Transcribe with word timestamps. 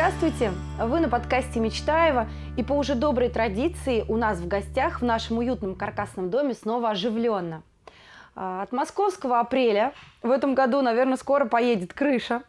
Здравствуйте! 0.00 0.52
Вы 0.78 1.00
на 1.00 1.10
подкасте 1.10 1.60
Мечтаева, 1.60 2.26
и 2.56 2.62
по 2.62 2.72
уже 2.72 2.94
доброй 2.94 3.28
традиции 3.28 4.02
у 4.08 4.16
нас 4.16 4.38
в 4.38 4.48
гостях 4.48 5.02
в 5.02 5.04
нашем 5.04 5.36
уютном 5.36 5.74
каркасном 5.74 6.30
доме 6.30 6.54
снова 6.54 6.92
оживленно. 6.92 7.62
А, 8.34 8.62
от 8.62 8.72
московского 8.72 9.40
апреля 9.40 9.92
в 10.22 10.30
этом 10.30 10.54
году, 10.54 10.80
наверное, 10.80 11.18
скоро 11.18 11.44
поедет 11.44 11.92
крыша, 11.92 12.42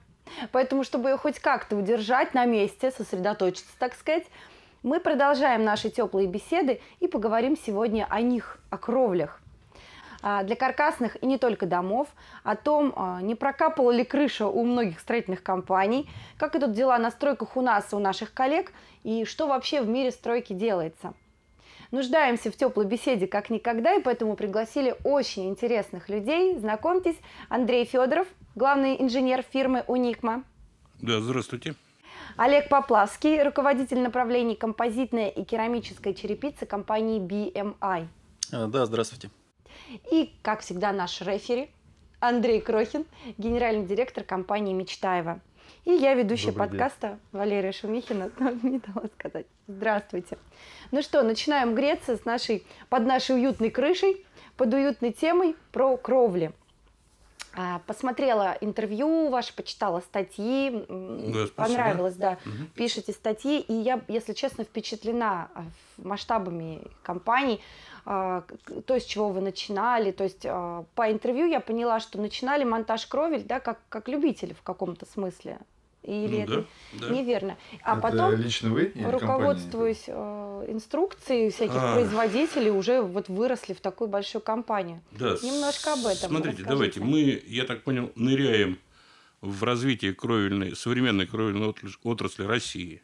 поэтому, 0.53 0.85
чтобы 0.85 1.09
ее 1.09 1.17
хоть 1.17 1.39
как-то 1.39 1.75
удержать 1.75 2.33
на 2.33 2.45
месте, 2.45 2.89
сосредоточиться, 2.89 3.73
так 3.77 3.95
сказать, 3.95 4.23
мы 4.81 5.01
продолжаем 5.01 5.65
наши 5.65 5.89
теплые 5.89 6.29
беседы 6.29 6.79
и 7.01 7.09
поговорим 7.09 7.57
сегодня 7.57 8.07
о 8.09 8.21
них, 8.21 8.59
о 8.69 8.77
кровлях. 8.77 9.40
А, 10.21 10.43
для 10.43 10.55
каркасных 10.55 11.21
и 11.21 11.25
не 11.25 11.37
только 11.37 11.65
домов, 11.65 12.07
о 12.43 12.55
том, 12.55 12.93
а, 12.95 13.21
не 13.21 13.35
прокапала 13.35 13.91
ли 13.91 14.03
крыша 14.03 14.47
у 14.47 14.63
многих 14.63 14.99
строительных 14.99 15.41
компаний, 15.43 16.09
как 16.37 16.55
идут 16.55 16.73
дела 16.73 16.97
на 16.97 17.11
стройках 17.11 17.57
у 17.57 17.61
нас 17.61 17.91
и 17.91 17.95
у 17.95 17.99
наших 17.99 18.33
коллег, 18.33 18.71
и 19.03 19.25
что 19.25 19.47
вообще 19.47 19.81
в 19.81 19.87
мире 19.87 20.11
стройки 20.11 20.53
делается. 20.53 21.13
Нуждаемся 21.91 22.51
в 22.51 22.55
теплой 22.55 22.85
беседе 22.85 23.27
как 23.27 23.49
никогда, 23.49 23.95
и 23.95 24.01
поэтому 24.01 24.35
пригласили 24.35 24.95
очень 25.03 25.49
интересных 25.49 26.07
людей. 26.07 26.57
Знакомьтесь, 26.57 27.17
Андрей 27.49 27.83
Федоров, 27.83 28.27
главный 28.55 29.01
инженер 29.01 29.43
фирмы 29.51 29.83
«Уникма». 29.87 30.43
Да, 31.01 31.19
здравствуйте. 31.19 31.75
Олег 32.37 32.69
Поплавский, 32.69 33.41
руководитель 33.43 33.99
направлений 33.99 34.55
композитная 34.55 35.27
и 35.27 35.43
керамическая 35.43 36.13
черепица 36.13 36.65
компании 36.65 37.19
BMI. 37.19 38.07
А, 38.53 38.67
да, 38.67 38.85
здравствуйте. 38.85 39.29
И, 40.11 40.33
как 40.41 40.61
всегда, 40.61 40.91
наш 40.91 41.21
рефери 41.21 41.69
Андрей 42.19 42.61
Крохин, 42.61 43.05
генеральный 43.37 43.85
директор 43.85 44.23
компании 44.23 44.73
«Мечтаева». 44.73 45.39
И 45.85 45.91
я 45.91 46.13
ведущая 46.13 46.51
Добрый 46.51 46.69
подкаста 46.69 47.07
день. 47.07 47.19
Валерия 47.31 47.71
Шумихина. 47.71 48.31
Не 48.63 48.79
дала 48.79 49.07
сказать. 49.17 49.47
Здравствуйте. 49.67 50.37
Ну 50.91 51.01
что, 51.01 51.23
начинаем 51.23 51.73
греться 51.73 52.17
с 52.17 52.25
нашей, 52.25 52.65
под 52.89 53.05
нашей 53.05 53.35
уютной 53.35 53.71
крышей, 53.71 54.25
под 54.57 54.73
уютной 54.73 55.11
темой 55.11 55.55
про 55.71 55.97
кровли. 55.97 56.51
А, 57.53 57.81
посмотрела 57.85 58.57
интервью 58.61 59.29
ваше, 59.29 59.53
почитала 59.53 59.99
статьи, 59.99 60.85
да, 60.87 61.47
понравилось, 61.55 62.15
да. 62.15 62.37
Угу. 62.45 62.53
Пишете 62.75 63.11
статьи, 63.11 63.59
и 63.59 63.73
я, 63.73 64.01
если 64.07 64.33
честно, 64.33 64.63
впечатлена 64.63 65.49
а, 65.53 65.65
масштабами 65.97 66.81
компаний, 67.03 67.55
а, 67.55 67.90
то, 68.03 68.43
с 68.87 69.03
чего 69.05 69.29
вы 69.29 69.41
начинали. 69.41 70.11
То 70.11 70.23
есть 70.23 70.41
по 70.41 71.11
интервью 71.11 71.47
я 71.47 71.59
поняла, 71.59 71.99
что 71.99 72.19
начинали 72.19 72.63
монтаж 72.63 73.05
кровель, 73.05 73.43
да, 73.43 73.59
как, 73.59 73.79
как 73.89 74.07
любители 74.07 74.53
в 74.53 74.61
каком-то 74.61 75.05
смысле. 75.05 75.59
Или 76.03 76.37
ну, 76.37 76.41
это 76.41 76.65
да, 76.93 77.07
да. 77.07 77.13
неверно. 77.13 77.57
А 77.83 77.93
это 77.93 78.01
потом, 78.01 78.35
лично 78.35 78.71
вы 78.71 78.91
руководствуясь 78.95 80.05
э, 80.07 80.65
инструкцией 80.67 81.51
всяких 81.51 81.75
а. 81.75 81.93
производителей, 81.93 82.71
уже 82.71 83.03
вот 83.03 83.29
выросли 83.29 83.73
в 83.73 83.81
такую 83.81 84.07
большую 84.07 84.41
компанию. 84.41 85.01
Да. 85.11 85.35
Немножко 85.43 85.93
об 85.93 85.99
этом. 85.99 86.29
Смотрите, 86.29 86.63
расскажите. 86.63 86.63
давайте. 86.63 86.99
Мы, 87.01 87.43
я 87.45 87.65
так 87.65 87.83
понял, 87.83 88.11
ныряем 88.15 88.79
в 89.41 89.63
развитие 89.63 90.15
кровельной, 90.15 90.75
современной 90.75 91.27
кровельной 91.27 91.75
отрасли 92.03 92.45
России. 92.45 93.03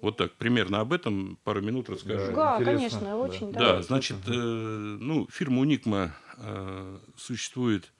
Вот 0.00 0.16
так, 0.16 0.32
примерно 0.34 0.80
об 0.80 0.92
этом 0.92 1.38
пару 1.44 1.60
минут 1.60 1.88
расскажу. 1.88 2.32
Да, 2.32 2.62
конечно, 2.62 3.16
очень. 3.16 3.52
Да, 3.52 3.58
да 3.58 3.82
значит, 3.82 4.16
э, 4.26 4.32
ну, 4.32 5.26
фирма 5.30 5.60
Уникма 5.60 6.14
э, 6.36 6.98
существует 7.16 7.92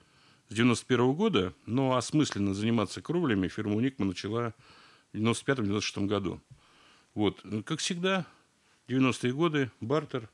с 0.47 0.53
91 0.53 1.13
года, 1.13 1.53
но 1.65 1.95
осмысленно 1.95 2.53
заниматься 2.53 3.01
кровлями 3.01 3.47
фирма 3.47 3.75
Уникма 3.75 4.05
начала 4.05 4.53
в 5.13 5.17
95-96 5.17 6.05
году. 6.05 6.41
Вот. 7.13 7.43
Как 7.65 7.79
всегда, 7.79 8.25
90-е 8.87 9.33
годы, 9.33 9.71
бартер. 9.81 10.29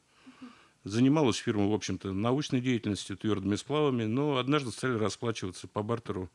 Занималась 0.83 1.37
фирма, 1.37 1.67
в 1.67 1.73
общем-то, 1.73 2.13
научной 2.13 2.61
деятельностью, 2.61 3.17
твердыми 3.17 3.55
сплавами, 3.55 4.03
но 4.03 4.37
однажды 4.37 4.69
стали 4.69 4.93
расплачиваться 4.93 5.67
по 5.67 5.81
бартеру 5.81 6.29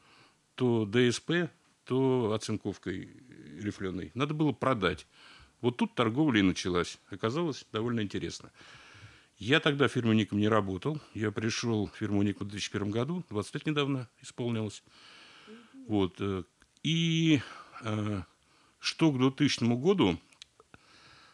то 0.57 0.87
ДСП, 0.87 1.51
то 1.85 2.33
оцинковкой 2.35 3.17
рифленой. 3.61 4.11
Надо 4.15 4.35
было 4.35 4.53
продать. 4.53 5.07
Вот 5.61 5.77
тут 5.77 5.95
торговля 5.95 6.41
и 6.41 6.43
началась. 6.43 6.99
Оказалось 7.11 7.67
довольно 7.73 8.01
интересно. 8.01 8.51
Я 9.39 9.61
тогда 9.61 9.89
в 9.89 9.97
Ником 9.97 10.39
не 10.39 10.49
работал. 10.49 11.01
Я 11.15 11.31
пришел 11.31 11.87
в 11.87 11.97
фирму 11.97 12.23
Ник 12.23 12.41
в 12.41 12.45
2001 12.45 12.91
году, 12.91 13.25
20 13.31 13.55
лет 13.55 13.67
недавно 13.67 14.09
исполнилось. 14.21 14.83
Вот. 15.87 16.17
Э, 16.21 16.45
и 16.83 17.41
э, 17.83 18.23
что 18.79 19.11
к 19.11 19.19
2000 19.19 19.65
году 19.81 20.19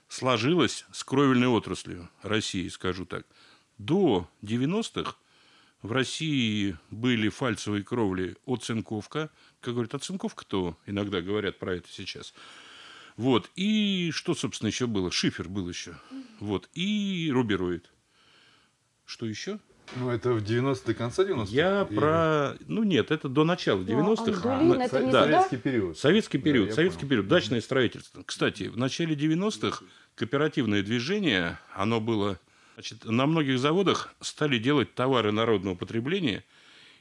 сложилось 0.09 0.87
с 0.93 1.03
кровельной 1.05 1.49
отраслью 1.49 2.09
России, 2.23 2.69
скажу 2.69 3.07
так. 3.07 3.27
До 3.79 4.29
90-х 4.43 5.17
в 5.83 5.93
России 5.93 6.77
были 6.91 7.29
фальцевые 7.29 7.83
кровли 7.83 8.37
оцинковка. 8.47 9.31
Как 9.61 9.75
говорят, 9.75 9.95
оцинковка-то 9.95 10.77
иногда 10.87 11.21
говорят 11.21 11.59
про 11.59 11.75
это 11.77 11.89
сейчас. 11.91 12.35
Вот. 13.17 13.51
И 13.57 14.11
что, 14.13 14.35
собственно, 14.35 14.69
еще 14.69 14.87
было? 14.87 15.11
Шифер 15.11 15.49
был 15.49 15.69
еще. 15.69 15.97
Вот. 16.41 16.69
И 16.75 17.31
рубероид. 17.33 17.91
Что 19.05 19.27
еще? 19.27 19.59
Ну, 19.95 20.11
это 20.11 20.33
в 20.33 20.43
90-е, 20.43 20.95
конце 20.95 21.25
90-х? 21.25 21.51
Я 21.51 21.87
Или... 21.89 21.97
про... 21.97 22.57
Ну, 22.67 22.83
нет, 22.83 23.11
это 23.11 23.29
до 23.29 23.45
начала 23.45 23.81
90-х. 23.83 24.41
Ну, 24.45 24.51
Андулин, 24.51 24.83
это 24.83 25.01
не 25.01 25.13
да. 25.13 25.23
Советский 25.23 25.57
период. 25.57 25.99
Советский 25.99 26.39
период, 26.39 26.69
да, 26.71 26.75
советский 26.75 27.01
понял. 27.01 27.11
период, 27.11 27.29
дачное 27.29 27.61
строительство. 27.61 28.23
Кстати, 28.25 28.65
в 28.65 28.77
начале 28.77 29.15
90-х 29.15 29.85
кооперативное 30.17 30.83
движение, 30.83 31.59
оно 31.73 32.01
было... 32.01 32.41
Значит, 32.75 33.05
на 33.05 33.27
многих 33.27 33.59
заводах 33.59 34.13
стали 34.21 34.59
делать 34.59 34.95
товары 34.95 35.33
народного 35.33 35.77
потребления 35.77 36.45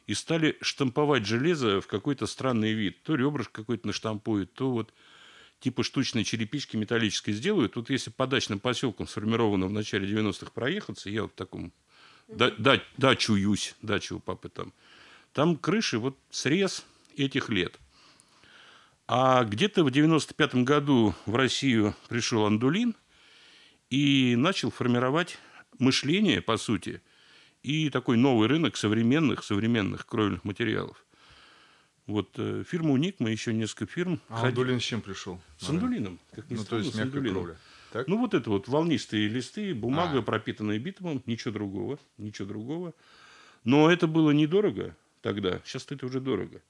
и 0.07 0.13
стали 0.13 0.57
штамповать 0.61 1.25
железо 1.25 1.81
в 1.81 1.87
какой-то 1.87 2.27
странный 2.27 2.73
вид. 2.73 3.03
То 3.03 3.15
ребрышко 3.15 3.61
какое-то 3.61 3.87
наштампуют, 3.87 4.53
то 4.53 4.71
вот 4.71 4.93
типа 5.59 5.83
штучной 5.83 6.23
черепички 6.23 6.77
металлической 6.77 7.31
сделают. 7.33 7.73
Тут 7.73 7.89
если 7.89 8.11
по 8.11 8.27
дачным 8.27 8.59
поселкам, 8.59 9.07
сформированным 9.07 9.69
в 9.69 9.73
начале 9.73 10.07
90-х, 10.07 10.51
проехаться, 10.51 11.09
я 11.09 11.23
вот 11.23 11.31
в 11.31 11.35
таком 11.35 11.73
да, 12.27 12.51
да, 12.57 12.81
дачу 12.97 13.35
Юсь, 13.35 13.75
дачу 13.81 14.17
у 14.17 14.19
папы 14.19 14.49
там. 14.49 14.73
Там 15.33 15.57
крыши 15.57 15.99
вот 15.99 16.17
срез 16.29 16.85
этих 17.17 17.49
лет. 17.49 17.79
А 19.07 19.43
где-то 19.43 19.83
в 19.83 19.91
95 19.91 20.55
году 20.63 21.13
в 21.25 21.35
Россию 21.35 21.95
пришел 22.09 22.45
Андулин 22.45 22.95
и 23.89 24.35
начал 24.35 24.71
формировать 24.71 25.37
мышление, 25.77 26.41
по 26.41 26.57
сути, 26.57 27.01
и 27.65 27.89
такой 27.89 28.15
новый 28.15 28.47
рынок 28.47 28.77
современных, 28.77 29.43
современных 29.43 30.05
кровельных 30.05 30.43
материалов. 30.43 31.03
Вот 32.05 32.29
э, 32.37 32.63
фирма 32.67 32.91
Уникма, 32.91 33.31
еще 33.31 33.53
несколько 33.53 33.87
фирм. 33.87 34.21
А 34.29 34.35
ходи... 34.35 34.49
Андулин 34.49 34.79
с 34.79 34.83
чем 34.83 35.01
пришел? 35.01 35.41
С 35.57 35.69
Андулином. 35.69 36.19
Как 36.31 36.47
ни 36.51 36.55
ну, 36.55 36.61
странно, 36.61 36.83
то 36.83 36.87
есть 36.87 36.97
мягкая 36.99 37.31
кровля. 37.31 37.55
Так? 37.91 38.07
Ну, 38.07 38.19
вот 38.19 38.35
это 38.35 38.51
вот 38.51 38.67
волнистые 38.67 39.27
листы, 39.27 39.73
бумага, 39.73 40.19
а. 40.19 40.21
пропитанная 40.21 40.77
битумом, 40.77 41.23
ничего 41.25 41.53
другого, 41.53 41.97
ничего 42.19 42.47
другого. 42.47 42.93
Но 43.63 43.89
это 43.89 44.05
было 44.05 44.29
недорого 44.29 44.95
тогда, 45.21 45.59
сейчас 45.65 45.87
это 45.89 46.05
уже 46.05 46.19
дорого. 46.19 46.61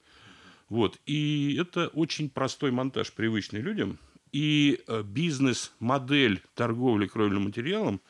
Вот. 0.70 0.98
И 1.04 1.58
это 1.60 1.88
очень 1.88 2.30
простой 2.30 2.70
монтаж, 2.70 3.12
привычный 3.12 3.60
людям. 3.60 3.98
И 4.32 4.82
э, 4.86 5.02
бизнес-модель 5.02 6.42
торговли 6.54 7.06
кровельным 7.06 7.44
материалом 7.44 8.00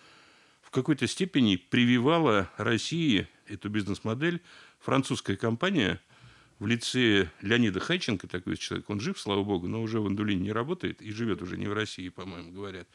какой-то 0.76 1.06
степени 1.06 1.56
прививала 1.56 2.50
России 2.56 3.28
эту 3.46 3.68
бизнес-модель 3.68 4.40
французская 4.78 5.36
компания– 5.36 6.00
в 6.58 6.66
лице 6.66 7.30
Леонида 7.42 7.80
Хайченко, 7.80 8.28
такой 8.28 8.56
человек, 8.56 8.88
он 8.88 9.00
жив, 9.00 9.18
слава 9.18 9.42
богу, 9.42 9.68
но 9.68 9.82
уже 9.82 10.00
в 10.00 10.06
Андулине 10.06 10.42
не 10.42 10.52
работает 10.52 11.02
и 11.02 11.10
живет 11.10 11.42
уже 11.42 11.56
не 11.56 11.66
в 11.66 11.74
России, 11.74 12.08
по-моему, 12.08 12.52
говорят. 12.52 12.88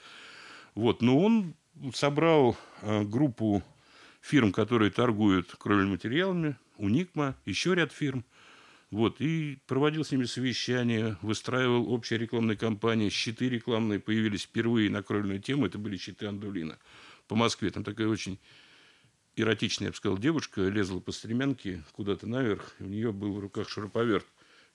Вот, 0.73 1.01
но 1.01 1.19
он 1.19 1.53
собрал 1.93 2.57
э, 2.81 3.03
группу 3.03 3.63
фирм, 4.21 4.51
которые 4.51 4.91
торгуют 4.91 5.55
кровельными 5.57 5.93
материалами, 5.93 6.55
Уникма, 6.77 7.35
еще 7.45 7.75
ряд 7.75 7.91
фирм. 7.91 8.25
Вот, 8.89 9.21
и 9.21 9.59
проводил 9.67 10.03
с 10.03 10.11
ними 10.11 10.25
совещания, 10.25 11.17
выстраивал 11.21 11.93
общие 11.93 12.19
рекламные 12.19 12.57
кампании. 12.57 13.09
Щиты 13.09 13.47
рекламные 13.47 13.99
появились 13.99 14.43
впервые 14.43 14.89
на 14.89 15.01
кровельную 15.03 15.39
тему. 15.39 15.67
Это 15.67 15.77
были 15.77 15.97
щиты 15.97 16.25
Андулина 16.25 16.77
по 17.31 17.35
Москве. 17.37 17.71
Там 17.71 17.85
такая 17.85 18.09
очень 18.09 18.39
эротичная, 19.37 19.87
я 19.87 19.91
бы 19.91 19.95
сказал, 19.95 20.17
девушка 20.17 20.63
лезла 20.63 20.99
по 20.99 21.13
стремянке 21.13 21.81
куда-то 21.93 22.27
наверх, 22.27 22.75
и 22.79 22.83
у 22.83 22.87
нее 22.87 23.13
был 23.13 23.31
в 23.31 23.39
руках 23.39 23.69
шуруповерт. 23.69 24.25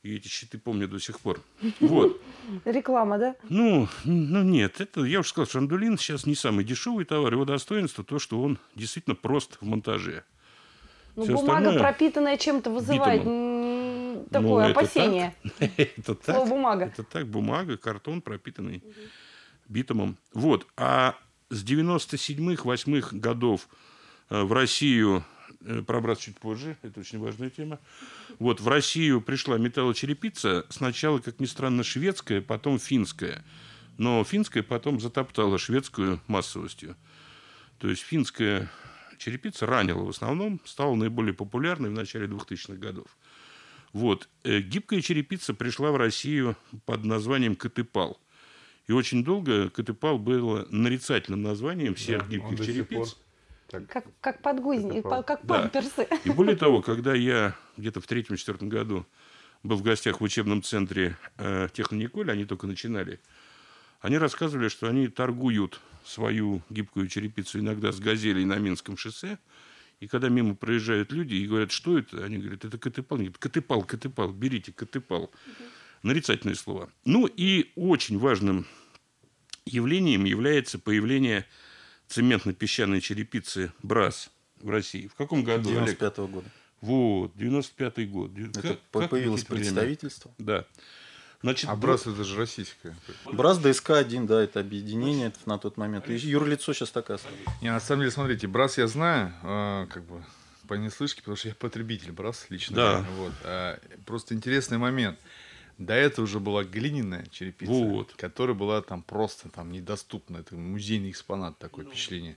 И 0.02 0.16
эти 0.16 0.28
щиты 0.28 0.56
помню 0.56 0.88
до 0.88 0.98
сих 0.98 1.20
пор. 1.20 1.38
Вот. 1.80 2.18
Реклама, 2.64 3.18
да? 3.18 3.36
Ну, 3.50 3.88
ну 4.04 4.42
нет, 4.42 4.80
это, 4.80 5.04
я 5.04 5.20
уже 5.20 5.28
сказал, 5.28 5.46
Шандулин 5.46 5.98
сейчас 5.98 6.24
не 6.24 6.34
самый 6.34 6.64
дешевый 6.64 7.04
товар. 7.04 7.34
Его 7.34 7.44
достоинство 7.44 8.02
то, 8.02 8.18
что 8.18 8.40
он 8.40 8.58
действительно 8.74 9.16
прост 9.16 9.58
в 9.60 9.66
монтаже. 9.66 10.24
Ну, 11.14 11.24
Все 11.24 11.34
бумага, 11.34 11.78
пропитанная 11.78 12.38
чем-то, 12.38 12.70
вызывает... 12.70 13.20
Битумом. 13.20 14.24
такое 14.30 14.64
ну, 14.64 14.70
опасение. 14.70 15.34
Это 15.76 16.14
так. 16.14 16.36
Слово 16.36 16.48
бумага. 16.48 16.84
Это 16.86 17.02
так, 17.02 17.26
бумага, 17.26 17.76
картон, 17.76 18.22
пропитанный 18.22 18.82
битумом. 19.68 20.16
Вот. 20.32 20.66
А 20.78 21.16
с 21.50 21.64
97-х, 21.64 22.62
8 22.64 23.18
годов 23.18 23.68
э, 24.30 24.42
в 24.42 24.52
Россию 24.52 25.24
э, 25.60 25.82
пробраться 25.82 26.24
чуть 26.24 26.38
позже, 26.38 26.76
это 26.82 27.00
очень 27.00 27.18
важная 27.18 27.50
тема. 27.50 27.78
Вот, 28.38 28.60
в 28.60 28.68
Россию 28.68 29.20
пришла 29.20 29.58
металлочерепица, 29.58 30.66
сначала, 30.68 31.18
как 31.18 31.40
ни 31.40 31.46
странно, 31.46 31.82
шведская, 31.82 32.40
потом 32.40 32.78
финская. 32.78 33.44
Но 33.98 34.22
финская 34.24 34.62
потом 34.62 35.00
затоптала 35.00 35.58
шведскую 35.58 36.20
массовостью. 36.26 36.96
То 37.78 37.88
есть 37.88 38.02
финская 38.02 38.70
черепица 39.18 39.66
ранила 39.66 40.04
в 40.04 40.10
основном, 40.10 40.60
стала 40.64 40.94
наиболее 40.94 41.34
популярной 41.34 41.90
в 41.90 41.94
начале 41.94 42.26
2000-х 42.26 42.74
годов. 42.74 43.06
Вот. 43.92 44.28
Э, 44.44 44.60
гибкая 44.60 45.00
черепица 45.00 45.54
пришла 45.54 45.90
в 45.90 45.96
Россию 45.96 46.56
под 46.84 47.04
названием 47.04 47.56
Катыпал. 47.56 48.20
И 48.86 48.92
очень 48.92 49.24
долго 49.24 49.68
Катыпал 49.70 50.18
было 50.18 50.66
нарицательным 50.70 51.42
названием 51.42 51.94
всех 51.94 52.22
да, 52.22 52.28
гибких 52.28 52.64
черепиц. 52.64 53.16
Так, 53.68 53.88
как, 53.88 54.04
как 54.20 54.42
подгузник, 54.42 55.02
как 55.02 55.44
памперсы. 55.44 56.06
Да. 56.08 56.16
И 56.24 56.30
более 56.30 56.56
того, 56.56 56.82
когда 56.82 57.14
я 57.14 57.56
где-то 57.76 58.00
в 58.00 58.06
третьем-четвертом 58.06 58.68
году 58.68 59.04
был 59.64 59.76
в 59.76 59.82
гостях 59.82 60.20
в 60.20 60.24
учебном 60.24 60.62
центре 60.62 61.16
э, 61.38 61.68
Технониколь, 61.72 62.30
они 62.30 62.44
только 62.44 62.68
начинали, 62.68 63.18
они 64.00 64.18
рассказывали, 64.18 64.68
что 64.68 64.86
они 64.88 65.08
торгуют 65.08 65.80
свою 66.04 66.62
гибкую 66.70 67.08
черепицу 67.08 67.58
иногда 67.58 67.90
с 67.90 67.98
газелей 67.98 68.44
на 68.44 68.56
Минском 68.58 68.96
шоссе. 68.96 69.38
И 69.98 70.06
когда 70.06 70.28
мимо 70.28 70.54
проезжают 70.54 71.10
люди 71.10 71.34
и 71.34 71.46
говорят, 71.46 71.72
что 71.72 71.98
это, 71.98 72.24
они 72.24 72.38
говорят, 72.38 72.64
это 72.64 72.78
катыпал. 72.78 73.16
Они 73.16 73.26
говорят, 73.26 73.38
катыпал, 73.38 73.82
катыпал, 73.82 74.30
берите, 74.30 74.72
катыпал. 74.72 75.24
Угу. 75.24 75.32
Нарицательные 76.02 76.54
слова. 76.54 76.88
Ну 77.04 77.26
и 77.26 77.72
очень 77.74 78.18
важным 78.18 78.66
явлением 79.64 80.24
является 80.24 80.78
появление 80.78 81.46
цементно-песчаной 82.08 83.00
черепицы 83.00 83.72
«Брас» 83.82 84.30
в 84.60 84.70
России. 84.70 85.08
В 85.08 85.14
каком 85.14 85.42
году? 85.42 85.70
95 85.70 86.18
-го 86.18 86.28
года. 86.28 86.50
Вот, 86.80 87.32
95 87.36 88.10
год. 88.10 88.30
Это 88.38 88.62
как, 88.62 89.08
появилось 89.10 89.44
представительство. 89.44 90.30
Время? 90.38 90.60
Да. 90.60 90.66
Значит, 91.42 91.70
а 91.70 91.76
БРАС 91.76 92.06
это 92.06 92.24
же 92.24 92.36
российское. 92.36 92.96
БРАС 93.24 93.58
ДСК-1, 93.58 94.26
да, 94.26 94.42
это 94.42 94.60
объединение 94.60 95.32
на 95.44 95.58
тот 95.58 95.76
момент. 95.76 96.08
И 96.08 96.14
юрлицо 96.14 96.72
сейчас 96.72 96.90
так 96.90 97.10
и 97.10 97.14
осталось. 97.14 97.38
Не, 97.60 97.70
на 97.70 97.80
самом 97.80 98.00
деле, 98.00 98.10
смотрите, 98.10 98.46
БРАС 98.46 98.78
я 98.78 98.86
знаю, 98.86 99.32
э, 99.42 99.86
как 99.90 100.04
бы 100.04 100.24
по 100.66 100.74
неслышке, 100.74 101.20
потому 101.20 101.36
что 101.36 101.48
я 101.48 101.54
потребитель 101.54 102.12
БРАС 102.12 102.46
лично. 102.48 102.76
Да. 102.76 103.06
Вот. 103.16 103.32
А, 103.44 103.78
просто 104.04 104.34
интересный 104.34 104.78
момент. 104.78 105.18
До 105.78 105.92
этого 105.94 106.24
уже 106.24 106.40
была 106.40 106.64
глиняная 106.64 107.26
черепица, 107.30 107.72
вот. 107.72 108.14
которая 108.14 108.56
была 108.56 108.80
там 108.80 109.02
просто 109.02 109.50
там 109.50 109.70
недоступна. 109.70 110.38
Это 110.38 110.54
музейный 110.54 111.10
экспонат, 111.10 111.58
такое 111.58 111.84
ну, 111.84 111.90
впечатление. 111.90 112.36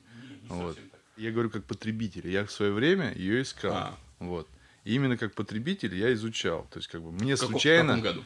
Вот. 0.50 0.77
Я 1.15 1.31
говорю 1.31 1.50
как 1.50 1.63
потребитель. 1.65 2.27
Я 2.27 2.45
в 2.45 2.51
свое 2.51 2.71
время 2.71 3.13
ее 3.13 3.41
искал. 3.41 3.74
А. 3.74 3.97
Вот. 4.19 4.47
И 4.83 4.95
именно 4.95 5.18
как 5.18 5.33
потребитель 5.33 5.95
я 5.95 6.13
изучал. 6.13 6.68
То 6.71 6.80
есть, 6.80 6.89
как 6.89 7.01
бы 7.01 7.12
мне 7.12 7.36
в 7.36 7.39
случайно. 7.39 7.94
В 7.94 8.01
каком 8.01 8.13
году? 8.15 8.25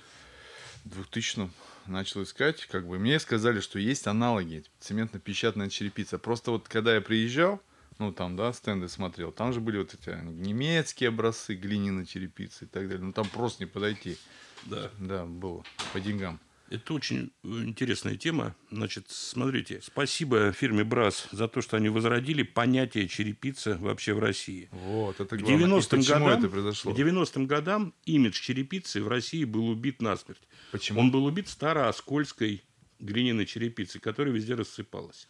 2000 0.85 1.49
начал 1.87 2.23
искать, 2.23 2.65
как 2.67 2.87
бы 2.87 2.99
мне 2.99 3.19
сказали, 3.19 3.59
что 3.59 3.79
есть 3.79 4.07
аналоги, 4.07 4.63
цементно-печатная 4.79 5.69
черепица. 5.69 6.17
Просто 6.17 6.51
вот 6.51 6.67
когда 6.67 6.95
я 6.95 7.01
приезжал, 7.01 7.61
ну 7.99 8.11
там, 8.11 8.35
да, 8.35 8.53
стенды 8.53 8.87
смотрел, 8.89 9.31
там 9.31 9.53
же 9.53 9.59
были 9.59 9.77
вот 9.77 9.93
эти 9.93 10.09
немецкие 10.23 11.09
образцы 11.09 11.55
глиняной 11.55 12.05
черепицы 12.05 12.65
и 12.65 12.67
так 12.67 12.87
далее. 12.87 13.03
Ну 13.03 13.13
там 13.13 13.27
просто 13.29 13.63
не 13.63 13.67
подойти. 13.67 14.17
Да. 14.65 14.91
Да, 14.99 15.25
было 15.25 15.63
по 15.91 15.99
деньгам. 15.99 16.39
Это 16.69 16.95
очень 16.95 17.31
интересная 17.43 18.15
тема. 18.15 18.55
Значит, 18.71 19.05
смотрите, 19.09 19.79
спасибо 19.83 20.51
фирме 20.53 20.83
Брас 20.83 21.27
за 21.31 21.47
то, 21.47 21.61
что 21.61 21.77
они 21.77 21.89
возродили 21.89 22.41
понятие 22.41 23.07
черепица 23.07 23.77
вообще 23.79 24.13
в 24.13 24.19
России. 24.19 24.69
Вот, 24.71 25.19
это 25.19 25.37
к 25.37 25.41
90-м 25.41 26.01
годам, 26.01 26.27
это 26.27 26.49
произошло? 26.49 26.91
К 26.91 26.97
90-м 26.97 27.45
годам 27.45 27.93
имидж 28.05 28.41
черепицы 28.41 29.03
в 29.03 29.07
России 29.07 29.43
был 29.43 29.67
убит 29.69 30.01
насмерть. 30.01 30.41
Почему? 30.71 31.01
Он 31.01 31.11
был 31.11 31.25
убит 31.25 31.47
старооскольской 31.47 32.63
глиняной 32.99 33.45
черепицей, 33.45 34.01
которая 34.01 34.33
везде 34.33 34.55
рассыпалась. 34.55 35.27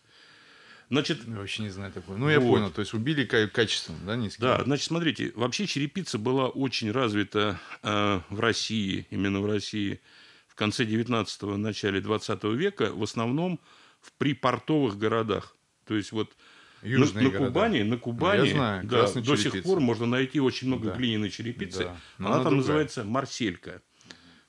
Значит, 0.89 1.27
я 1.27 1.35
вообще 1.35 1.63
не 1.63 1.69
знаю 1.69 1.91
такого. 1.91 2.18
Ну, 2.18 2.30
я 2.30 2.39
вот. 2.39 2.50
понял. 2.50 2.71
То 2.71 2.81
есть 2.81 2.94
убили 2.94 3.25
качественно, 3.25 3.97
да, 4.06 4.15
низким? 4.15 4.44
Да, 4.44 4.63
значит, 4.63 4.85
смотрите, 4.85 5.31
вообще 5.35 5.65
черепица 5.65 6.18
была 6.18 6.47
очень 6.47 6.91
развита 6.91 7.59
э, 7.81 8.21
в 8.30 8.39
России, 8.39 9.07
именно 9.09 9.41
в 9.41 9.45
России 9.45 10.01
в 10.47 10.56
конце 10.56 10.83
19-го, 10.85 11.57
начале 11.57 12.00
20 12.00 12.44
века, 12.44 12.91
в 12.94 13.01
основном 13.01 13.59
в 14.00 14.13
припортовых 14.13 14.97
городах. 14.97 15.56
То 15.85 15.95
есть 15.95 16.12
вот 16.12 16.35
Южные 16.83 17.30
на, 17.30 17.31
на 17.31 17.45
Кубани, 17.45 17.81
на 17.81 17.97
Кубани, 17.97 18.39
ну, 18.41 18.56
знаю, 18.56 18.88
да, 18.88 19.12
до 19.12 19.38
сих 19.38 19.63
пор 19.63 19.80
можно 19.80 20.06
найти 20.06 20.39
очень 20.39 20.68
много 20.68 20.89
да. 20.89 20.95
глиняной 20.95 21.30
черепицы. 21.30 21.85
Да. 21.85 21.97
Она, 22.18 22.27
она 22.27 22.35
там 22.35 22.44
другая. 22.44 22.57
называется 22.57 23.03
марселька. 23.03 23.81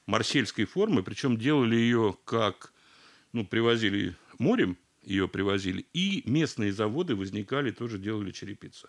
Марсельской 0.07 0.67
формы, 0.67 1.03
причем 1.03 1.39
делали 1.39 1.77
ее 1.77 2.17
как, 2.25 2.73
ну, 3.33 3.47
привозили 3.47 4.15
морем, 4.39 4.77
ее 5.05 5.29
привозили, 5.29 5.87
и 5.93 6.23
местные 6.27 6.73
заводы 6.73 7.15
возникали, 7.15 7.71
тоже 7.71 7.99
делали 7.99 8.31
черепицу. 8.31 8.89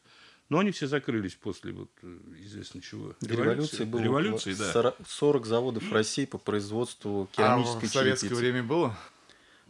Но 0.50 0.60
они 0.60 0.72
все 0.72 0.88
закрылись 0.88 1.34
после 1.34 1.72
вот 1.72 1.90
э, 2.04 2.18
известно 2.40 2.82
чего. 2.82 3.16
Революции, 3.22 3.84
было 3.84 4.02
Революции, 4.02 4.54
да. 4.54 4.94
40 5.08 5.46
заводов 5.46 5.84
в 5.84 5.92
России 5.92 6.26
по 6.26 6.38
производству 6.38 7.28
керамической 7.32 7.88
а 7.88 7.90
в 7.90 7.94
советское 7.94 8.28
черепицы. 8.28 8.42
время 8.42 8.64
было? 8.64 8.98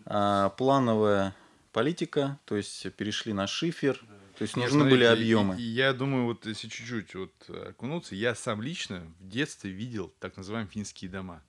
А, 0.05 0.49
плановая 0.49 1.33
политика, 1.71 2.39
то 2.45 2.57
есть 2.57 2.91
перешли 2.93 3.31
на 3.31 3.47
шифер, 3.47 4.01
то 4.37 4.41
есть 4.41 4.57
нужны 4.57 4.83
Нет, 4.83 4.89
были 4.91 5.03
объемы. 5.05 5.55
Я 5.57 5.93
думаю, 5.93 6.25
вот 6.25 6.45
если 6.45 6.67
чуть-чуть 6.67 7.15
вот 7.15 7.49
окунуться, 7.49 8.15
я 8.15 8.35
сам 8.35 8.61
лично 8.61 9.03
в 9.21 9.29
детстве 9.29 9.71
видел 9.71 10.13
так 10.19 10.35
называемые 10.35 10.69
финские 10.69 11.09
дома. 11.09 11.41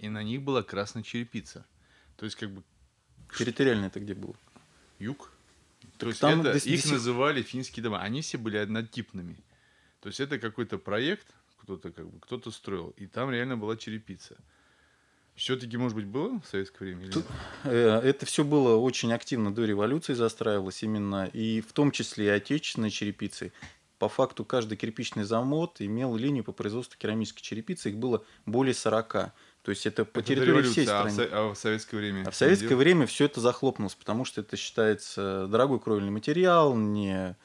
И 0.00 0.08
на 0.08 0.22
них 0.22 0.42
была 0.42 0.62
красная 0.62 1.02
черепица. 1.02 1.64
То 2.16 2.26
есть 2.26 2.36
как 2.36 2.50
бы... 2.50 2.62
Территориально 3.36 3.86
это 3.86 4.00
где 4.00 4.14
было? 4.14 4.34
Юг. 4.98 5.30
То 5.98 6.08
есть 6.08 6.20
там 6.20 6.40
это, 6.42 6.56
их 6.56 6.82
сих... 6.82 6.92
называли 6.92 7.42
финские 7.42 7.82
дома. 7.82 8.00
Они 8.00 8.22
все 8.22 8.38
были 8.38 8.56
однотипными. 8.56 9.36
То 10.00 10.08
есть 10.08 10.20
это 10.20 10.38
какой-то 10.38 10.78
проект, 10.78 11.26
кто-то 11.62 11.90
как 11.90 12.08
бы 12.08 12.20
кто-то 12.20 12.50
строил, 12.50 12.94
и 12.96 13.06
там 13.06 13.30
реально 13.30 13.56
была 13.56 13.76
черепица. 13.76 14.36
Все-таки, 15.34 15.76
может 15.76 15.94
быть, 15.94 16.06
было 16.06 16.40
в 16.40 16.46
советское 16.46 16.84
время? 16.84 17.04
Или 17.04 17.12
Тут, 17.12 17.26
э, 17.64 18.00
это 18.02 18.26
все 18.26 18.42
было 18.42 18.76
очень 18.76 19.12
активно 19.12 19.54
до 19.54 19.64
революции 19.64 20.14
застраивалось 20.14 20.82
именно, 20.82 21.26
и 21.32 21.60
в 21.60 21.72
том 21.72 21.92
числе 21.92 22.26
и 22.26 22.28
отечественной 22.30 22.90
черепицей. 22.90 23.52
По 23.98 24.08
факту 24.08 24.44
каждый 24.44 24.76
кирпичный 24.76 25.24
завод 25.24 25.80
имел 25.80 26.16
линию 26.16 26.42
по 26.42 26.52
производству 26.52 26.98
керамической 26.98 27.42
черепицы, 27.42 27.90
их 27.90 27.98
было 27.98 28.24
более 28.46 28.74
40. 28.74 29.32
То 29.68 29.72
есть 29.72 29.84
это 29.84 30.06
по 30.06 30.20
это 30.20 30.28
территории 30.28 30.62
всей 30.62 30.86
страны. 30.86 31.10
А 31.10 31.12
в, 31.12 31.50
а 31.50 31.52
в 31.52 31.58
советское 31.58 31.98
время? 31.98 32.24
А 32.26 32.30
в 32.30 32.34
советское 32.34 32.68
делать? 32.68 32.84
время 32.84 33.06
все 33.06 33.26
это 33.26 33.42
захлопнулось, 33.42 33.94
потому 33.94 34.24
что 34.24 34.40
это 34.40 34.56
считается 34.56 35.46
дорогой 35.46 35.78
кровельный 35.78 36.10
материал, 36.10 36.74
не, 36.74 37.36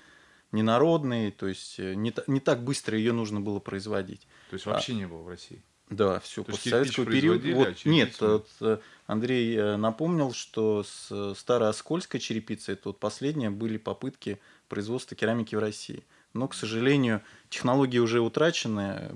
не 0.54 0.64
народный, 0.64 1.32
то 1.32 1.48
есть 1.48 1.82
э, 1.82 1.96
не, 1.96 2.14
не 2.28 2.40
так 2.40 2.64
быстро 2.64 2.98
ее 2.98 3.12
нужно 3.12 3.42
было 3.42 3.60
производить. 3.60 4.22
То 4.52 4.54
есть 4.54 4.66
вообще 4.66 4.94
а, 4.94 4.96
не 4.96 5.06
было 5.06 5.22
в 5.22 5.28
России? 5.28 5.62
Да, 5.90 6.22
все, 6.22 6.46
после 6.46 6.72
советского 6.72 7.06
периода. 7.06 7.46
Вот, 7.56 7.68
а 7.68 7.90
нет, 7.90 8.16
вот, 8.22 8.48
э, 8.62 8.78
Андрей 9.06 9.58
э, 9.58 9.76
напомнил, 9.76 10.32
что 10.32 10.86
с 10.86 11.34
старооскольской 11.36 12.22
черепицы, 12.22 12.72
это 12.72 12.84
вот 12.86 13.00
последние 13.00 13.50
были 13.50 13.76
попытки 13.76 14.40
производства 14.70 15.18
керамики 15.18 15.56
в 15.56 15.60
России. 15.60 16.06
Но, 16.32 16.48
к 16.48 16.54
сожалению, 16.54 17.22
технологии 17.50 18.00
уже 18.00 18.22
утрачены, 18.22 19.12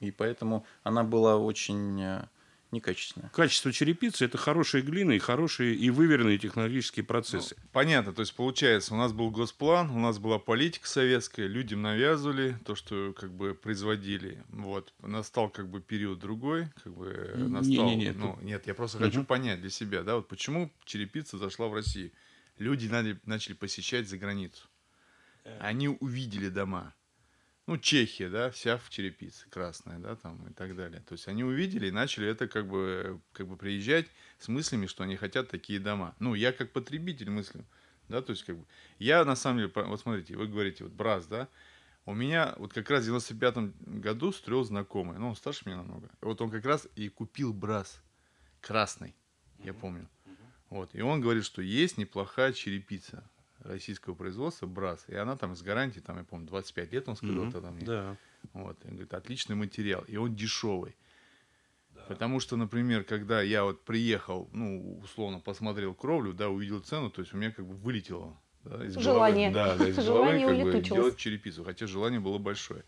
и 0.00 0.10
поэтому 0.10 0.66
она 0.82 1.04
была 1.04 1.36
очень 1.36 2.00
э, 2.00 2.24
некачественная. 2.72 3.30
Качество 3.30 3.72
черепицы– 3.72 4.24
это 4.26 4.38
хорошая 4.38 4.82
глина 4.82 5.12
и 5.12 5.18
хорошие 5.18 5.74
и 5.74 5.90
выверенные 5.90 6.38
технологические 6.38 7.04
процессы. 7.04 7.54
Ну, 7.58 7.68
понятно. 7.72 8.12
То 8.12 8.20
есть, 8.20 8.34
получается, 8.34 8.94
у 8.94 8.96
нас 8.96 9.12
был 9.12 9.30
госплан, 9.30 9.90
у 9.90 9.98
нас 9.98 10.18
была 10.18 10.38
политика 10.38 10.86
советская, 10.88 11.46
людям 11.46 11.82
навязывали 11.82 12.56
то, 12.64 12.74
что 12.74 13.12
как 13.12 13.32
бы 13.32 13.54
производили. 13.54 14.42
Вот. 14.48 14.92
Настал 15.00 15.50
как 15.50 15.68
бы 15.68 15.80
период 15.80 16.18
другой, 16.18 16.68
как 16.82 16.94
бы 16.94 17.34
настал... 17.36 17.86
Не, 17.86 17.96
не, 17.96 18.04
не, 18.06 18.12
ну, 18.12 18.38
нет, 18.42 18.66
я 18.66 18.74
просто 18.74 18.98
угу. 18.98 19.04
хочу 19.04 19.24
понять 19.24 19.60
для 19.60 19.70
себя, 19.70 20.02
да, 20.02 20.16
вот 20.16 20.28
почему 20.28 20.72
черепица 20.84 21.38
зашла 21.38 21.68
в 21.68 21.74
Россию. 21.74 22.10
Люди 22.58 22.90
начали 23.24 23.54
посещать 23.54 24.08
за 24.08 24.18
границу. 24.18 24.68
Э. 25.44 25.58
Они 25.60 25.88
увидели 25.88 26.48
дома 26.48 26.94
ну, 27.66 27.78
Чехия, 27.78 28.28
да, 28.28 28.50
вся 28.50 28.78
в 28.78 28.90
черепице 28.90 29.48
красная, 29.48 29.98
да, 29.98 30.16
там 30.16 30.46
и 30.48 30.52
так 30.52 30.74
далее. 30.74 31.02
То 31.06 31.12
есть 31.12 31.28
они 31.28 31.44
увидели 31.44 31.86
и 31.86 31.92
начали 31.92 32.26
это 32.28 32.48
как 32.48 32.66
бы, 32.66 33.20
как 33.32 33.46
бы 33.46 33.56
приезжать 33.56 34.06
с 34.38 34.48
мыслями, 34.48 34.86
что 34.86 35.04
они 35.04 35.16
хотят 35.16 35.48
такие 35.48 35.78
дома. 35.78 36.14
Ну, 36.18 36.34
я 36.34 36.52
как 36.52 36.72
потребитель 36.72 37.30
мыслю, 37.30 37.64
да, 38.08 38.22
то 38.22 38.30
есть 38.32 38.44
как 38.44 38.56
бы, 38.56 38.66
я 38.98 39.24
на 39.24 39.36
самом 39.36 39.58
деле, 39.58 39.72
вот 39.74 40.00
смотрите, 40.00 40.36
вы 40.36 40.48
говорите, 40.48 40.84
вот 40.84 40.92
Брас, 40.92 41.26
да, 41.26 41.48
У 42.06 42.14
меня 42.14 42.54
вот 42.56 42.72
как 42.72 42.90
раз 42.90 43.04
в 43.04 43.14
95-м 43.14 44.00
году 44.00 44.32
строил 44.32 44.64
знакомый, 44.64 45.18
ну, 45.18 45.28
он 45.28 45.36
старше 45.36 45.62
меня 45.66 45.76
намного. 45.76 46.10
Вот 46.20 46.40
он 46.40 46.50
как 46.50 46.64
раз 46.64 46.88
и 46.96 47.08
купил 47.08 47.52
брас 47.52 48.02
красный, 48.60 49.14
я 49.62 49.74
помню. 49.74 50.08
Вот, 50.70 50.94
и 50.94 51.02
он 51.02 51.20
говорит, 51.20 51.44
что 51.44 51.62
есть 51.62 51.98
неплохая 51.98 52.52
черепица 52.52 53.28
российского 53.60 54.14
производства, 54.14 54.66
брас, 54.66 55.04
и 55.08 55.14
она 55.14 55.36
там 55.36 55.54
с 55.54 55.62
гарантией, 55.62 56.02
там, 56.02 56.18
я 56.18 56.24
помню, 56.24 56.46
25 56.46 56.92
лет 56.92 57.08
он 57.08 57.16
сказал 57.16 57.44
mm-hmm. 57.44 57.52
тогда 57.52 57.70
мне. 57.70 57.84
Да. 57.84 58.16
Вот, 58.52 58.78
он 58.84 58.90
говорит, 58.90 59.14
отличный 59.14 59.56
материал, 59.56 60.02
и 60.08 60.16
он 60.16 60.34
дешевый. 60.34 60.96
Да. 61.90 62.02
Потому 62.08 62.40
что, 62.40 62.56
например, 62.56 63.04
когда 63.04 63.42
я 63.42 63.64
вот 63.64 63.84
приехал, 63.84 64.48
ну, 64.52 64.98
условно, 65.02 65.40
посмотрел 65.40 65.94
кровлю, 65.94 66.32
да, 66.32 66.48
увидел 66.48 66.80
цену, 66.80 67.10
то 67.10 67.20
есть 67.20 67.34
у 67.34 67.36
меня 67.36 67.50
как 67.50 67.66
бы 67.66 67.74
вылетело 67.74 68.36
да, 68.64 68.84
из 68.84 68.96
желание. 68.96 69.50
головы, 69.50 69.78
да, 69.78 69.84
да, 69.84 69.88
из 69.88 69.96
желание 70.04 70.46
головы, 70.46 70.72
как 70.72 70.82
бы, 70.82 70.88
делать 70.88 71.16
черепицу, 71.16 71.64
хотя 71.64 71.86
желание 71.86 72.20
было 72.20 72.38
большое. 72.38 72.84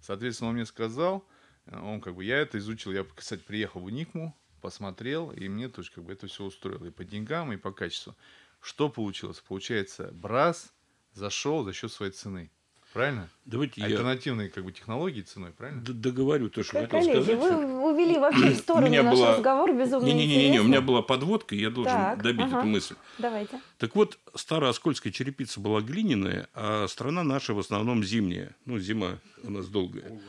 Соответственно, 0.00 0.50
он 0.50 0.56
мне 0.56 0.66
сказал, 0.66 1.24
он 1.70 2.00
как 2.00 2.14
бы, 2.14 2.24
я 2.24 2.38
это 2.38 2.58
изучил, 2.58 2.92
я, 2.92 3.04
кстати, 3.14 3.42
приехал 3.42 3.80
в 3.80 3.90
Никму, 3.90 4.36
посмотрел, 4.60 5.30
и 5.30 5.48
мне 5.48 5.68
тоже 5.68 5.90
как 5.92 6.04
бы 6.04 6.12
это 6.12 6.26
все 6.26 6.44
устроило 6.44 6.86
и 6.86 6.90
по 6.90 7.04
деньгам, 7.04 7.52
и 7.52 7.56
по 7.56 7.72
качеству. 7.72 8.14
Что 8.60 8.88
получилось? 8.88 9.42
Получается, 9.46 10.10
Брас 10.12 10.72
зашел 11.14 11.64
за 11.64 11.72
счет 11.72 11.92
своей 11.92 12.12
цены. 12.12 12.50
Правильно? 12.92 13.30
Давайте 13.44 13.82
Альтернативные 13.84 14.48
я... 14.48 14.52
как 14.52 14.64
бы 14.64 14.72
технологии 14.72 15.20
ценой, 15.20 15.52
правильно? 15.52 15.80
Д 15.80 15.92
договорю 15.92 16.50
то, 16.50 16.64
что 16.64 16.80
хотел 16.80 17.02
сказать. 17.02 17.38
Вы 17.38 17.92
увели 17.92 18.18
вообще 18.18 18.50
в 18.50 18.56
сторону 18.56 18.86
у 18.86 18.90
меня 18.90 19.04
наш 19.04 19.14
была... 19.14 19.36
разговор 19.36 19.72
безумно 19.72 20.06
не, 20.06 20.12
не, 20.12 20.26
не, 20.26 20.50
не, 20.50 20.58
у 20.58 20.64
меня 20.64 20.80
была 20.80 21.00
подводка, 21.00 21.54
я 21.54 21.70
должен 21.70 21.92
так, 21.92 22.22
добить 22.22 22.46
ага. 22.46 22.58
эту 22.58 22.66
мысль. 22.66 22.96
Давайте. 23.18 23.60
Так 23.78 23.94
вот, 23.94 24.18
старая 24.34 24.70
Оскольская 24.70 25.12
черепица 25.12 25.60
была 25.60 25.82
глиняная, 25.82 26.48
а 26.52 26.86
страна 26.88 27.22
наша 27.22 27.54
в 27.54 27.60
основном 27.60 28.02
зимняя. 28.02 28.56
Ну, 28.64 28.80
зима 28.80 29.18
у 29.44 29.50
нас 29.50 29.68
долгая. 29.68 30.20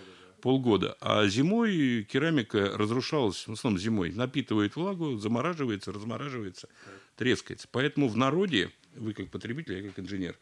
Полгода. 0.42 0.98
А 1.02 1.28
зимой 1.28 2.08
керамика 2.12 2.78
разрушалась, 2.78 3.48
в 3.48 3.54
основном 3.54 3.80
зимой, 3.80 4.12
напитывает 4.12 4.76
влагу, 4.76 5.18
замораживается, 5.18 5.92
размораживается, 5.92 6.68
трескается. 7.16 7.68
Поэтому 7.72 8.08
в 8.08 8.18
народе, 8.18 8.72
вы 8.96 9.14
как 9.14 9.30
потребитель, 9.30 9.76
я 9.76 9.84
как 9.90 10.00
инженер, 10.00 10.38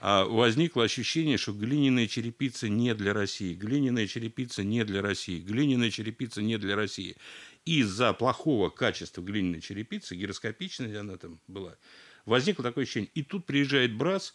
а 0.00 0.24
возникло 0.24 0.84
ощущение, 0.84 1.38
что 1.38 1.52
глиняная 1.52 2.06
черепица 2.06 2.68
не 2.68 2.94
для 2.94 3.12
России, 3.12 3.54
глиняная 3.54 4.06
черепица 4.06 4.62
не 4.62 4.84
для 4.84 5.02
России, 5.02 5.40
глиняная 5.40 5.90
черепица 5.90 6.40
не 6.40 6.56
для 6.56 6.76
России. 6.76 7.16
Из-за 7.64 8.12
плохого 8.12 8.70
качества 8.70 9.22
глиняной 9.22 9.60
черепицы, 9.60 10.14
гироскопичной 10.14 10.98
она 10.98 11.16
там 11.16 11.40
была, 11.48 11.76
возникло 12.24 12.62
такое 12.62 12.84
ощущение. 12.84 13.10
И 13.14 13.22
тут 13.22 13.44
приезжает 13.44 13.94
Брас, 13.94 14.34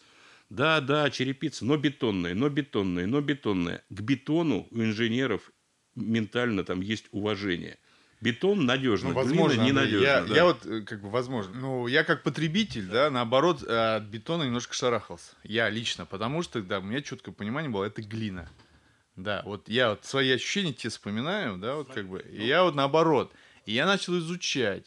да, 0.50 0.80
да, 0.80 1.10
черепица, 1.10 1.64
но 1.64 1.78
бетонная, 1.78 2.34
но 2.34 2.50
бетонная, 2.50 3.06
но 3.06 3.22
бетонная. 3.22 3.82
К 3.88 4.00
бетону 4.02 4.68
у 4.70 4.80
инженеров 4.82 5.50
ментально 5.94 6.64
там 6.64 6.80
есть 6.82 7.06
уважение. 7.10 7.78
Бетон 8.20 8.64
надежно, 8.64 9.10
ну, 9.10 9.14
возможно, 9.14 9.56
глина 9.56 9.80
ненадежно. 9.80 10.04
Я, 10.04 10.20
да. 10.22 10.34
я 10.34 10.44
вот, 10.44 10.64
э, 10.64 10.80
как 10.82 11.02
бы, 11.02 11.10
возможно, 11.10 11.54
ну, 11.54 11.86
я 11.86 12.04
как 12.04 12.22
потребитель, 12.22 12.86
да, 12.86 13.10
наоборот, 13.10 13.62
э, 13.62 13.96
от 13.96 14.04
бетона 14.04 14.44
немножко 14.44 14.74
шарахался. 14.74 15.32
Я 15.42 15.68
лично, 15.68 16.06
потому 16.06 16.42
что, 16.42 16.62
да, 16.62 16.78
у 16.78 16.82
меня 16.82 17.02
четкое 17.02 17.34
понимание 17.34 17.70
было, 17.70 17.84
это 17.84 18.02
глина. 18.02 18.48
Да, 19.16 19.42
вот 19.44 19.68
я 19.68 19.90
вот 19.90 20.04
свои 20.04 20.30
ощущения 20.32 20.72
те 20.72 20.88
вспоминаю, 20.88 21.58
да, 21.58 21.76
вот 21.76 21.92
как 21.92 22.08
бы, 22.08 22.20
и 22.20 22.46
я 22.46 22.64
вот 22.64 22.74
наоборот. 22.74 23.32
И 23.66 23.72
я 23.72 23.86
начал 23.86 24.18
изучать. 24.18 24.84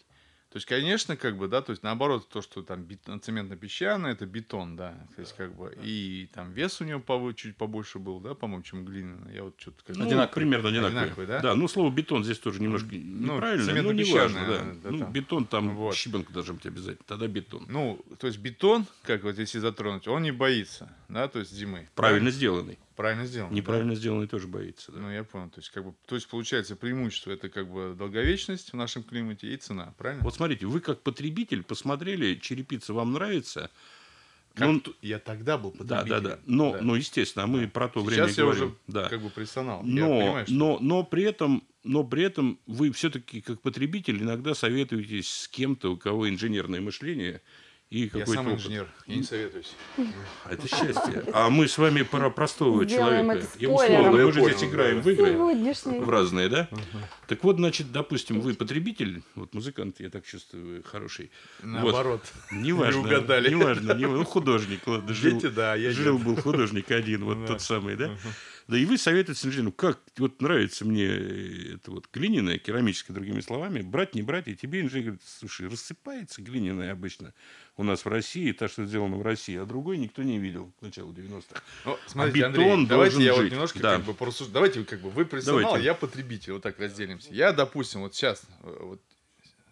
То 0.57 0.59
есть, 0.59 0.69
конечно, 0.69 1.15
как 1.15 1.37
бы, 1.37 1.47
да, 1.47 1.61
то 1.61 1.69
есть, 1.69 1.83
наоборот, 1.83 2.27
то, 2.29 2.41
что 2.41 2.63
там 2.63 2.81
бетон, 2.81 3.19
цементно-песчаный, 3.19 4.09
это 4.09 4.25
бетон, 4.25 4.75
да, 4.75 4.95
то 5.15 5.21
есть, 5.21 5.35
как 5.35 5.53
бы, 5.55 5.77
и 5.83 6.31
там 6.33 6.51
вес 6.51 6.81
у 6.81 6.83
него 6.83 6.99
повы, 6.99 7.35
чуть 7.35 7.55
побольше 7.55 7.99
был, 7.99 8.19
да, 8.19 8.33
по-моему, 8.33 8.63
чем 8.63 8.83
глиняный, 8.83 9.35
я 9.35 9.43
вот 9.43 9.53
что-то... 9.59 9.83
Как... 9.85 9.95
Ну, 9.95 10.07
одинаковый. 10.07 10.33
примерно 10.33 10.69
одинаковый. 10.69 11.01
одинаковый, 11.01 11.27
да? 11.27 11.41
Да, 11.41 11.53
ну, 11.53 11.67
слово 11.67 11.91
бетон 11.91 12.23
здесь 12.23 12.39
тоже 12.39 12.59
немножко 12.59 12.87
ну, 12.91 13.35
неправильно, 13.35 13.83
но 13.83 13.91
не 13.91 14.11
важно, 14.11 14.47
да. 14.47 14.63
да 14.83 14.89
ну, 14.89 14.97
там. 14.97 15.11
бетон 15.11 15.45
там, 15.45 15.75
вот. 15.75 15.93
щебенка 15.93 16.33
должна 16.33 16.55
быть 16.55 16.65
обязательно, 16.65 17.05
тогда 17.05 17.27
бетон. 17.27 17.67
Ну, 17.69 18.03
то 18.17 18.25
есть, 18.25 18.39
бетон, 18.39 18.87
как 19.03 19.25
вот 19.25 19.37
если 19.37 19.59
затронуть, 19.59 20.07
он 20.07 20.23
не 20.23 20.31
боится, 20.31 20.91
да, 21.07 21.27
то 21.27 21.37
есть, 21.37 21.51
зимы. 21.51 21.87
Правильно 21.93 22.31
да? 22.31 22.35
сделанный. 22.35 22.79
Правильно 22.97 23.27
сделан. 23.27 23.53
Неправильно 23.53 23.93
да? 23.93 23.99
сделанный 23.99 24.27
тоже 24.27 24.47
боится. 24.47 24.91
Да. 24.91 24.97
Ну, 24.97 25.11
я 25.11 25.23
понял. 25.23 25.51
То 25.51 25.59
есть, 25.59 25.69
как 25.69 25.85
бы, 25.85 25.93
то 26.07 26.15
есть, 26.15 26.27
получается, 26.27 26.75
преимущество 26.75 27.29
это 27.29 27.47
как 27.47 27.69
бы 27.69 27.93
долговечность 27.95 28.73
в 28.73 28.75
нашем 28.75 29.03
климате 29.03 29.53
и 29.53 29.57
цена, 29.57 29.93
правильно? 29.99 30.23
Вот 30.23 30.33
смотрите, 30.33 30.65
вы 30.65 30.79
как 30.81 31.03
потребитель 31.03 31.61
посмотрели, 31.61 32.39
черепица 32.41 32.93
вам 32.93 33.13
нравится. 33.13 33.69
Как 34.55 34.67
ну, 34.67 34.81
я 35.03 35.19
тогда 35.19 35.59
был 35.59 35.73
потребителем. 35.73 36.07
Да, 36.07 36.19
да, 36.19 36.29
да. 36.29 36.39
Но, 36.47 36.73
да. 36.73 36.81
ну, 36.81 36.95
естественно, 36.95 37.45
мы 37.45 37.65
да. 37.65 37.67
про 37.67 37.87
то 37.87 37.99
Сейчас 37.99 38.07
время 38.07 38.29
я 38.29 38.43
говорим. 38.43 38.63
уже 38.63 38.75
да. 38.87 39.09
как 39.09 39.21
бы 39.21 39.29
профессионал. 39.29 39.83
Но, 39.83 39.99
я 39.99 40.23
понимаю, 40.23 40.47
что... 40.47 40.55
но, 40.55 40.79
но 40.81 41.03
при 41.03 41.23
этом, 41.23 41.63
но 41.83 42.03
при 42.03 42.23
этом 42.23 42.59
вы 42.65 42.91
все-таки 42.91 43.41
как 43.41 43.61
потребитель 43.61 44.23
иногда 44.23 44.55
советуетесь 44.55 45.29
с 45.29 45.47
кем-то, 45.47 45.93
у 45.93 45.97
кого 45.97 46.27
инженерное 46.27 46.81
мышление, 46.81 47.43
и 47.89 48.11
я 48.13 48.25
сам 48.25 48.47
опыт. 48.47 48.59
инженер, 48.59 48.87
я 49.05 49.15
не 49.15 49.23
советуюсь. 49.23 49.73
Это 50.49 50.67
счастье. 50.67 51.23
А 51.33 51.49
мы 51.49 51.69
с 51.69 51.77
вами 51.77 52.01
про 52.01 52.29
простого 52.29 52.85
человека. 52.85 53.47
И 53.57 53.65
условно, 53.65 54.11
мы 54.11 54.31
же 54.31 54.41
здесь 54.41 54.63
играем 54.63 55.01
в 55.01 55.09
игры. 55.09 55.37
В 55.37 56.09
разные, 56.09 56.49
да? 56.49 56.69
Так 57.27 57.43
вот, 57.43 57.57
значит, 57.57 57.91
допустим, 57.91 58.41
вы 58.41 58.53
потребитель, 58.55 59.23
вот 59.35 59.53
музыкант, 59.53 59.99
я 59.99 60.09
так 60.09 60.25
чувствую, 60.25 60.83
хороший. 60.83 61.31
Наоборот. 61.63 62.21
Вот. 62.51 62.59
Неважно. 62.61 62.99
Не 62.99 63.05
угадали. 63.05 63.49
Неважно. 63.49 63.93
Не, 63.93 64.07
ну, 64.07 64.23
художник. 64.25 64.81
Ладно, 64.85 65.13
жил, 65.13 65.31
Видите, 65.31 65.49
да, 65.49 65.75
я 65.75 65.91
жил 65.91 66.17
был 66.17 66.35
художник 66.35 66.91
один, 66.91 67.23
вот 67.23 67.45
тот 67.47 67.61
самый, 67.61 67.95
да? 67.95 68.11
Да 68.67 68.77
и 68.77 68.83
вы 68.83 68.97
советуете 68.97 69.47
инженеру, 69.47 69.71
как 69.71 70.01
вот 70.17 70.41
нравится 70.41 70.83
мне 70.83 71.05
это 71.05 71.89
вот 71.89 72.09
глиняное, 72.11 72.57
керамическое, 72.57 73.15
другими 73.15 73.39
словами, 73.39 73.81
брать, 73.81 74.13
не 74.13 74.21
брать, 74.21 74.49
и 74.49 74.57
тебе 74.57 74.81
инженер 74.81 75.05
говорит, 75.05 75.21
слушай, 75.25 75.69
рассыпается 75.69 76.41
глиняное 76.41 76.91
обычно 76.91 77.33
у 77.77 77.83
нас 77.83 78.03
в 78.03 78.09
России, 78.09 78.51
та, 78.51 78.67
что 78.67 78.85
сделано 78.85 79.15
в 79.15 79.21
России, 79.21 79.55
а 79.55 79.65
другой 79.65 79.97
никто 79.97 80.21
не 80.21 80.37
видел 80.37 80.73
к 80.79 80.81
началу 80.81 81.13
90-х. 81.13 81.61
Ну, 81.85 81.97
смотрите, 82.07 82.45
а 82.45 82.49
бетон 82.49 82.71
Андрей, 82.71 82.87
давайте 82.87 83.23
я 83.23 83.33
жить. 83.33 83.43
вот 83.43 83.51
немножко 83.51 83.79
да. 83.79 83.95
как 83.95 84.05
бы 84.05 84.13
порассуждаю. 84.13 84.53
Давайте 84.53 84.83
как 84.83 84.99
бы 84.99 85.11
вы 85.11 85.25
профессионал, 85.25 85.61
давайте. 85.61 85.85
я 85.85 85.93
потребитель, 85.93 86.53
вот 86.53 86.63
так 86.63 86.77
разделимся. 86.77 87.33
Я, 87.33 87.53
допустим, 87.53 88.01
вот 88.01 88.15
сейчас 88.15 88.41
э, 88.63 88.77
вот, 88.81 89.01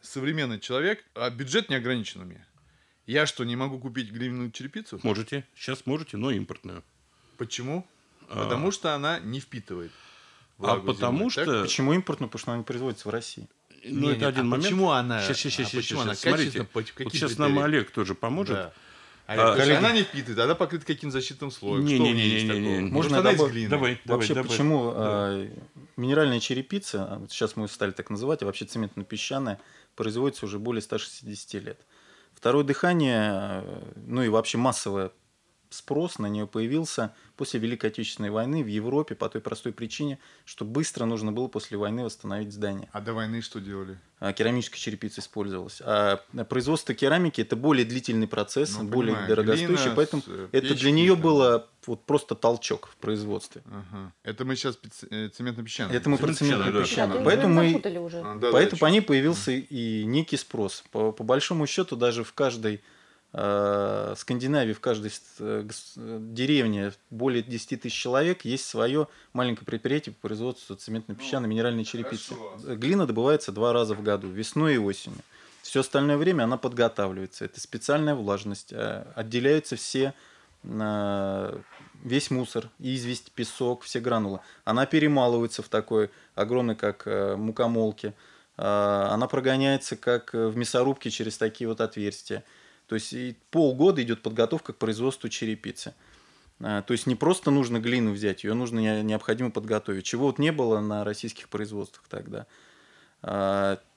современный 0.02 0.60
человек, 0.60 1.04
а 1.16 1.30
бюджет 1.30 1.70
не 1.70 1.76
ограничен 1.76 2.22
у 2.22 2.26
меня. 2.26 2.46
Я 3.08 3.26
что, 3.26 3.44
не 3.44 3.58
могу 3.58 3.78
купить 3.78 4.10
глиняную 4.12 4.52
черепицу? 4.52 5.00
Можете. 5.04 5.46
Сейчас 5.54 5.86
можете, 5.86 6.16
но 6.16 6.32
импортную. 6.32 6.84
Почему? 7.38 7.86
А... 8.30 8.44
Потому 8.44 8.72
что 8.72 8.96
она 8.96 9.20
не 9.20 9.40
впитывает. 9.40 9.92
А 10.60 10.78
потому 10.78 11.18
зимой, 11.18 11.32
что... 11.32 11.46
Так? 11.46 11.64
Почему 11.64 11.94
импортную? 11.94 12.30
Потому 12.30 12.40
что 12.40 12.52
она 12.52 12.58
не 12.60 12.64
производится 12.64 13.08
в 13.08 13.12
России. 13.12 13.48
Ну, 13.84 14.10
это 14.10 14.28
один 14.28 14.42
а 14.42 14.44
момент. 14.46 14.64
Почему 14.64 14.92
она? 14.92 15.22
Сейчас, 15.22 15.38
сейчас, 15.38 15.54
сейчас, 15.54 15.74
а 15.74 15.78
почему 15.78 16.00
сейчас, 16.00 16.06
она 16.06 16.16
Смотрите, 16.16 16.68
вот 16.74 17.14
сейчас 17.14 17.38
нам 17.38 17.60
Олег 17.60 17.92
тоже 17.92 18.16
поможет. 18.16 18.56
Да. 18.56 18.74
А, 19.28 19.54
а, 19.54 19.56
коллеги... 19.56 19.78
она 19.78 19.92
не 19.92 20.04
впитывает, 20.04 20.38
она 20.38 20.54
покрыта 20.54 20.86
каким-то 20.86 21.14
защитным 21.14 21.50
слоем. 21.50 21.84
Не, 21.84 21.98
не, 21.98 22.14
не, 22.14 22.44
не, 22.44 22.60
не, 22.60 22.78
не. 22.78 22.92
Можно 22.92 23.20
она 23.20 23.32
добав... 23.32 23.52
из 23.56 23.70
Давай, 23.70 24.00
вообще, 24.06 24.36
давай, 24.36 24.50
почему 24.50 24.92
давай. 24.92 24.98
А, 24.98 25.50
минеральная 25.98 26.40
черепица, 26.40 27.18
вот 27.20 27.32
сейчас 27.32 27.56
мы 27.56 27.68
стали 27.68 27.92
так 27.92 28.12
называть, 28.12 28.44
а 28.44 28.46
вообще 28.46 28.66
цементно-песчаная, 28.66 29.60
производится 29.96 30.46
уже 30.46 30.60
более 30.60 30.84
160 30.84 31.64
лет. 31.64 31.80
Второе 32.36 32.64
дыхание, 32.64 33.64
ну 33.96 34.22
и 34.22 34.30
вообще 34.30 34.60
массовое 34.60 35.12
спрос 35.76 36.20
на 36.20 36.28
нее 36.28 36.48
появился 36.48 37.14
после 37.36 37.60
Великой 37.60 37.88
Отечественной 37.88 38.30
войны 38.30 38.64
в 38.64 38.68
Европе 38.68 39.16
по 39.16 39.30
той 39.30 39.42
простой 39.42 39.74
причине, 39.74 40.20
что 40.46 40.66
быстро 40.66 41.06
нужно 41.06 41.32
было 41.32 41.48
после 41.48 41.78
войны 41.78 42.04
восстановить 42.04 42.54
здание. 42.54 42.90
А 42.92 43.02
до 43.02 43.14
войны 43.14 43.42
что 43.42 43.60
делали? 43.60 43.98
А, 44.20 44.34
керамическая 44.34 44.80
черепица 44.80 45.22
использовалась. 45.22 45.82
А 45.84 46.22
производство 46.50 46.94
керамики 46.94 47.42
это 47.42 47.56
более 47.56 47.86
длительный 47.86 48.28
процесс, 48.28 48.78
ну, 48.78 48.86
более 48.86 49.14
понимаю, 49.14 49.28
дорогостоящий, 49.30 49.76
глина, 49.76 49.96
поэтому 49.96 50.22
печки, 50.22 50.50
это 50.52 50.76
для 50.76 50.92
нее 50.92 51.14
там. 51.14 51.22
было 51.22 51.68
вот 51.86 52.04
просто 52.06 52.36
толчок 52.36 52.88
в 52.88 52.96
производстве. 52.98 53.62
Ага. 53.66 54.14
Это 54.24 54.46
мы 54.46 54.56
сейчас 54.56 54.80
э, 55.12 55.30
цементно-песчаное. 55.30 55.96
Это 55.96 56.10
мы 56.10 56.18
про 56.18 56.34
цементно-песчаное. 56.34 57.20
Да. 57.20 57.24
Поэтому, 57.24 57.54
мы, 57.54 57.76
а, 57.76 58.36
да, 58.36 58.52
поэтому 58.52 58.80
да, 58.80 58.86
по 58.86 58.86
ней 58.88 59.02
появился 59.02 59.52
и 59.52 60.06
некий 60.06 60.38
спрос. 60.38 60.84
По, 60.92 61.12
по 61.12 61.24
большому 61.24 61.68
счету 61.68 61.96
даже 61.96 62.24
в 62.24 62.34
каждой 62.34 62.76
Э, 62.76 62.95
Скандинавии 63.38 64.72
в 64.72 64.80
каждой 64.80 65.12
э, 65.40 65.68
деревне 65.98 66.94
более 67.10 67.44
10 67.44 67.82
тысяч 67.82 67.94
человек 67.94 68.46
есть 68.46 68.66
свое 68.66 69.10
маленькое 69.34 69.66
предприятие 69.66 70.16
по 70.16 70.30
производству 70.30 70.74
цементно-песчаной 70.78 71.50
минеральной 71.50 71.84
черепицы. 71.84 72.34
Хорошо. 72.34 72.76
Глина 72.76 73.06
добывается 73.06 73.52
два 73.52 73.74
раза 73.74 73.94
в 73.94 74.02
году, 74.02 74.30
весной 74.30 74.76
и 74.76 74.78
осенью. 74.78 75.20
Все 75.64 75.82
остальное 75.82 76.16
время 76.16 76.44
она 76.44 76.56
подготавливается. 76.56 77.44
Это 77.44 77.60
специальная 77.60 78.16
влажность. 78.16 78.72
Э, 78.72 79.06
отделяются 79.16 79.76
все 79.76 80.14
весь 80.64 82.32
мусор, 82.32 82.70
известь, 82.80 83.32
песок, 83.34 83.84
все 83.84 84.00
гранулы. 84.00 84.40
Она 84.64 84.88
перемалывается 84.88 85.62
в 85.62 85.70
такой 85.70 86.10
огромной, 86.34 86.74
как 86.76 87.06
мукомолке. 87.06 88.16
Она 88.58 89.28
прогоняется, 89.30 89.96
как 89.96 90.34
в 90.34 90.58
мясорубке, 90.58 91.12
через 91.12 91.38
такие 91.38 91.68
вот 91.68 91.82
отверстия. 91.82 92.44
То 92.88 92.96
есть 92.96 93.14
и 93.14 93.38
полгода 93.52 94.02
идет 94.02 94.22
подготовка 94.22 94.74
к 94.74 94.78
производству 94.78 95.30
черепицы. 95.30 95.94
То 96.60 96.86
есть 96.90 97.06
не 97.06 97.16
просто 97.16 97.52
нужно 97.52 97.80
глину 97.80 98.14
взять, 98.14 98.44
ее 98.44 98.54
нужно 98.54 99.02
необходимо 99.02 99.52
подготовить. 99.52 100.06
Чего 100.06 100.28
вот 100.28 100.40
не 100.40 100.52
было 100.52 100.80
на 100.80 101.04
российских 101.04 101.50
производствах 101.50 102.06
тогда. 102.08 102.48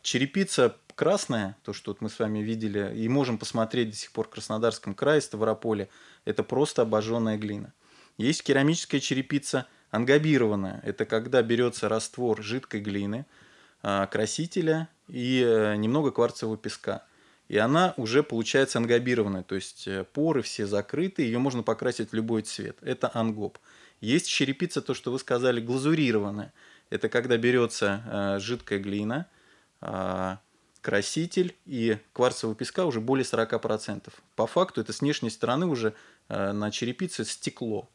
Черепица 0.02 0.76
красная, 0.96 1.56
то, 1.62 1.72
что 1.72 1.92
вот 1.92 2.00
мы 2.00 2.10
с 2.10 2.18
вами 2.18 2.40
видели, 2.40 2.92
и 2.96 3.08
можем 3.08 3.38
посмотреть 3.38 3.90
до 3.90 3.96
сих 3.96 4.10
пор 4.10 4.26
в 4.26 4.30
Краснодарском 4.30 4.94
крае, 4.94 5.20
Ставрополе, 5.20 5.88
это 6.24 6.42
просто 6.42 6.82
обожженная 6.82 7.38
глина. 7.38 7.72
Есть 8.16 8.42
керамическая 8.42 9.00
черепица 9.00 9.66
ангабированная. 9.90 10.80
Это 10.84 11.04
когда 11.04 11.40
берется 11.42 11.88
раствор 11.88 12.42
жидкой 12.42 12.80
глины, 12.80 13.26
а, 13.82 14.06
красителя 14.06 14.88
и 15.06 15.40
э, 15.40 15.76
немного 15.76 16.10
кварцевого 16.10 16.56
песка. 16.56 17.04
И 17.48 17.56
она 17.56 17.94
уже 17.96 18.22
получается 18.22 18.78
ангабированная, 18.78 19.42
то 19.42 19.54
есть 19.54 19.88
э, 19.88 20.04
поры 20.04 20.42
все 20.42 20.66
закрыты, 20.66 21.22
ее 21.22 21.38
можно 21.38 21.62
покрасить 21.62 22.10
в 22.10 22.14
любой 22.14 22.42
цвет. 22.42 22.76
Это 22.82 23.10
ангоб. 23.14 23.58
Есть 24.00 24.28
черепица, 24.28 24.82
то, 24.82 24.92
что 24.92 25.10
вы 25.10 25.18
сказали, 25.18 25.60
глазурированная. 25.60 26.52
Это 26.90 27.08
когда 27.08 27.36
берется 27.38 28.02
э, 28.06 28.38
жидкая 28.40 28.78
глина, 28.78 29.26
а, 29.80 30.40
краситель 30.80 31.54
и 31.66 31.98
кварцевого 32.12 32.56
песка 32.56 32.84
уже 32.84 33.00
более 33.00 33.24
40%. 33.24 34.12
По 34.36 34.46
факту 34.46 34.80
это 34.80 34.92
с 34.92 35.00
внешней 35.00 35.30
стороны 35.30 35.66
уже 35.66 35.94
э, 36.28 36.52
на 36.52 36.70
черепице 36.70 37.24
стекло. 37.24 37.88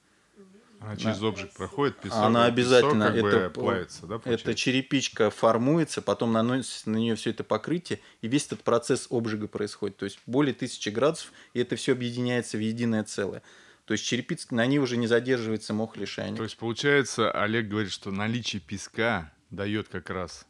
Она 0.84 0.98
через 0.98 1.20
да. 1.20 1.28
обжиг 1.28 1.54
проходит, 1.54 1.98
песок. 1.98 2.20
Она 2.20 2.46
обязательно 2.46 3.12
песок, 3.12 3.28
это 3.28 3.50
плавится, 3.50 4.06
да? 4.06 4.22
Эта 4.26 4.54
черепичка 4.54 5.30
формуется, 5.30 6.02
потом 6.02 6.34
наносится 6.34 6.90
на 6.90 6.98
нее 6.98 7.16
все 7.16 7.30
это 7.30 7.44
покрытие, 7.44 8.00
и 8.22 8.28
весь 8.28 8.48
этот 8.48 8.64
процесс 8.64 9.08
обжига 9.10 9.48
происходит. 9.48 9.98
То 9.98 10.06
есть 10.06 10.20
более 10.26 10.54
тысячи 10.54 10.90
градусов, 10.90 11.32
и 11.54 11.62
это 11.62 11.76
все 11.76 11.94
объединяется 11.94 12.58
в 12.58 12.62
единое 12.62 13.04
целое. 13.04 13.42
То 13.86 13.94
есть 13.94 14.06
черепица, 14.06 14.54
на 14.54 14.66
ней 14.66 14.80
уже 14.80 14.98
не 14.98 15.08
задерживается 15.08 15.74
мох 15.74 15.98
лишайник. 15.98 16.38
То 16.38 16.44
есть 16.44 16.58
получается, 16.58 17.32
Олег 17.32 17.68
говорит, 17.68 17.92
что 17.92 18.12
наличие 18.12 18.62
песка 18.62 19.34
дает 19.50 19.88
как 19.88 20.10
раз 20.10 20.46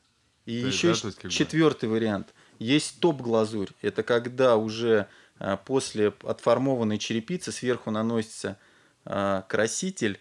и 0.45 0.61
То 0.61 0.67
еще 0.67 0.89
есть, 0.89 1.03
да, 1.03 1.09
есть, 1.23 1.35
четвертый 1.37 1.87
бы... 1.87 1.95
вариант. 1.95 2.33
Есть 2.59 2.99
топ-глазурь. 2.99 3.69
Это 3.81 4.03
когда 4.03 4.57
уже 4.57 5.07
а, 5.39 5.57
после 5.57 6.13
отформованной 6.23 6.97
черепицы 6.97 7.51
сверху 7.51 7.91
наносится 7.91 8.57
а, 9.05 9.43
краситель 9.43 10.19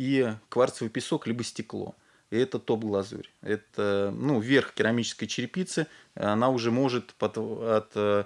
и 0.00 0.32
кварцевый 0.48 0.88
песок, 0.88 1.26
либо 1.26 1.44
стекло. 1.44 1.94
И 2.30 2.36
это 2.38 2.58
топ-глазурь. 2.58 3.28
Это 3.42 4.10
ну, 4.16 4.40
верх 4.40 4.72
керамической 4.72 5.28
черепицы. 5.28 5.88
Она 6.14 6.48
уже 6.48 6.70
может 6.70 7.12
под, 7.14 7.36
от 7.36 7.90
э, 7.96 8.24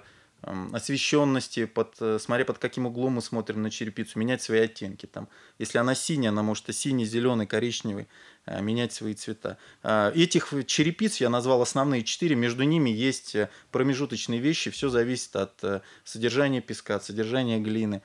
освещенности, 0.71 1.65
под, 1.65 1.95
э, 1.99 2.17
смотря 2.17 2.45
под 2.45 2.59
каким 2.59 2.85
углом 2.85 3.13
мы 3.13 3.21
смотрим 3.21 3.61
на 3.61 3.69
черепицу, 3.69 4.17
менять 4.19 4.41
свои 4.41 4.61
оттенки. 4.61 5.05
Там, 5.05 5.27
если 5.59 5.77
она 5.77 5.95
синяя, 5.95 6.31
она 6.31 6.43
может 6.43 6.69
и 6.69 6.71
синий, 6.71 7.03
зеленый, 7.03 7.45
коричневый. 7.45 8.07
Э, 8.45 8.61
менять 8.61 8.93
свои 8.93 9.15
цвета. 9.15 9.57
А, 9.81 10.11
этих 10.11 10.53
черепиц 10.67 11.17
я 11.17 11.29
назвал 11.29 11.63
основные 11.63 12.03
четыре, 12.03 12.35
между 12.35 12.63
ними 12.63 12.91
есть 12.91 13.33
э, 13.33 13.49
промежуточные 13.71 14.39
вещи, 14.39 14.69
все 14.69 14.89
зависит 14.89 15.35
от 15.35 15.83
содержания 16.03 16.61
песка, 16.61 16.97
от 16.97 17.03
содержания 17.03 17.59
глины, 17.59 18.03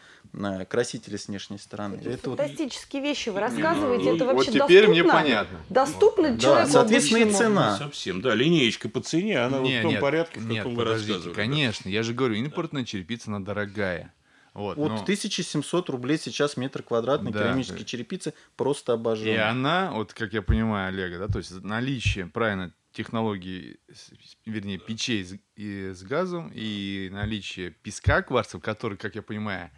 красители 0.69 1.17
с 1.17 1.29
внешней 1.29 1.59
стороны. 1.59 1.97
Это, 1.97 2.11
это 2.11 2.37
фантастические 2.37 3.03
вот... 3.03 3.09
вещи 3.09 3.29
вы 3.31 3.41
рассказываете, 3.41 4.05
ну, 4.05 4.17
это 4.17 4.25
вообще 4.27 4.51
вот 4.51 4.65
теперь 4.65 4.87
доступно? 4.87 5.03
мне 5.03 5.05
понятно. 5.05 5.61
Доступно 5.69 6.31
да, 6.31 6.39
человеку 6.39 6.71
соответственно 6.71 7.29
и 7.29 7.33
цена. 7.33 7.73
Не 7.73 7.79
совсем, 7.79 8.21
да, 8.21 8.35
линеечка 8.35 8.89
по 8.89 9.01
цене, 9.01 9.41
она 9.41 9.59
не, 9.59 9.73
вот 9.73 9.79
в 9.79 9.83
том 9.83 9.91
нет, 9.93 10.01
порядке, 10.01 10.41
в 10.41 10.47
нет, 10.47 10.59
каком 10.59 10.75
вы 10.75 10.85
рассказывали. 10.85 11.35
Конечно, 11.35 11.89
я 11.89 12.03
же 12.03 12.15
говорю, 12.15 12.35
импортная 12.35 12.85
черепица, 12.85 13.31
она 13.31 13.41
дорогая. 13.41 14.13
Вот, 14.53 14.79
От 14.79 14.89
но... 14.89 15.03
1700 15.03 15.91
рублей 15.91 16.19
сейчас 16.19 16.57
метр 16.57 16.83
квадратный 16.83 17.31
да. 17.31 17.41
керамической 17.41 17.85
черепицы 17.85 18.35
просто 18.57 18.95
обожжен. 18.95 19.29
И 19.29 19.37
она, 19.37 19.93
вот 19.93 20.13
как 20.13 20.33
я 20.33 20.43
понимаю, 20.43 20.89
Олега, 20.89 21.19
да, 21.19 21.29
то 21.29 21.39
есть 21.39 21.63
наличие, 21.63 22.27
правильно, 22.27 22.73
технологии, 22.93 23.79
вернее, 24.47 24.79
печей 24.79 25.25
с, 25.25 25.35
и, 25.55 25.93
с 25.95 26.03
газом 26.03 26.51
и 26.53 27.09
наличие 27.13 27.71
песка 27.71 28.23
кварцев, 28.23 28.61
который, 28.61 28.99
как 28.99 29.15
я 29.15 29.23
понимаю, 29.23 29.71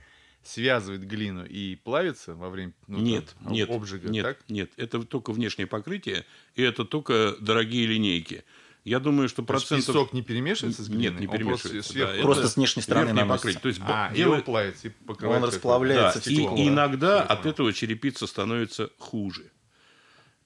связывает 0.43 1.07
глину 1.07 1.45
и 1.45 1.77
плавится 1.77 2.35
во 2.35 2.51
время 2.51 2.73
ну, 2.87 2.99
нет, 2.99 3.35
там, 3.43 3.53
нет, 3.53 3.71
обжига, 3.71 4.09
нет, 4.09 4.25
так? 4.25 4.39
Нет, 4.49 4.71
это 4.77 5.03
только 5.03 5.33
внешнее 5.33 5.67
покрытие, 5.67 6.25
и 6.55 6.63
это 6.63 6.85
только 6.85 7.37
дорогие 7.41 7.87
линейки. 7.87 8.45
Я 8.85 8.99
думаю, 8.99 9.29
что 9.29 9.45
процентов... 9.45 9.87
песок 9.87 10.13
не 10.13 10.23
перемешивается 10.23 10.83
с 10.83 10.89
глиной? 10.89 11.11
Нет, 11.11 11.21
не 11.21 11.27
перемешивается. 11.29 11.93
Просто, 11.93 12.17
да, 12.17 12.23
просто 12.23 12.49
с 12.49 12.57
внешней 12.57 12.83
стороны 12.83 13.13
наносится. 13.13 13.61
То 13.61 13.69
есть, 13.69 13.81
а, 13.85 14.13
делает... 14.13 14.43
и 14.43 14.45
плавится, 14.45 14.89
и 14.89 14.91
покрывается. 14.91 15.47
Он 15.47 15.53
расплавляется 15.55 16.19
да, 16.19 16.21
стекло. 16.21 16.57
И 16.57 16.67
иногда 16.67 17.23
от 17.23 17.47
этого 17.47 17.73
черепица 17.73 18.27
становится 18.27 18.91
хуже. 18.99 19.53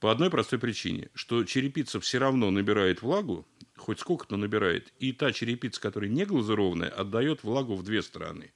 По 0.01 0.13
одной 0.13 0.29
простой 0.29 0.59
причине, 0.59 1.09
что 1.15 1.45
черепица 1.45 1.99
все 2.01 2.19
равно 2.19 2.51
набирает 2.51 3.01
влагу, 3.01 3.47
хоть 3.77 4.01
сколько-то 4.01 4.37
набирает, 4.37 4.93
и 4.99 5.13
та 5.13 5.33
черепица, 5.33 5.81
которая 5.81 6.11
не 6.11 6.27
глазурованная, 6.27 6.91
отдает 6.91 7.43
влагу 7.43 7.75
в 7.75 7.83
две 7.83 8.03
стороны, 8.03 8.53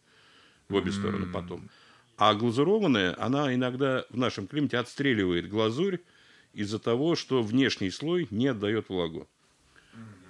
в 0.71 0.75
обе 0.75 0.93
стороны 0.93 1.27
потом. 1.27 1.69
А 2.17 2.35
глазурованная, 2.35 3.15
она 3.19 3.55
иногда 3.55 4.05
в 4.11 4.17
нашем 4.17 4.47
климате 4.47 4.79
отстреливает 4.79 5.49
глазурь 5.49 6.01
из-за 6.53 6.79
того, 6.79 7.17
что 7.17 7.43
внешний 7.43 7.91
слой 7.91 8.27
не 8.31 8.49
отдает 8.49 8.89
влагу. 8.89 9.29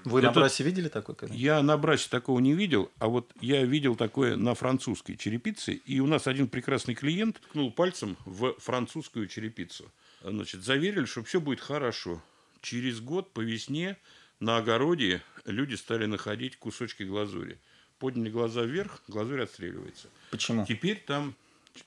Вы 0.05 0.21
это... 0.21 0.29
на 0.29 0.33
Брасе 0.33 0.65
видели 0.65 0.89
такой? 0.89 1.15
Когда? 1.15 1.35
Я 1.35 1.63
на 1.63 1.77
Брасе 1.77 2.09
такого 2.09 2.41
не 2.41 2.55
видел, 2.55 2.91
а 2.99 3.09
вот 3.09 3.31
я 3.41 3.65
видел 3.65 3.97
такое 3.97 4.37
на 4.37 4.55
французской 4.55 5.17
черепице. 5.17 5.75
И 5.85 6.01
у 6.01 6.07
нас 6.07 6.27
один 6.27 6.49
прекрасный 6.49 6.95
клиент 6.95 7.41
ткнул 7.41 7.71
пальцем 7.71 8.17
в 8.25 8.55
французскую 8.59 9.27
черепицу. 9.27 9.91
Значит, 10.23 10.63
заверили, 10.63 11.05
что 11.05 11.23
все 11.23 11.41
будет 11.41 11.61
хорошо. 11.61 12.23
Через 12.63 13.01
год 13.01 13.33
по 13.33 13.41
весне 13.41 13.97
на 14.39 14.59
огороде 14.59 15.23
люди 15.45 15.75
стали 15.75 16.07
находить 16.07 16.57
кусочки 16.57 17.03
глазури. 17.03 17.59
Подняли 18.01 18.31
глаза 18.31 18.63
вверх, 18.63 19.03
глазурь 19.09 19.43
отстреливается. 19.43 20.09
Почему? 20.31 20.65
Теперь 20.67 21.01
там, 21.07 21.35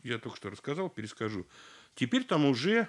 я 0.04 0.20
только 0.20 0.38
что 0.38 0.52
рассказал, 0.52 0.90
перескажу. 0.90 1.46
Теперь 1.96 2.24
там 2.24 2.46
уже 2.46 2.88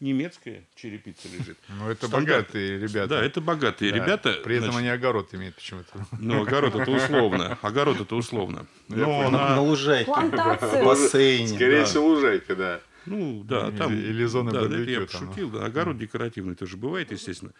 немецкая 0.00 0.66
черепица 0.74 1.28
лежит. 1.28 1.58
Ну, 1.68 1.90
это 1.90 2.06
Стандарт. 2.06 2.46
богатые 2.46 2.78
ребята. 2.78 3.08
Да, 3.08 3.22
это 3.22 3.40
богатые 3.42 3.92
да. 3.92 3.96
ребята. 3.98 4.32
При 4.44 4.56
этом 4.56 4.72
значит, 4.72 4.80
они 4.80 4.88
огород 4.88 5.34
имеют 5.34 5.56
почему-то. 5.56 6.06
Ну, 6.18 6.42
огород 6.42 6.74
это 6.74 6.90
условно. 6.90 7.58
Огород 7.60 8.00
это 8.00 8.16
условно. 8.16 8.66
Но 8.88 9.30
на, 9.30 9.56
на 9.56 9.60
лужайке. 9.60 10.06
Плантация. 10.06 10.82
В 10.82 10.86
бассейне. 10.86 11.48
Скорее 11.48 11.84
всего, 11.84 12.06
лужайка, 12.06 12.56
да. 12.56 12.80
Ну, 13.04 13.42
да, 13.44 13.70
там... 13.72 13.92
Или, 13.92 14.08
или 14.08 14.24
зона 14.24 14.52
да, 14.52 14.62
это 14.64 14.76
я 14.78 15.00
пошутил. 15.02 15.50
Да, 15.50 15.66
огород 15.66 15.98
декоративный 15.98 16.54
тоже 16.54 16.78
бывает, 16.78 17.12
естественно. 17.12 17.52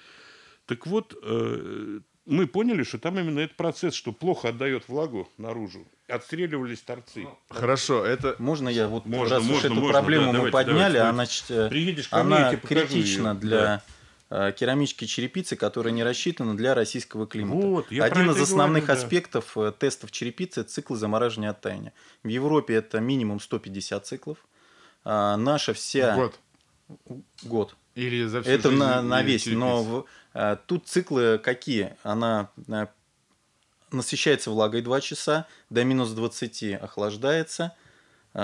Так 0.66 0.86
вот, 0.86 1.14
э, 1.22 2.00
мы 2.28 2.46
поняли, 2.46 2.82
что 2.82 2.98
там 2.98 3.18
именно 3.18 3.40
этот 3.40 3.56
процесс, 3.56 3.94
что 3.94 4.12
плохо 4.12 4.50
отдает 4.50 4.88
влагу 4.88 5.28
наружу. 5.38 5.86
Отстреливались 6.08 6.80
торцы. 6.80 7.26
Хорошо, 7.48 8.04
это... 8.04 8.36
Можно 8.38 8.68
я 8.68 8.86
вот, 8.86 9.06
можно, 9.06 9.36
раз 9.36 9.44
можно, 9.44 9.56
уж 9.56 9.64
эту 9.64 9.74
можно, 9.74 9.92
проблему 9.92 10.24
да, 10.24 10.28
мы 10.28 10.34
давайте, 10.34 10.52
подняли, 10.52 10.76
давайте, 10.76 11.00
она, 11.00 11.12
значит, 11.12 11.70
Приедешь 11.70 12.08
она 12.10 12.48
мне, 12.50 12.56
критична 12.58 13.28
ее. 13.28 13.34
для... 13.34 13.58
Да 13.58 13.82
э, 14.30 14.52
керамической 14.52 15.08
черепицы, 15.08 15.56
которая 15.56 15.92
не 15.92 16.04
рассчитана 16.04 16.56
для 16.56 16.74
российского 16.74 17.26
климата. 17.26 17.66
Вот, 17.66 17.92
Один 17.92 18.30
из 18.30 18.40
основных 18.40 18.84
говорю, 18.84 19.00
аспектов 19.02 19.52
да. 19.54 19.68
Э, 19.68 19.72
тестов 19.72 20.10
черепицы– 20.10 20.60
это 20.62 20.70
циклы 20.70 20.96
замораживания 20.96 21.50
оттаяния. 21.50 21.92
В 22.22 22.28
Европе 22.28 22.74
это 22.74 23.00
минимум 23.00 23.40
150 23.40 24.06
циклов. 24.06 24.38
А 25.04 25.36
наша 25.36 25.72
вся... 25.72 26.14
Год. 26.14 26.38
Год. 27.42 27.76
Или 27.94 28.26
за 28.26 28.42
всю 28.42 28.50
Это 28.50 28.68
жизнь 28.68 28.80
на, 28.80 29.02
на 29.02 29.22
весь. 29.22 29.42
Черепицы. 29.42 29.58
Но 29.58 29.82
в, 29.82 30.04
тут 30.66 30.86
циклы 30.86 31.38
какие? 31.38 31.96
Она 32.02 32.50
а, 32.68 32.88
насыщается 33.90 34.50
влагой 34.50 34.82
2 34.82 35.00
часа, 35.00 35.46
до 35.70 35.84
минус 35.84 36.10
20 36.10 36.74
охлаждается– 36.82 37.74
а 37.82 37.87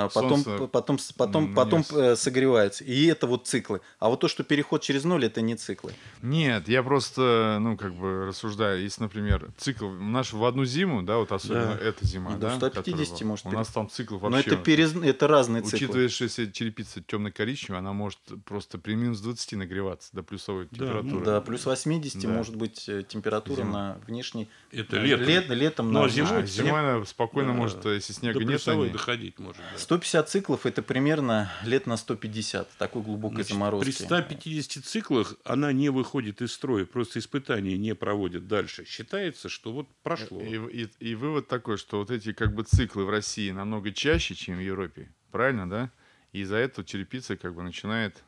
потом, 0.02 0.42
Солнце 0.42 0.66
потом, 0.66 0.98
потом, 1.16 1.54
потом 1.54 1.85
э, 1.92 2.16
согревается. 2.16 2.83
И 2.83 3.07
это 3.07 3.26
вот 3.26 3.46
циклы. 3.46 3.80
А 4.00 4.09
вот 4.09 4.20
то, 4.20 4.28
что 4.28 4.42
переход 4.42 4.83
через 4.83 5.04
ноль, 5.04 5.24
это 5.24 5.40
не 5.40 5.54
циклы. 5.54 5.92
Нет, 6.20 6.68
я 6.68 6.83
просто, 6.83 7.59
ну, 7.61 7.76
как 7.76 7.94
бы 7.94 8.26
рассуждаю. 8.26 8.83
Если, 8.83 9.02
например, 9.02 9.50
цикл 9.57 9.88
наш 9.88 10.33
в 10.33 10.44
одну 10.44 10.64
зиму, 10.64 11.02
да, 11.02 11.18
вот 11.18 11.30
особенно 11.30 11.76
да. 11.76 11.78
эта 11.78 12.04
зима, 12.04 12.37
да, 12.37 12.57
150 12.57 12.74
которого, 12.74 13.28
может 13.28 13.46
У 13.46 13.50
нас 13.52 13.68
там 13.68 13.88
цикл 13.88 14.18
вообще... 14.18 14.30
Но 14.30 14.38
это, 14.38 14.57
перез... 14.57 14.96
это 14.96 15.28
разные 15.28 15.62
циклы. 15.62 15.76
Учитывая, 15.76 16.09
что 16.09 16.24
если 16.24 16.50
черепица 16.50 17.00
темно-коричневая, 17.00 17.78
она 17.78 17.92
может 17.92 18.18
просто 18.44 18.78
при 18.78 18.94
минус 18.94 19.20
20 19.20 19.52
нагреваться 19.52 20.11
до 20.12 20.24
плюсовой 20.24 20.66
да, 20.70 20.78
температуры. 20.78 21.24
Да, 21.24 21.40
плюс 21.40 21.66
80 21.66 22.20
да. 22.20 22.28
может 22.28 22.57
быть 22.57 22.88
э, 22.88 23.04
температура 23.07 23.59
Зима. 23.59 23.70
на 23.72 23.98
внешней... 24.07 24.48
Это 24.72 24.96
летом. 24.96 25.26
Лет, 25.26 25.48
летом 25.50 25.92
ну, 25.92 26.00
на... 26.00 26.04
А 26.07 26.09
зимой, 26.09 26.42
а, 26.42 26.46
зимой 26.46 26.80
она 26.80 27.04
спокойно 27.04 27.52
да. 27.52 27.59
может, 27.59 27.85
если 27.85 28.12
снега 28.12 28.40
до 28.40 28.44
нет... 28.44 28.64
До 28.64 28.90
доходить 28.90 29.38
может. 29.38 29.59
Да. 29.59 29.78
150 29.85 30.29
циклов 30.29 30.66
это 30.66 30.83
примерно 30.83 31.53
лет 31.62 31.87
на 31.87 31.97
150 31.97 32.68
такой 32.79 33.03
глубокой 33.03 33.37
Значит, 33.37 33.53
заморозки. 33.53 33.85
При 33.85 33.92
150 33.92 34.85
циклах 34.85 35.37
она 35.44 35.73
не 35.73 35.90
выходит 35.90 36.42
из 36.42 36.53
строя, 36.53 36.85
просто 36.85 37.18
испытания 37.18 37.77
не 37.77 37.94
проводят 37.94 38.49
дальше. 38.49 38.85
Считается, 38.85 39.49
что 39.49 39.73
вот 39.73 39.88
прошло. 40.03 40.40
И, 40.40 40.83
и, 40.83 40.88
и 41.01 41.14
вывод 41.14 41.49
такой, 41.49 41.77
что 41.77 41.99
вот 41.99 42.11
эти 42.11 42.33
как 42.33 42.55
бы 42.55 42.64
циклы 42.64 43.05
в 43.05 43.11
России 43.11 43.51
намного 43.51 43.92
чаще, 43.92 44.35
чем 44.35 44.57
в 44.57 44.61
Европе. 44.61 45.12
Правильно, 45.31 45.68
да? 45.68 45.90
И 46.33 46.40
из-за 46.40 46.57
этого 46.57 46.85
черепица 46.85 47.37
как 47.37 47.55
бы 47.55 47.62
начинает 47.62 48.25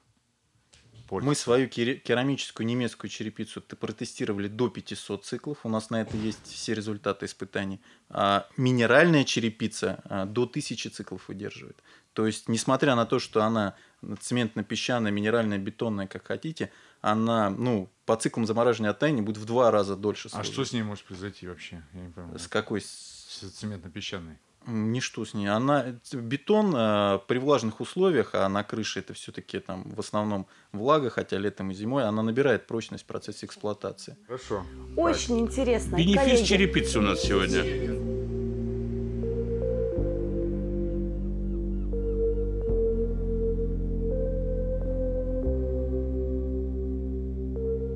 портится. 1.07 1.29
Мы 1.29 1.35
свою 1.35 1.69
керамическую 1.69 2.67
немецкую 2.67 3.11
черепицу 3.11 3.61
протестировали 3.61 4.49
до 4.49 4.69
500 4.69 5.25
циклов. 5.25 5.59
У 5.65 5.69
нас 5.69 5.91
на 5.91 6.03
это 6.03 6.17
есть 6.17 6.47
все 6.47 6.75
результаты 6.75 7.27
испытаний. 7.27 7.81
А 8.09 8.47
минеральная 8.57 9.25
черепица 9.25 10.01
а, 10.05 10.27
до 10.27 10.43
1000 10.43 10.91
циклов 10.91 11.29
выдерживает. 11.29 11.83
То 12.13 12.27
есть, 12.27 12.49
несмотря 12.49 12.95
на 12.95 13.05
то, 13.05 13.19
что 13.19 13.43
она 13.43 13.75
цементно-песчаная, 14.03 15.11
минеральная, 15.11 15.59
бетонная, 15.59 16.07
как 16.07 16.27
хотите, 16.27 16.71
она, 17.03 17.51
ну, 17.51 17.91
по 18.07 18.17
циклам 18.17 18.47
замораживания 18.47 18.91
от 18.91 18.99
таяния 18.99 19.23
будет 19.23 19.37
в 19.37 19.45
два 19.45 19.71
раза 19.71 19.97
дольше 19.97 20.29
служить. 20.29 20.51
А 20.51 20.53
что 20.53 20.65
с 20.65 20.73
ней 20.73 20.83
может 20.83 21.05
произойти 21.05 21.47
вообще? 21.47 21.83
Я 21.93 22.01
не 22.01 22.11
понимаю. 22.11 22.39
С 22.39 22.49
какой? 22.49 22.81
С 22.81 23.43
цементно-песчаной. 23.61 24.39
Ничто 24.69 25.25
с 25.25 25.33
ней. 25.33 25.47
Она 25.47 25.95
бетон 26.13 26.75
э, 26.75 27.21
при 27.29 27.39
влажных 27.39 27.81
условиях, 27.81 28.31
а 28.35 28.49
на 28.49 28.65
крыше 28.65 28.99
это 28.99 29.15
все-таки 29.15 29.61
там 29.61 29.85
в 29.95 30.01
основном 30.01 30.49
влага, 30.73 31.09
хотя 31.09 31.39
летом 31.39 31.71
и 31.71 31.75
зимой, 31.75 32.05
она 32.05 32.25
набирает 32.25 32.67
прочность 32.67 33.05
в 33.05 33.07
процессе 33.07 33.47
эксплуатации. 33.47 34.17
Хорошо. 34.27 34.65
Очень 34.97 35.47
так. 35.47 35.53
интересно. 35.53 35.97
Бенефис 35.97 36.21
коллеги. 36.21 36.45
черепицы 36.45 36.99
у 36.99 37.03
нас 37.03 37.23
сегодня. 37.23 37.63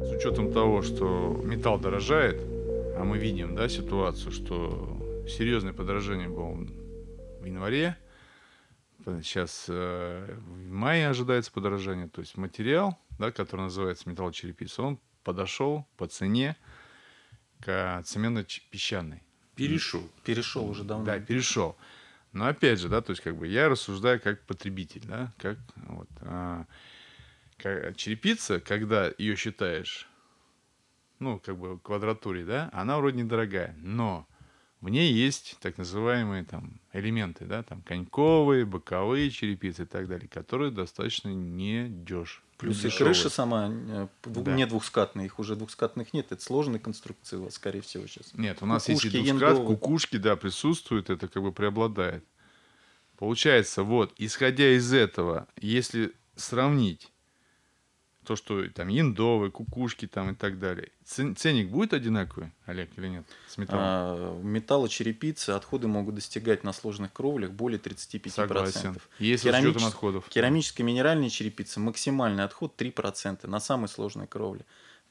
С 0.06 0.16
учетом 0.16 0.52
того, 0.52 0.82
что 0.82 1.40
металл 1.42 1.80
дорожает, 1.80 2.40
а 2.96 3.02
мы 3.02 3.18
видим, 3.18 3.56
да, 3.56 3.68
ситуацию, 3.68 4.30
что 4.30 4.99
серьезное 5.30 5.72
подражание 5.72 6.28
было 6.28 6.52
в 7.40 7.44
январе. 7.44 7.96
Сейчас 9.22 9.64
э, 9.68 10.36
в 10.38 10.70
мае 10.70 11.08
ожидается 11.08 11.50
подорожание. 11.52 12.08
То 12.08 12.20
есть 12.20 12.36
материал, 12.36 12.98
да, 13.18 13.32
который 13.32 13.62
называется 13.62 14.08
металлочерепица, 14.08 14.82
он 14.82 14.98
подошел 15.24 15.86
по 15.96 16.06
цене 16.06 16.56
к 17.60 18.02
цементно-песчаный. 18.04 19.22
Перешел. 19.54 20.02
Перешел 20.24 20.68
уже 20.68 20.84
давно. 20.84 21.04
Да, 21.04 21.18
перешел. 21.18 21.76
Но 22.32 22.46
опять 22.46 22.78
же, 22.78 22.88
да, 22.88 23.00
то 23.00 23.10
есть 23.10 23.22
как 23.22 23.36
бы 23.36 23.46
я 23.46 23.68
рассуждаю 23.68 24.20
как 24.20 24.42
потребитель, 24.42 25.02
да, 25.04 25.32
как 25.38 25.58
вот 25.88 26.08
а, 26.20 26.64
как, 27.56 27.96
черепица, 27.96 28.60
когда 28.60 29.10
ее 29.18 29.34
считаешь, 29.34 30.08
ну 31.18 31.40
как 31.40 31.58
бы 31.58 31.78
квадратуре, 31.80 32.44
да, 32.44 32.70
она 32.72 32.98
вроде 32.98 33.22
недорогая, 33.22 33.74
но 33.78 34.28
в 34.80 34.88
ней 34.88 35.12
есть 35.12 35.56
так 35.60 35.76
называемые 35.76 36.44
там 36.44 36.80
элементы, 36.92 37.44
да, 37.44 37.62
там 37.62 37.82
коньковые, 37.82 38.64
боковые 38.64 39.30
черепицы 39.30 39.82
и 39.82 39.86
так 39.86 40.08
далее, 40.08 40.28
которые 40.28 40.70
достаточно 40.70 41.28
не 41.28 41.88
дешевы. 41.88 42.42
Плюс 42.56 42.84
и 42.84 42.90
крыша 42.90 43.30
сама 43.30 43.70
э, 43.70 44.08
да. 44.24 44.54
не 44.54 44.66
двухскатная, 44.66 45.24
их 45.24 45.38
уже 45.38 45.56
двухскатных 45.56 46.12
нет, 46.12 46.26
это 46.30 46.42
сложная 46.42 46.78
конструкция, 46.78 47.48
скорее 47.48 47.80
всего, 47.80 48.06
сейчас. 48.06 48.34
Нет, 48.34 48.58
у 48.60 48.66
нас 48.66 48.84
кукушки, 48.84 49.06
есть 49.06 49.14
и 49.14 49.18
двухскат, 49.18 49.48
яндовые. 49.50 49.76
кукушки, 49.76 50.16
да, 50.16 50.36
присутствуют, 50.36 51.08
это 51.08 51.28
как 51.28 51.42
бы 51.42 51.52
преобладает. 51.52 52.24
Получается, 53.16 53.82
вот, 53.82 54.12
исходя 54.18 54.76
из 54.76 54.92
этого, 54.92 55.48
если 55.56 56.12
сравнить 56.36 57.10
то, 58.30 58.36
что 58.36 58.64
там 58.68 58.86
яндовые, 58.86 59.50
кукушки 59.50 60.06
там 60.06 60.30
и 60.30 60.34
так 60.36 60.60
далее. 60.60 60.90
Ценник 61.04 61.68
будет 61.68 61.92
одинаковый, 61.92 62.52
Олег, 62.64 62.88
или 62.96 63.08
нет, 63.08 63.24
с 63.48 63.58
металлом? 63.58 63.82
А, 63.84 64.40
металлочерепицы 64.40 65.50
отходы 65.50 65.88
могут 65.88 66.14
достигать 66.14 66.62
на 66.62 66.72
сложных 66.72 67.12
кровлях 67.12 67.50
более 67.50 67.80
35%. 67.80 68.30
Согласен. 68.30 68.96
Если 69.18 69.48
Керамич... 69.48 69.66
с 69.66 69.70
учетом 69.70 69.88
отходов. 69.88 70.28
Керамическая 70.28 70.86
минеральная 70.86 71.28
черепица 71.28 71.80
максимальный 71.80 72.44
отход 72.44 72.80
3% 72.80 73.48
на 73.48 73.58
самой 73.58 73.88
сложной 73.88 74.28
кровле. 74.28 74.64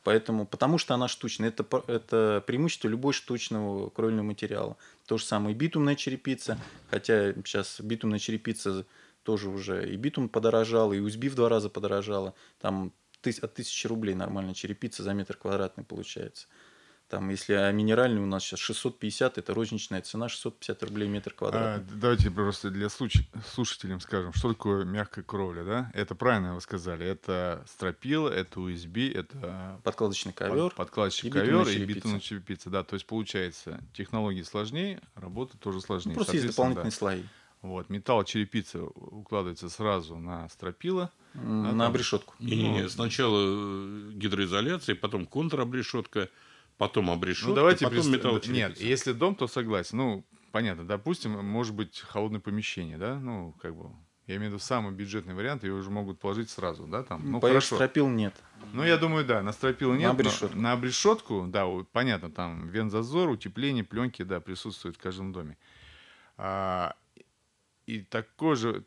Поэтому, 0.05 0.47
потому 0.47 0.77
что 0.77 0.93
она 0.93 1.09
штучная. 1.09 1.49
Это, 1.49 1.65
это 1.87 2.41
преимущество 2.47 2.87
любой 2.87 3.11
штучного 3.11 3.89
кровельного 3.89 4.27
материала. 4.27 4.77
То 5.07 5.17
же 5.17 5.25
самое 5.25 5.53
и 5.53 5.57
битумная 5.57 5.95
черепица. 5.95 6.57
Хотя 6.89 7.33
сейчас 7.33 7.81
битумная 7.81 8.19
черепица 8.19 8.85
тоже 9.23 9.49
уже 9.49 9.89
и 9.91 9.97
битум 9.97 10.29
подорожал, 10.29 10.93
и 10.93 10.99
USB 10.99 11.27
в 11.27 11.35
два 11.35 11.49
раза 11.49 11.69
подорожала. 11.69 12.33
Там 12.61 12.93
от 13.25 13.53
тысячи 13.53 13.87
рублей 13.87 14.15
нормальная 14.15 14.53
черепица 14.53 15.03
за 15.03 15.13
метр 15.13 15.35
квадратный 15.35 15.83
получается. 15.83 16.47
Там, 17.09 17.27
если 17.29 17.53
а 17.53 17.71
минеральный 17.71 18.21
у 18.21 18.27
нас 18.27 18.43
сейчас 18.43 18.59
650, 18.59 19.39
это 19.39 19.53
розничная 19.55 20.01
цена 20.03 20.29
650 20.29 20.83
рублей 20.83 21.07
метр 21.07 21.33
квадратный. 21.33 21.83
А, 21.83 21.99
давайте 21.99 22.29
просто 22.29 22.69
для 22.69 22.87
слушателям 22.87 23.99
скажем, 23.99 24.31
что 24.31 24.53
такое 24.53 24.85
мягкая 24.85 25.23
кровля, 25.23 25.63
да? 25.63 25.91
Это 25.95 26.13
правильно 26.13 26.53
вы 26.53 26.61
сказали. 26.61 27.07
Это 27.07 27.65
стропила, 27.67 28.29
это 28.29 28.59
USB, 28.59 29.11
это... 29.11 29.81
Подкладочный 29.83 30.33
ковер. 30.33 30.65
Под, 30.65 30.75
подкладочный 30.75 31.29
и 31.29 31.33
ковер 31.33 31.67
и 31.67 31.83
битумная 31.83 32.19
черепица. 32.19 32.69
Да, 32.69 32.83
то 32.83 32.93
есть 32.93 33.07
получается, 33.07 33.81
технологии 33.91 34.43
сложнее, 34.43 35.01
работа 35.15 35.57
тоже 35.57 35.81
сложнее. 35.81 36.13
Ну, 36.13 36.17
просто 36.17 36.35
есть 36.35 36.45
дополнительные 36.45 36.91
да. 36.91 36.95
слои. 36.95 37.23
Вот, 37.61 37.89
металл 37.89 38.23
черепица 38.23 38.83
укладывается 38.83 39.69
сразу 39.69 40.17
на 40.17 40.47
стропила. 40.47 41.11
На 41.33 41.71
там... 41.71 41.81
обрешетку. 41.81 42.33
Не-не-не, 42.39 42.83
ну, 42.83 42.89
сначала 42.89 43.37
э, 43.41 44.11
гидроизоляция, 44.13 44.95
потом 44.95 45.25
контробрешетка, 45.25 46.29
потом 46.77 47.11
обрешетка, 47.11 47.49
ну, 47.49 47.55
давайте 47.55 47.85
потом 47.85 48.03
пред... 48.03 48.13
металл 48.13 48.41
Нет, 48.47 48.79
если 48.79 49.11
дом, 49.11 49.35
то 49.35 49.47
согласен. 49.47 49.97
Ну, 49.97 50.25
понятно, 50.51 50.87
допустим, 50.87 51.31
может 51.45 51.75
быть 51.75 51.99
холодное 51.99 52.39
помещение, 52.39 52.97
да, 52.97 53.19
ну, 53.19 53.53
как 53.61 53.75
бы, 53.75 53.89
я 54.25 54.37
имею 54.37 54.51
в 54.51 54.53
виду 54.53 54.63
самый 54.63 54.93
бюджетный 54.93 55.33
вариант, 55.33 55.65
его 55.65 55.77
уже 55.77 55.89
могут 55.89 56.17
положить 56.19 56.49
сразу, 56.49 56.87
да, 56.87 57.03
там. 57.03 57.29
Ну, 57.29 57.41
Поверх 57.41 57.63
хорошо. 57.63 57.75
стропил 57.75 58.07
нет. 58.07 58.35
Ну, 58.71 58.85
я 58.85 58.95
думаю, 58.95 59.25
да, 59.25 59.41
на 59.43 59.51
стропил 59.51 59.91
нет. 59.93 60.03
На 60.03 60.11
обрешетку. 60.11 60.57
На 60.57 60.71
обрешетку, 60.71 61.45
да, 61.45 61.67
понятно, 61.91 62.31
там 62.31 62.69
вензазор, 62.69 63.29
утепление, 63.29 63.83
пленки, 63.83 64.23
да, 64.23 64.39
присутствуют 64.39 64.95
в 64.95 64.99
каждом 65.01 65.33
доме. 65.33 65.57
А, 66.37 66.95
и 67.89 68.01
такой 68.01 68.55
же, 68.55 68.83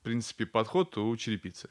в 0.00 0.04
принципе, 0.04 0.46
подход 0.46 0.96
у 0.96 1.14
черепицы. 1.16 1.68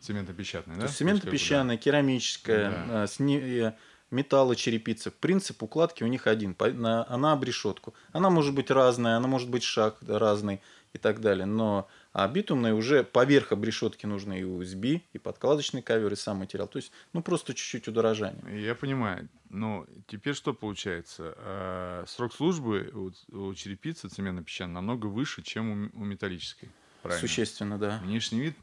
Цементно-песчатная, 0.00 0.76
да? 0.76 0.86
Цементно-песчаная, 0.86 1.76
да. 1.76 1.82
керамическая, 1.82 2.70
да. 2.86 3.06
Э, 3.18 3.72
металлочерепица. 4.10 5.10
Принцип 5.10 5.62
укладки 5.62 6.04
у 6.04 6.06
них 6.06 6.26
один. 6.26 6.56
Она 6.58 7.32
обрешетку. 7.32 7.94
Она 8.12 8.30
может 8.30 8.54
быть 8.54 8.70
разная, 8.70 9.16
она 9.16 9.28
может 9.28 9.50
быть 9.50 9.62
шаг 9.62 9.98
разный 10.06 10.62
и 10.94 10.98
так 10.98 11.20
далее. 11.20 11.46
Но 11.46 11.88
а 12.18 12.26
битумной 12.26 12.72
уже 12.72 13.04
поверх 13.04 13.52
обрешетки 13.52 14.04
нужно 14.04 14.32
и 14.32 14.42
USB, 14.42 15.02
и 15.12 15.18
подкладочный 15.18 15.82
ковер, 15.82 16.12
и 16.12 16.16
сам 16.16 16.38
материал. 16.38 16.66
То 16.66 16.78
есть, 16.78 16.90
ну, 17.12 17.22
просто 17.22 17.54
чуть-чуть 17.54 17.86
удорожание. 17.86 18.60
Я 18.60 18.74
понимаю. 18.74 19.28
Но 19.50 19.86
теперь 20.08 20.34
что 20.34 20.52
получается? 20.52 21.34
А, 21.36 22.04
срок 22.08 22.34
службы 22.34 22.90
у, 23.28 23.54
черепицы 23.54 24.08
цементно-песчаной 24.08 24.72
намного 24.72 25.06
выше, 25.06 25.42
чем 25.42 25.92
у 25.94 26.04
металлической. 26.04 26.72
Правильно? 27.02 27.20
Существенно, 27.20 27.78
да. 27.78 28.00
Внешний 28.02 28.40
вид 28.40 28.56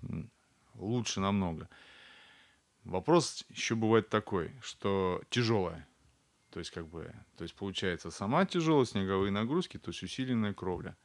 лучше 0.73 1.21
намного. 1.21 1.69
Вопрос 2.83 3.45
еще 3.47 3.75
бывает 3.75 4.09
такой, 4.09 4.51
что 4.61 5.21
тяжелая. 5.29 5.87
То 6.49 6.59
есть, 6.59 6.71
как 6.71 6.89
бы, 6.89 7.09
то 7.37 7.43
есть, 7.43 7.55
получается, 7.55 8.11
сама 8.11 8.45
тяжелая, 8.45 8.83
снеговые 8.83 9.31
нагрузки, 9.31 9.77
то 9.77 9.91
есть 9.91 10.03
усиленная 10.03 10.53
кровля. 10.53 10.97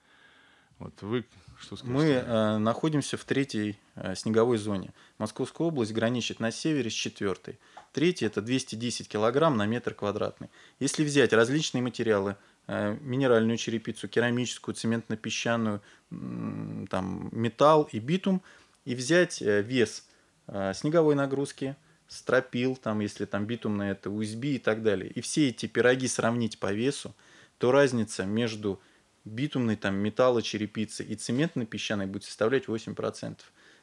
Вот 0.81 1.01
вы 1.03 1.25
что 1.61 1.77
скажете? 1.77 1.95
Мы 1.95 2.05
э, 2.05 2.59
находимся 2.59 3.17
в 3.17 3.25
третьей 3.25 3.79
э, 3.95 4.15
снеговой 4.15 4.57
зоне. 4.57 4.93
Московская 5.19 5.67
область 5.67 5.93
граничит 5.93 6.41
на 6.41 6.51
севере 6.51 6.91
с 6.91 6.95
четвертой. 6.95 7.59
Третья– 7.93 8.27
это 8.29 8.41
210 8.41 9.07
килограмм 9.07 9.57
на 9.57 9.67
метр 9.67 9.93
квадратный. 9.95 10.49
Если 10.79 11.05
взять 11.05 11.35
различные 11.35 11.83
материалы, 11.83 12.37
э, 12.67 12.97
минеральную 13.03 13.59
черепицу, 13.59 14.09
керамическую, 14.09 14.75
цементно-песчаную, 14.75 15.83
э, 16.11 16.87
там, 16.89 17.29
металл 17.33 17.89
и 17.93 17.99
битум, 17.99 18.43
и 18.87 18.95
взять 18.95 19.43
э, 19.43 19.61
вес 19.61 20.09
э, 20.47 20.73
снеговой 20.75 21.15
нагрузки, 21.15 21.77
стропил, 22.09 22.75
там, 22.75 23.01
если 23.01 23.27
там 23.27 23.45
битумная, 23.45 23.93
это 23.93 24.09
USB 24.09 24.55
и 24.55 24.59
так 24.59 24.83
далее, 24.83 25.11
и 25.11 25.21
все 25.21 25.51
эти 25.51 25.67
пироги 25.67 26.09
сравнить 26.09 26.59
по 26.59 26.73
весу, 26.73 27.15
то 27.59 27.71
разница 27.71 28.25
между 28.25 28.81
битумной 29.25 29.77
там, 29.77 29.97
металлочерепицы 29.97 31.05
и 31.05 31.15
цементно-песчаной 31.15 32.07
будет 32.07 32.25
составлять 32.25 32.67
8%. 32.67 33.37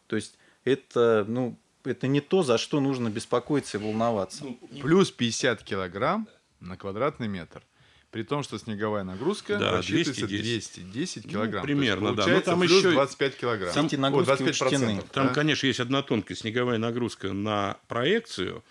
То 0.08 0.16
есть 0.16 0.38
это, 0.64 1.26
ну, 1.28 1.58
это 1.84 2.08
не 2.08 2.22
то, 2.22 2.44
за 2.44 2.58
что 2.58 2.80
нужно 2.80 3.10
беспокоиться 3.10 3.78
и 3.78 3.82
волноваться. 3.82 4.46
Ну, 4.46 4.60
Плюс 4.82 5.12
50 5.12 5.64
килограмм 5.64 6.28
на 6.60 6.78
квадратный 6.78 7.28
метр. 7.28 7.64
При 8.12 8.24
том, 8.24 8.42
что 8.42 8.58
снеговая 8.58 9.04
нагрузка 9.04 9.58
да, 9.58 9.74
рассчитывается 9.74 10.28
210, 10.28 10.92
210 10.92 11.26
ну, 11.26 11.32
килограмм. 11.32 11.62
Ну, 11.62 11.66
примерно, 11.66 12.16
да. 12.16 12.26
Но 12.26 12.40
там 12.40 12.60
плюс 12.62 12.72
еще 12.72 12.92
25 12.92 13.38
килограмм. 13.38 13.74
Там, 13.74 13.86
эти 13.86 13.96
нагрузки 13.96 14.32
О, 14.32 14.36
25%, 14.36 15.06
Там, 15.12 15.28
да? 15.28 15.34
конечно, 15.34 15.68
есть 15.68 15.80
одна 15.80 16.02
тонкость. 16.02 16.42
Снеговая 16.42 16.78
нагрузка 16.78 17.34
на 17.34 17.78
проекцию 17.88 18.64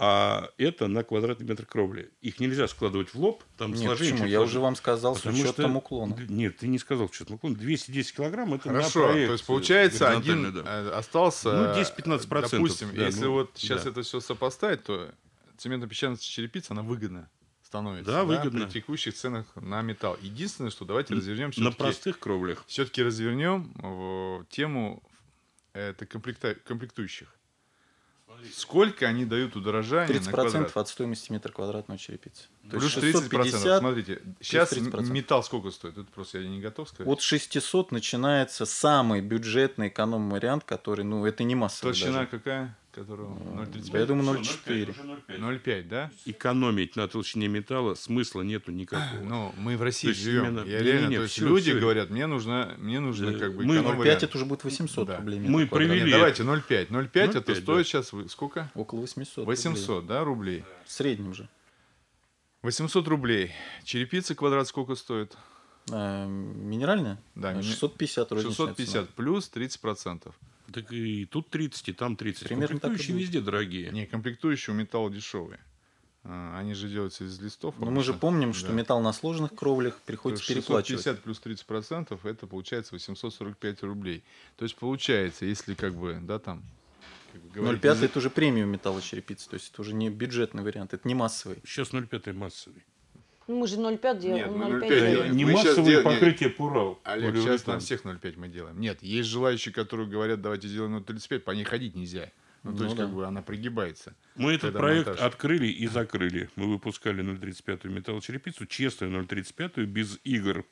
а 0.00 0.50
это 0.58 0.86
на 0.86 1.02
квадратный 1.02 1.44
метр 1.44 1.66
кровли. 1.66 2.12
Их 2.20 2.38
нельзя 2.38 2.68
складывать 2.68 3.12
в 3.12 3.16
лоб, 3.16 3.42
там 3.56 3.72
нет, 3.72 3.80
сложение. 3.80 4.12
Почему? 4.14 4.28
Я 4.28 4.40
уже 4.40 4.60
вам 4.60 4.76
сказал 4.76 5.16
с 5.16 5.26
учетом 5.26 5.70
что... 5.72 5.78
уклона. 5.78 6.16
Нет, 6.28 6.58
ты 6.58 6.68
не 6.68 6.78
сказал 6.78 7.08
с 7.08 7.10
учетом 7.10 7.34
уклона. 7.34 7.56
210 7.56 8.14
килограмм 8.14 8.54
это 8.54 8.68
Хорошо, 8.68 9.00
на 9.00 9.06
проект, 9.08 9.26
то 9.26 9.32
есть 9.32 9.44
получается 9.44 10.10
один 10.10 10.52
да. 10.52 10.62
Э, 10.64 10.90
остался... 10.90 11.74
Ну, 11.74 11.80
10-15 11.80 12.28
процентов. 12.28 12.50
Допустим, 12.52 12.94
да, 12.94 13.06
если 13.06 13.24
ну, 13.24 13.32
вот 13.32 13.50
сейчас 13.56 13.82
да. 13.82 13.90
это 13.90 14.02
все 14.02 14.20
сопоставить, 14.20 14.84
то 14.84 15.10
цементно-песчаная 15.56 16.16
черепица, 16.16 16.74
она 16.74 16.82
выгодна 16.82 17.28
становится. 17.64 18.12
Да, 18.12 18.22
выгодно. 18.22 18.66
При 18.66 18.74
текущих 18.74 19.14
ценах 19.14 19.46
на 19.56 19.82
металл. 19.82 20.16
Единственное, 20.22 20.70
что 20.70 20.84
давайте 20.84 21.14
развернем 21.14 21.50
На 21.56 21.72
простых 21.72 22.20
кровлях. 22.20 22.62
Все-таки 22.68 23.02
развернем 23.02 23.72
в 23.74 24.46
тему 24.48 25.02
это 25.72 26.06
комплекта... 26.06 26.54
комплектующих. 26.54 27.34
Сколько 28.54 29.06
они 29.06 29.24
дают 29.24 29.56
удорожания 29.56 30.14
30% 30.18 30.24
на 30.26 30.32
квадрат? 30.32 30.76
от 30.76 30.88
стоимости 30.88 31.32
метра 31.32 31.52
квадратного 31.52 31.98
черепицы. 31.98 32.44
То 32.70 32.78
Плюс 32.78 32.96
30%. 32.96 33.12
650, 33.12 33.78
смотрите, 33.78 34.22
сейчас 34.40 34.72
30%. 34.72 35.10
металл 35.10 35.42
сколько 35.42 35.70
стоит? 35.70 35.96
Это 35.96 36.10
просто 36.12 36.38
я 36.38 36.48
не 36.48 36.60
готов 36.60 36.88
сказать. 36.88 37.10
От 37.10 37.22
600 37.22 37.92
начинается 37.92 38.66
самый 38.66 39.22
бюджетный 39.22 39.88
эконом-вариант, 39.88 40.64
который, 40.64 41.04
ну, 41.04 41.24
это 41.24 41.44
не 41.44 41.54
массовый 41.54 41.94
Толщина 41.94 42.18
даже. 42.18 42.26
какая? 42.28 42.76
которого 42.98 43.38
0,35? 43.38 43.98
Я 43.98 44.06
думаю, 44.06 44.40
0,4. 44.40 44.94
0,5, 45.28 45.82
да? 45.88 46.10
Экономить 46.26 46.96
на 46.96 47.08
толщине 47.08 47.48
металла 47.48 47.94
смысла 47.94 48.42
нету 48.42 48.72
никакого. 48.72 49.22
Ну, 49.22 49.54
мы 49.56 49.76
в 49.76 49.82
России 49.82 50.12
живем. 50.12 50.46
Именно, 50.46 50.64
я 50.66 50.82
реально, 50.82 51.08
не, 51.08 51.16
то 51.16 51.22
есть 51.22 51.34
все, 51.34 51.46
люди 51.46 51.70
все. 51.70 51.80
говорят, 51.80 52.10
мне 52.10 52.26
нужно, 52.26 52.74
мне 52.78 53.00
нужно 53.00 53.32
да. 53.32 53.38
как 53.38 53.56
бы 53.56 53.64
Мы 53.64 53.76
0,5 53.76 54.04
это 54.04 54.36
уже 54.36 54.44
будет 54.44 54.64
800 54.64 55.06
да. 55.06 55.16
рублей. 55.18 55.38
Мы 55.40 55.66
провели. 55.66 56.02
Нет, 56.02 56.10
давайте 56.10 56.42
0,5. 56.42 56.88
0,5 56.88 57.38
это 57.38 57.54
стоит 57.54 57.66
да. 57.66 57.84
сейчас 57.84 58.12
сколько? 58.30 58.70
Около 58.74 59.00
800 59.00 59.46
800, 59.46 59.88
рублей. 59.88 60.08
да, 60.08 60.24
рублей? 60.24 60.64
В 60.84 60.92
среднем 60.92 61.34
же. 61.34 61.48
800 62.62 63.06
рублей. 63.08 63.52
Черепица 63.84 64.34
квадрат 64.34 64.66
сколько 64.66 64.94
стоит? 64.94 65.36
А, 65.90 66.26
минеральная? 66.26 67.20
Да. 67.34 67.60
650 67.62 68.28
650 68.28 69.10
плюс 69.10 69.48
30 69.48 69.80
процентов. 69.80 70.34
Так 70.72 70.92
и 70.92 71.24
тут 71.24 71.48
30, 71.48 71.88
и 71.88 71.92
там 71.92 72.16
30. 72.16 72.44
Примерно 72.44 72.78
комплектующие 72.78 73.16
везде 73.16 73.40
дорогие. 73.40 73.90
Не, 73.90 74.06
комплектующие 74.06 74.74
у 74.74 74.78
металла 74.78 75.10
дешевые. 75.10 75.60
А, 76.24 76.58
они 76.58 76.74
же 76.74 76.88
делаются 76.88 77.24
из 77.24 77.40
листов. 77.40 77.74
Но 77.78 77.90
мы 77.90 78.02
же 78.02 78.12
помним, 78.12 78.52
что 78.52 78.68
да. 78.68 78.74
металл 78.74 79.00
на 79.00 79.12
сложных 79.12 79.54
кровлях 79.54 79.96
приходится 80.04 80.46
То 80.46 80.54
переплачивать. 80.54 81.04
650 81.04 81.22
плюс 81.24 81.38
30 81.40 81.64
процентов 81.64 82.26
это 82.26 82.46
получается 82.46 82.94
845 82.94 83.82
рублей. 83.84 84.22
То 84.56 84.64
есть 84.64 84.76
получается, 84.76 85.46
если 85.46 85.74
как 85.74 85.94
бы, 85.94 86.18
да, 86.20 86.38
там... 86.38 86.62
Как 87.52 87.62
0,5 87.62 88.04
это 88.04 88.18
уже 88.18 88.30
премиум 88.30 88.70
металлочерепицы, 88.70 89.48
то 89.48 89.54
есть 89.54 89.70
это 89.72 89.82
уже 89.82 89.94
не 89.94 90.10
бюджетный 90.10 90.62
вариант, 90.62 90.94
это 90.94 91.06
не 91.06 91.14
массовый. 91.14 91.58
Сейчас 91.64 91.92
0,5 91.92 92.32
массовый. 92.32 92.84
Ну, 93.48 93.60
мы 93.60 93.66
же 93.66 93.76
0,5 93.76 94.20
делаем. 94.20 94.46
Нет, 94.46 94.56
мы 94.56 94.78
0,5 94.78 95.10
делаем. 95.10 95.36
Не 95.36 95.44
мы 95.46 95.52
массовое 95.52 96.02
покрытие 96.02 96.50
Пурал. 96.50 97.00
Олег, 97.04 97.34
сейчас 97.36 97.66
на 97.66 97.78
всех 97.78 98.04
0,5 98.04 98.34
мы 98.36 98.48
делаем. 98.48 98.78
Нет, 98.78 99.02
есть 99.02 99.28
желающие, 99.28 99.72
которые 99.72 100.06
говорят, 100.06 100.42
давайте 100.42 100.68
сделаем 100.68 100.96
0,35, 100.98 101.40
по 101.40 101.52
ней 101.52 101.64
ходить 101.64 101.94
нельзя. 101.96 102.30
Ну, 102.64 102.72
то 102.72 102.78
ну, 102.78 102.84
есть, 102.84 102.96
да. 102.96 103.04
как 103.04 103.14
бы 103.14 103.26
она 103.26 103.40
пригибается. 103.40 104.14
Мы 104.34 104.52
этот 104.52 104.74
проект 104.74 105.06
монтаж. 105.06 105.24
открыли 105.24 105.68
и 105.68 105.86
закрыли. 105.86 106.50
Мы 106.56 106.66
выпускали 106.66 107.22
0,35 107.22 107.88
металлочерепицу, 107.88 108.66
честную 108.66 109.24
0,35, 109.24 109.84
без 109.84 110.18
игр 110.24 110.66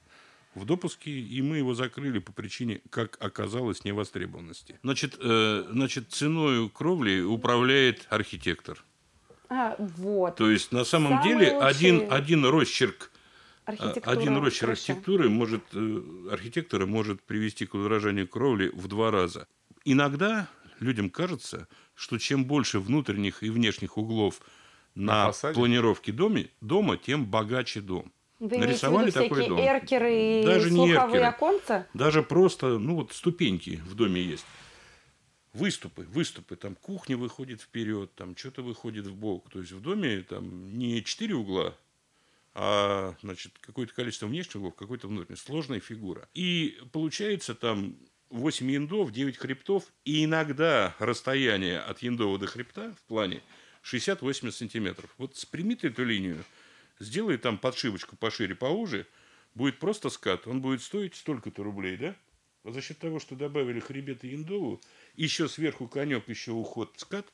в 0.57 0.65
допуске, 0.65 1.11
и 1.11 1.43
мы 1.43 1.59
его 1.59 1.75
закрыли 1.75 2.19
по 2.19 2.33
причине, 2.33 2.81
как 2.91 3.17
оказалось, 3.21 3.85
невостребованности. 3.85 4.79
Значит, 4.83 5.17
э, 5.21 5.65
значит 5.71 6.11
ценой 6.11 6.69
кровли 6.71 7.21
управляет 7.21 8.07
архитектор. 8.11 8.83
А, 9.49 9.77
вот. 9.79 10.37
То 10.37 10.51
есть 10.51 10.73
на 10.73 10.85
самом 10.85 11.19
Самый 11.19 11.29
деле 11.29 11.59
один, 11.59 12.11
один 12.11 12.45
росчерк 12.45 13.13
один 13.67 14.37
росчерк 14.39 14.71
архитектуры 14.71 15.29
может, 15.29 15.63
э, 15.73 16.03
архитектора 16.31 16.87
может 16.87 17.23
привести 17.23 17.67
к 17.67 17.75
удорожанию 17.75 18.29
кровли 18.29 18.69
в 18.69 18.87
два 18.87 19.11
раза. 19.11 19.49
Иногда 19.85 20.49
людям 20.79 21.11
кажется, 21.11 21.69
что 21.95 22.19
чем 22.19 22.45
больше 22.45 22.79
внутренних 22.79 23.43
и 23.43 23.51
внешних 23.51 23.99
углов 23.99 24.41
на, 24.95 25.33
на 25.43 25.53
планировке 25.53 26.13
доме, 26.13 26.49
дома, 26.61 26.97
тем 26.97 27.27
богаче 27.27 27.81
дом. 27.81 28.13
Вы 28.39 28.59
Нарисовали 28.59 29.11
такой 29.11 29.49
дом. 29.49 29.59
эркеры 29.59 30.43
и 30.43 30.45
Даже 30.45 30.71
не 30.71 30.91
эркеры. 30.93 31.23
оконца? 31.23 31.87
Даже 31.95 32.23
просто, 32.23 32.79
ну 32.79 32.97
вот 32.97 33.13
ступеньки 33.13 33.81
в 33.87 33.95
доме 33.95 34.21
есть 34.23 34.45
выступы, 35.55 36.03
выступы, 36.03 36.57
там 36.57 36.75
кухня 36.75 37.17
выходит 37.17 37.63
вперед, 37.63 38.15
там 38.15 38.37
что-то 38.37 38.63
выходит 38.63 39.07
в 39.07 39.15
бок. 39.15 39.49
То 39.51 39.61
есть 39.61 39.73
в 39.73 39.81
доме 39.81 40.21
там 40.21 40.77
не 40.77 41.03
четыре 41.03 41.35
угла, 41.35 41.75
а 42.55 43.15
значит, 43.23 43.53
какое-то 43.61 43.95
количество 43.95 44.27
внешних 44.27 44.57
углов, 44.57 44.75
какой-то 44.75 45.09
внутренний. 45.09 45.39
Сложная 45.39 45.81
фигура. 45.81 46.29
И 46.35 46.79
получается 46.93 47.55
там 47.55 47.97
8 48.31 48.71
яндов, 48.71 49.13
9 49.13 49.37
хребтов, 49.37 49.85
и 50.05 50.25
иногда 50.25 50.95
расстояние 50.99 51.79
от 51.81 52.03
яндова 52.03 52.39
до 52.39 52.47
хребта 52.47 52.93
в 52.93 53.03
плане 53.09 53.43
60-80 53.83 54.51
сантиметров. 54.53 55.15
Вот 55.17 55.37
сприми 55.37 55.75
ты 55.75 55.89
эту 55.89 56.05
линию, 56.05 56.45
сделай 56.99 57.39
там 57.39 57.59
подшивочку 57.59 58.17
пошире, 58.17 58.55
поуже, 58.55 59.07
будет 59.55 59.79
просто 59.79 60.11
скат. 60.11 60.47
Он 60.47 60.61
будет 60.61 60.83
стоить 60.83 61.15
столько-то 61.15 61.63
рублей, 61.63 61.97
да? 61.97 62.17
А 62.65 62.73
за 62.73 62.81
счет 62.81 62.99
того, 62.99 63.21
что 63.21 63.37
добавили 63.37 63.81
хребет 63.81 64.25
и 64.25 64.29
яндову, 64.29 64.81
еще 65.15 65.49
сверху 65.49 65.87
конек, 65.87 66.29
еще 66.29 66.51
уход 66.51 66.93
скат, 66.97 67.27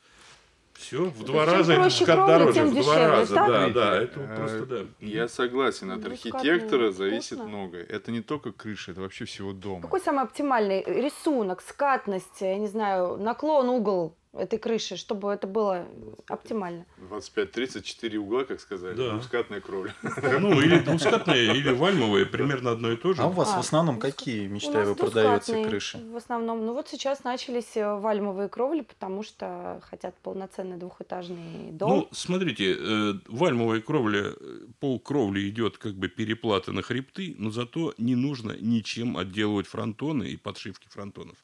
все, 0.74 1.04
в 1.04 1.24
два 1.24 1.44
раза 1.44 1.74
это 1.74 1.90
скат 1.90 2.26
дороже, 2.26 2.64
в 2.64 2.74
два 2.74 3.08
раза, 3.08 3.34
да, 3.34 3.68
да, 3.68 4.02
это 4.02 4.20
э, 4.20 4.36
просто 4.36 4.66
да. 4.66 4.86
Я 5.00 5.28
согласен, 5.28 5.90
от 5.90 6.04
архитектора 6.04 6.90
зависит 6.92 7.38
многое. 7.38 7.84
Это 7.84 8.10
не 8.10 8.20
только 8.20 8.52
крыша, 8.52 8.92
это 8.92 9.02
вообще 9.02 9.24
всего 9.24 9.52
дома. 9.52 9.82
Какой 9.82 10.00
самый 10.00 10.24
оптимальный 10.24 10.82
рисунок, 10.84 11.62
скатность, 11.62 12.40
я 12.40 12.56
не 12.58 12.68
знаю, 12.68 13.16
наклон, 13.18 13.68
угол? 13.68 14.16
Этой 14.32 14.58
крыши, 14.58 14.96
чтобы 14.96 15.30
это 15.30 15.46
было 15.46 15.86
оптимально. 16.26 16.86
25-34 17.10 18.16
угла, 18.16 18.44
как 18.44 18.60
сказали, 18.60 18.94
да. 18.94 19.10
двускатная 19.12 19.60
кровля. 19.60 19.94
Ну, 20.40 20.60
или 20.60 20.78
двускатная, 20.78 21.52
или 21.54 21.70
вальмовая, 21.70 22.24
примерно 22.24 22.72
одно 22.72 22.92
и 22.92 22.96
то 22.96 23.12
же. 23.12 23.22
А 23.22 23.26
у 23.26 23.32
вас 23.32 23.50
а, 23.52 23.56
в 23.58 23.60
основном 23.60 23.98
какие, 23.98 24.46
мечтаю, 24.46 24.88
вы 24.88 24.94
продаете 24.94 25.64
крыши? 25.64 25.98
В 25.98 26.16
основном, 26.16 26.64
ну 26.64 26.72
вот 26.72 26.88
сейчас 26.88 27.24
начались 27.24 27.76
э, 27.76 27.94
вальмовые 27.94 28.48
кровли, 28.48 28.80
потому 28.80 29.22
что 29.22 29.80
хотят 29.88 30.16
полноценный 30.22 30.78
двухэтажный 30.78 31.70
дом. 31.72 31.90
Ну, 31.90 32.08
смотрите, 32.12 32.76
э, 32.78 33.14
вальмовая 33.28 33.80
кровля, 33.80 34.32
э, 34.34 34.60
пол 34.80 34.98
кровли 34.98 35.48
идет 35.48 35.76
как 35.76 35.94
бы 35.94 36.08
переплата 36.08 36.72
на 36.72 36.82
хребты, 36.82 37.34
но 37.38 37.50
зато 37.50 37.94
не 37.98 38.16
нужно 38.16 38.56
ничем 38.58 39.18
отделывать 39.18 39.66
фронтоны 39.66 40.24
и 40.24 40.36
подшивки 40.36 40.88
фронтонов. 40.88 41.36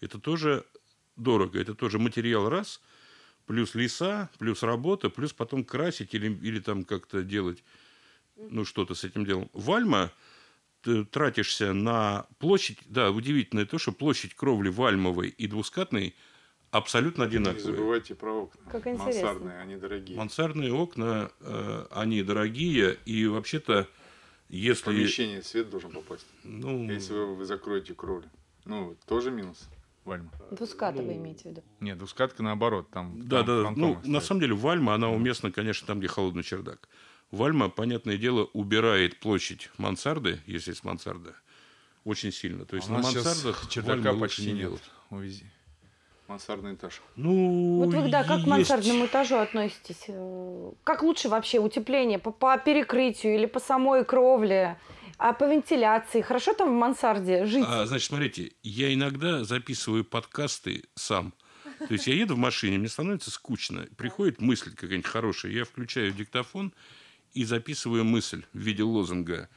Это 0.00 0.18
тоже 0.18 0.64
дорого. 1.16 1.60
Это 1.60 1.74
тоже 1.74 1.98
материал 1.98 2.48
раз, 2.48 2.80
плюс 3.46 3.74
леса, 3.74 4.30
плюс 4.38 4.62
работа, 4.62 5.10
плюс 5.10 5.32
потом 5.32 5.64
красить 5.64 6.14
или, 6.14 6.32
или 6.32 6.60
там 6.60 6.84
как-то 6.84 7.22
делать, 7.22 7.62
ну, 8.36 8.64
что-то 8.64 8.94
с 8.94 9.04
этим 9.04 9.24
делом. 9.24 9.50
Вальма, 9.52 10.12
ты 10.82 11.04
тратишься 11.04 11.72
на 11.72 12.26
площадь, 12.38 12.78
да, 12.86 13.10
удивительное 13.10 13.66
то, 13.66 13.78
что 13.78 13.92
площадь 13.92 14.34
кровли 14.34 14.68
вальмовой 14.68 15.28
и 15.28 15.46
двускатной 15.46 16.14
абсолютно 16.70 17.24
одинаковые. 17.24 17.66
Не 17.66 17.70
забывайте 17.72 18.14
про 18.14 18.32
окна. 18.32 18.70
Как 18.70 18.86
интересно. 18.86 19.04
Мансардные, 19.04 19.58
они 19.60 19.76
дорогие. 19.76 20.18
Мансардные 20.18 20.72
окна, 20.72 21.30
э, 21.40 21.86
они 21.90 22.22
дорогие, 22.22 22.98
и 23.04 23.26
вообще-то, 23.26 23.88
если... 24.48 24.82
В 24.82 24.86
помещение 24.86 25.42
свет 25.42 25.70
должен 25.70 25.92
попасть. 25.92 26.26
Ну... 26.42 26.90
Если 26.90 27.12
вы, 27.12 27.36
вы 27.36 27.44
закроете 27.44 27.94
кровлю. 27.94 28.28
Ну, 28.64 28.96
тоже 29.06 29.30
минус. 29.30 29.68
Вальма. 30.04 30.30
Двускатка 30.50 31.00
ну, 31.00 31.12
имеете 31.12 31.42
в 31.42 31.44
виду? 31.46 31.62
Нет, 31.80 31.98
двускатка 31.98 32.42
наоборот. 32.42 32.90
Там, 32.90 33.26
да, 33.28 33.44
там 33.44 33.46
да. 33.46 33.70
Ну, 33.76 33.94
стоит. 33.94 34.06
на 34.08 34.20
самом 34.20 34.40
деле 34.40 34.54
Вальма, 34.54 34.94
она 34.94 35.10
уместна, 35.10 35.52
конечно, 35.52 35.86
там, 35.86 36.00
где 36.00 36.08
холодный 36.08 36.42
чердак. 36.42 36.88
Вальма, 37.30 37.70
понятное 37.70 38.18
дело, 38.18 38.48
убирает 38.52 39.20
площадь 39.20 39.70
мансарды, 39.78 40.40
если 40.46 40.70
есть 40.70 40.84
мансарда, 40.84 41.34
очень 42.04 42.32
сильно. 42.32 42.66
То 42.66 42.76
есть 42.76 42.88
а 42.88 42.92
на 42.92 42.98
мансардах 42.98 43.68
чердака 43.68 44.12
почти 44.14 44.52
не 44.52 44.60
делают. 44.60 44.82
Увези. 45.10 45.46
Мансардный 46.28 46.74
этаж. 46.74 47.00
Ну, 47.16 47.84
вот 47.84 47.94
вы, 47.94 48.08
да, 48.08 48.22
как 48.22 48.38
есть... 48.38 48.44
к 48.44 48.48
мансардному 48.48 49.06
этажу 49.06 49.36
относитесь? 49.36 50.06
Как 50.84 51.02
лучше 51.02 51.28
вообще 51.28 51.58
утепление? 51.58 52.18
По, 52.18 52.30
по 52.30 52.56
перекрытию 52.58 53.34
или 53.34 53.46
по 53.46 53.60
самой 53.60 54.04
кровле? 54.04 54.78
А 55.18 55.32
по 55.32 55.44
вентиляции? 55.44 56.20
Хорошо 56.20 56.54
там 56.54 56.70
в 56.70 56.78
мансарде 56.78 57.46
жить? 57.46 57.64
А, 57.66 57.86
значит, 57.86 58.08
смотрите, 58.08 58.52
я 58.62 58.92
иногда 58.92 59.44
записываю 59.44 60.04
подкасты 60.04 60.84
сам. 60.94 61.32
То 61.78 61.94
есть 61.94 62.06
я 62.06 62.14
еду 62.14 62.34
в 62.34 62.38
машине, 62.38 62.78
мне 62.78 62.88
становится 62.88 63.30
скучно. 63.30 63.86
Приходит 63.96 64.40
мысль 64.40 64.74
какая-нибудь 64.74 65.06
хорошая, 65.06 65.52
я 65.52 65.64
включаю 65.64 66.12
диктофон 66.12 66.72
и 67.34 67.44
записываю 67.44 68.04
мысль 68.04 68.44
в 68.52 68.58
виде 68.58 68.82
лозунга. 68.82 69.48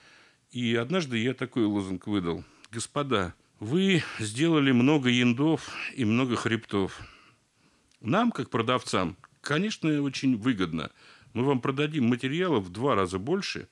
И 0.52 0.76
однажды 0.76 1.18
я 1.18 1.34
такой 1.34 1.65
лозунг 1.65 2.08
выдал. 2.08 2.44
Господа, 2.72 3.34
вы 3.60 4.04
сделали 4.20 4.72
много 4.72 5.10
яндов 5.10 5.70
и 5.96 6.06
много 6.06 6.36
хребтов. 6.36 7.00
Нам, 8.02 8.32
как 8.32 8.50
продавцам, 8.50 9.18
конечно, 9.41 10.02
очень 10.02 10.38
выгодно. 10.38 10.91
Мы 11.34 11.44
вам 11.44 11.60
продадим 11.60 12.08
материалов 12.08 12.65
в 12.65 12.72
два 12.72 12.96
раза 12.96 13.20
больше, 13.20 13.68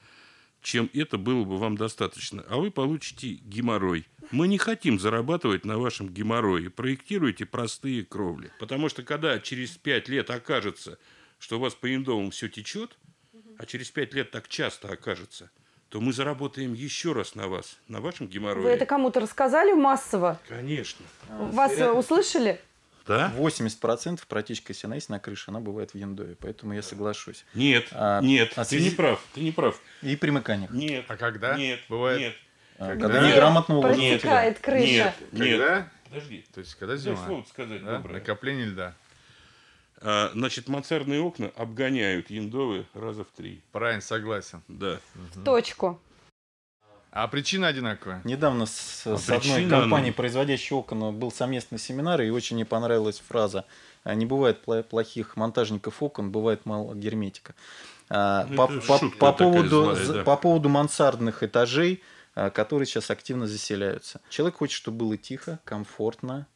чем 0.64 0.90
это 0.94 1.18
было 1.18 1.44
бы 1.44 1.58
вам 1.58 1.78
достаточно. 1.78 2.44
А 2.50 2.58
вы 2.58 2.72
получите 2.72 3.34
геморрой. 3.34 4.08
Мы 4.32 4.48
не 4.48 4.58
хотим 4.58 5.00
зарабатывать 5.00 5.66
на 5.66 5.78
вашем 5.78 6.10
геморрое. 6.10 6.70
Проектируйте 6.70 7.46
простые 7.46 8.04
кровли. 8.04 8.52
Потому 8.60 8.90
что 8.90 9.04
когда 9.04 9.40
через 9.40 9.72
пять 9.72 10.08
лет 10.08 10.30
окажется, 10.30 10.98
что 11.38 11.58
у 11.58 11.60
вас 11.60 11.76
по 11.76 11.94
индовым 11.94 12.32
все 12.32 12.48
течет, 12.48 12.98
а 13.58 13.66
через 13.66 13.92
пять 13.92 14.14
лет 14.14 14.32
так 14.32 14.48
часто 14.48 14.88
окажется, 14.88 15.52
то 15.90 16.02
мы 16.02 16.14
заработаем 16.14 16.74
еще 16.74 17.12
раз 17.12 17.36
на 17.36 17.48
вас, 17.48 17.78
на 17.88 18.02
вашем 18.02 18.28
геморрое. 18.28 18.64
Вы 18.64 18.70
это 18.70 18.86
кому-то 18.86 19.20
рассказали 19.20 19.74
массово? 19.74 20.40
Конечно. 20.48 21.06
Вас 21.30 21.74
Вероятно. 21.74 22.00
услышали? 22.00 22.62
Да? 23.06 23.34
80% 23.38 24.22
протечка, 24.28 24.72
если 24.72 24.88
она 24.88 24.96
есть 24.96 25.10
на 25.10 25.20
крыше, 25.20 25.52
она 25.52 25.60
бывает 25.60 25.92
в 25.92 25.96
яндове, 25.96 26.36
поэтому 26.40 26.74
я 26.74 26.82
соглашусь. 26.82 27.46
Нет, 27.54 27.88
а, 27.92 28.22
нет, 28.22 28.54
а 28.56 28.64
ты 28.64 28.70
связи... 28.70 28.90
не 28.90 28.96
прав, 28.96 29.22
ты 29.34 29.42
не 29.42 29.52
прав. 29.52 29.80
И 30.02 30.16
примыканиях. 30.16 30.72
Нет. 30.72 31.06
А 31.08 31.18
когда? 31.18 31.58
Нет, 31.58 31.82
бывает. 31.90 32.20
Нет. 32.20 32.36
А, 32.78 32.90
когда, 32.90 33.08
когда 33.08 33.30
неграмотно 33.30 33.78
уложили. 33.78 34.12
Протекает 34.12 34.60
крыша. 34.60 34.86
Нет, 34.86 35.16
нет. 35.32 35.60
Когда? 35.60 35.90
Подожди. 36.06 36.46
То 36.54 36.60
есть, 36.60 36.76
когда 36.76 36.96
зима? 36.96 37.26
слово 37.26 37.44
сказать 37.44 37.84
да? 37.84 37.98
доброе. 37.98 38.14
Накопление 38.14 38.66
льда. 38.68 38.96
А, 39.98 40.32
значит, 40.34 40.68
мансардные 40.68 41.22
окна 41.22 41.52
обгоняют 41.56 42.30
яндовы 42.30 42.86
раза 42.94 43.24
в 43.24 43.28
три. 43.28 43.62
Правильно, 43.72 44.02
согласен. 44.02 44.62
Да. 44.68 45.00
В 45.14 45.44
точку. 45.44 46.02
А 47.16 47.28
причина 47.28 47.68
одинаковая? 47.68 48.22
Недавно 48.24 48.66
с, 48.66 49.06
а 49.06 49.18
с 49.18 49.30
одной 49.30 49.70
компанией, 49.70 50.10
она... 50.10 50.16
производящей 50.16 50.76
окон, 50.76 51.16
был 51.16 51.32
совместный 51.32 51.78
семинар, 51.78 52.20
и 52.24 52.32
очень 52.32 52.56
мне 52.56 52.66
понравилась 52.66 53.20
фраза 53.20 53.66
«Не 54.04 54.26
бывает 54.26 54.64
плохих 54.90 55.38
монтажников 55.38 56.02
окон, 56.02 56.32
бывает 56.32 56.66
мало 56.66 56.96
герметика». 56.96 57.54
А, 58.10 58.48
ну, 58.50 58.56
по, 58.58 58.68
по, 58.68 59.10
по, 59.20 59.34
поводу, 59.34 59.96
злая, 59.96 60.08
да. 60.08 60.24
по 60.24 60.38
поводу 60.38 60.70
мансардных 60.70 61.44
этажей, 61.44 62.02
а, 62.34 62.50
которые 62.50 62.88
сейчас 62.88 63.12
активно 63.12 63.46
заселяются. 63.46 64.20
Человек 64.30 64.58
хочет, 64.58 64.76
чтобы 64.76 64.98
было 64.98 65.16
тихо, 65.16 65.60
комфортно, 65.66 66.48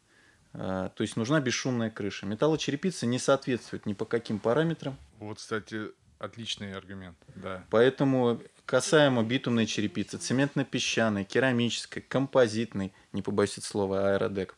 то 0.53 0.91
есть 0.97 1.17
нужна 1.17 1.39
бесшумная 1.39 1.91
крыша. 1.91 2.25
Металлочерепица 2.25 3.05
не 3.05 3.19
соответствует 3.19 3.85
ни 3.85 3.93
по 3.93 4.05
каким 4.05 4.39
параметрам. 4.39 4.97
Вот, 5.19 5.37
кстати, 5.37 5.91
отличный 6.17 6.73
аргумент. 6.75 7.15
Да. 7.35 7.63
Поэтому 7.69 8.41
касаемо 8.67 9.23
битумной 9.23 9.65
черепицы, 9.65 10.17
цементно-песчаной, 10.17 11.23
керамической, 11.23 12.03
композитной, 12.03 12.93
не 13.13 13.23
побоюсь 13.23 13.53
этого 13.53 13.65
слова, 13.65 14.11
аэродек. 14.11 14.55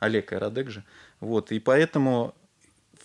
Олег 0.00 0.32
аэродек 0.32 0.68
же. 0.68 0.84
Вот, 1.20 1.52
и 1.52 1.60
поэтому 1.60 2.34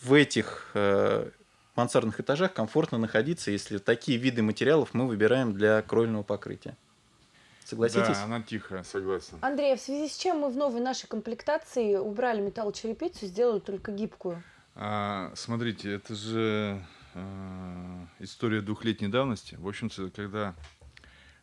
в 0.01 0.13
этих 0.13 0.71
э, 0.73 1.30
мансардных 1.75 2.19
этажах 2.19 2.54
комфортно 2.54 2.97
находиться, 2.97 3.51
если 3.51 3.77
такие 3.77 4.17
виды 4.17 4.41
материалов 4.41 4.93
мы 4.93 5.08
выбираем 5.08 5.54
для 5.54 5.82
кровельного 5.84 6.23
покрытия. 6.23 6.75
Согласитесь? 7.63 8.17
Да, 8.17 8.23
она 8.23 8.41
тихая, 8.41 8.84
согласен. 8.84 9.38
Андрей, 9.41 9.73
а 9.73 9.77
в 9.77 9.80
связи 9.80 10.10
с 10.10 10.17
чем 10.17 10.39
мы 10.39 10.49
в 10.49 10.58
новой 10.58 10.82
нашей 10.82 11.08
комплектации 11.08 11.95
убрали 11.95 12.41
металлочерепицу, 12.41 13.27
сделали 13.27 13.60
только 13.60 13.91
гибкую? 13.91 14.43
А, 14.73 15.32
смотрите, 15.36 15.93
это 15.93 16.15
же 16.15 16.84
Э, 17.13 18.06
история 18.19 18.62
двухлетней 18.62 19.10
давности. 19.10 19.56
В 19.56 19.67
общем-то, 19.67 20.10
когда 20.12 20.56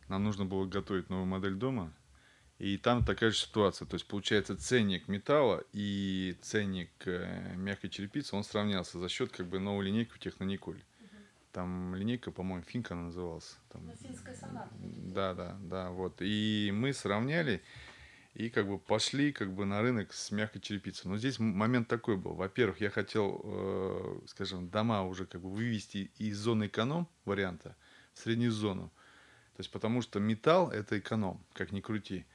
нам 0.07 0.23
нужно 0.23 0.45
было 0.45 0.65
готовить 0.65 1.09
новую 1.09 1.27
модель 1.27 1.55
дома, 1.55 1.93
и 2.57 2.77
там 2.77 3.05
такая 3.05 3.31
же 3.31 3.37
ситуация. 3.37 3.85
То 3.85 3.95
есть, 3.95 4.07
получается, 4.07 4.57
ценник 4.57 5.07
металла 5.07 5.63
и 5.71 6.37
ценник 6.41 6.89
э, 7.05 7.55
мягкой 7.55 7.89
черепицы, 7.89 8.35
он 8.35 8.43
сравнялся 8.43 8.99
за 8.99 9.07
счет 9.09 9.31
как 9.31 9.47
бы 9.47 9.59
новой 9.59 9.85
линейки 9.85 10.11
у 10.13 10.17
Технониколь. 10.17 10.81
Там 11.51 11.95
линейка, 11.95 12.31
по-моему, 12.31 12.63
финка 12.63 12.93
она 12.93 13.03
называлась. 13.03 13.57
Там, 13.69 13.81
Финская 14.01 14.35
соната. 14.35 14.69
Да, 14.79 15.33
да, 15.33 15.57
да, 15.61 15.89
вот. 15.89 16.17
И 16.19 16.71
мы 16.73 16.93
сравняли, 16.93 17.63
и 18.33 18.49
как 18.49 18.67
бы 18.67 18.77
пошли 18.77 19.31
как 19.31 19.53
бы 19.53 19.65
на 19.65 19.81
рынок 19.81 20.13
с 20.13 20.31
мягкой 20.31 20.61
черепицей. 20.61 21.09
Но 21.09 21.17
здесь 21.17 21.39
момент 21.39 21.87
такой 21.87 22.17
был. 22.17 22.33
Во-первых, 22.33 22.79
я 22.81 22.89
хотел, 22.89 23.41
э, 23.43 24.19
скажем, 24.27 24.69
дома 24.69 25.03
уже 25.03 25.25
как 25.25 25.41
бы 25.41 25.49
вывести 25.49 26.11
из 26.17 26.37
зоны 26.37 26.67
эконом 26.67 27.07
варианта 27.25 27.75
в 28.13 28.19
среднюю 28.19 28.51
зону. 28.51 28.91
То 29.55 29.61
есть 29.61 29.71
потому 29.71 30.01
что 30.01 30.19
металл 30.19 30.69
это 30.69 30.99
эконом, 30.99 31.43
как 31.53 31.71
ни 31.71 31.81
крути. 31.81 32.25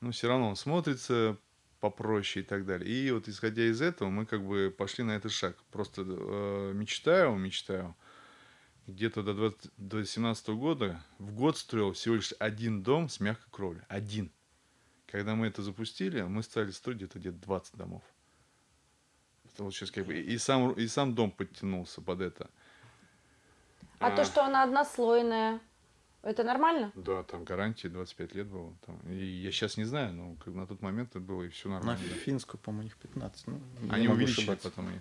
Но 0.00 0.10
все 0.10 0.28
равно 0.28 0.48
он 0.48 0.56
смотрится 0.56 1.38
попроще 1.80 2.44
и 2.44 2.48
так 2.48 2.64
далее. 2.66 2.90
И 2.90 3.10
вот 3.10 3.28
исходя 3.28 3.62
из 3.62 3.80
этого 3.80 4.08
мы 4.08 4.26
как 4.26 4.44
бы 4.44 4.74
пошли 4.76 5.04
на 5.04 5.12
этот 5.12 5.32
шаг. 5.32 5.56
Просто 5.70 6.02
э, 6.06 6.72
мечтаю, 6.74 7.36
мечтаю. 7.36 7.94
Где-то 8.86 9.22
до, 9.22 9.34
20, 9.34 9.70
до 9.76 10.04
17 10.04 10.48
года 10.50 11.04
в 11.18 11.32
год 11.32 11.58
строил 11.58 11.92
всего 11.92 12.14
лишь 12.16 12.32
один 12.38 12.82
дом 12.82 13.08
с 13.08 13.20
мягкой 13.20 13.48
кровлей. 13.50 13.82
Один. 13.88 14.30
Когда 15.06 15.34
мы 15.34 15.46
это 15.46 15.62
запустили, 15.62 16.22
мы 16.22 16.42
стали 16.42 16.70
строить 16.70 16.98
где-то 16.98 17.18
где-то 17.18 17.38
20 17.38 17.76
домов. 17.76 18.02
Вот 19.58 19.72
сейчас 19.72 19.90
как 19.90 20.06
бы 20.06 20.18
и 20.18 20.36
сам, 20.38 20.72
и 20.72 20.86
сам 20.86 21.14
дом 21.14 21.30
подтянулся 21.30 22.00
под 22.00 22.20
это. 22.20 22.50
А, 23.98 24.08
а 24.08 24.10
то, 24.16 24.24
что 24.24 24.44
она 24.44 24.62
однослойная, 24.62 25.60
это 26.22 26.42
нормально? 26.42 26.92
Да, 26.94 27.22
там 27.22 27.44
гарантия 27.44 27.88
25 27.88 28.34
лет 28.34 28.46
было. 28.48 28.74
Там, 28.84 28.98
и 29.08 29.24
я 29.24 29.50
сейчас 29.52 29.76
не 29.76 29.84
знаю, 29.84 30.12
но 30.12 30.34
как 30.44 30.54
на 30.54 30.66
тот 30.66 30.82
момент 30.82 31.10
это 31.10 31.20
было 31.20 31.44
и 31.44 31.48
все 31.48 31.70
нормально. 31.70 32.02
На 32.02 32.14
финскую, 32.16 32.60
по-моему, 32.60 32.82
у 32.82 32.84
них 32.84 32.96
15. 32.96 33.46
Ну, 33.46 33.60
Они 33.90 34.08
увеличили 34.08 34.54
потом 34.62 34.90
ее. 34.90 35.00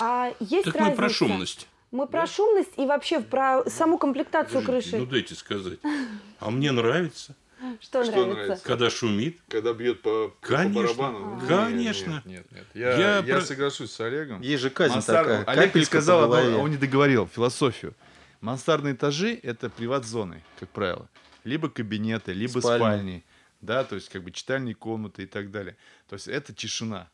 А 0.00 0.34
есть 0.40 0.64
так 0.64 0.74
разница? 0.74 0.90
мы 0.90 0.96
про 0.96 1.08
шумность. 1.08 1.68
Мы 1.90 2.04
да? 2.04 2.10
про 2.10 2.26
шумность 2.26 2.72
и 2.76 2.84
вообще 2.84 3.20
про 3.20 3.64
саму 3.70 3.98
комплектацию 3.98 4.60
Подождите, 4.60 4.90
крыши. 4.90 5.04
Ну 5.04 5.10
дайте 5.10 5.34
сказать. 5.34 5.78
А 6.40 6.50
мне 6.50 6.70
нравится. 6.70 7.34
Что, 7.80 8.04
Что 8.04 8.12
нравится? 8.12 8.34
нравится? 8.34 8.64
Когда 8.64 8.90
шумит. 8.90 9.40
Когда 9.48 9.72
бьет 9.72 10.02
по, 10.02 10.34
Конечно. 10.40 10.72
по 10.72 10.94
барабану. 10.94 11.42
Конечно. 11.46 12.22
Нет, 12.24 12.26
нет, 12.26 12.52
нет. 12.52 12.66
Я, 12.74 12.96
я, 12.96 13.16
я 13.18 13.36
про... 13.36 13.40
соглашусь 13.40 13.90
с 13.90 14.00
Олегом. 14.00 14.40
Есть 14.40 14.62
же 14.62 14.70
казнь 14.70 14.94
Мансар... 14.94 15.24
такая. 15.24 15.44
Олег 15.44 15.74
не 15.74 15.84
сказал, 15.84 16.32
одно, 16.32 16.60
он 16.60 16.70
не 16.70 16.76
договорил 16.76 17.26
философию. 17.26 17.94
Мансардные 18.40 18.94
этажи– 18.94 19.38
это 19.42 19.68
приват-зоны, 19.68 20.44
как 20.60 20.68
правило. 20.68 21.08
Либо 21.42 21.68
кабинеты, 21.68 22.32
либо 22.32 22.60
спальни. 22.60 22.78
спальни. 22.78 23.24
Да, 23.60 23.82
то 23.82 23.96
есть 23.96 24.08
как 24.08 24.22
бы 24.22 24.30
читальные 24.30 24.76
комнаты 24.76 25.24
и 25.24 25.26
так 25.26 25.50
далее. 25.50 25.76
То 26.08 26.14
есть 26.14 26.28
это 26.28 26.52
тишина. 26.52 27.10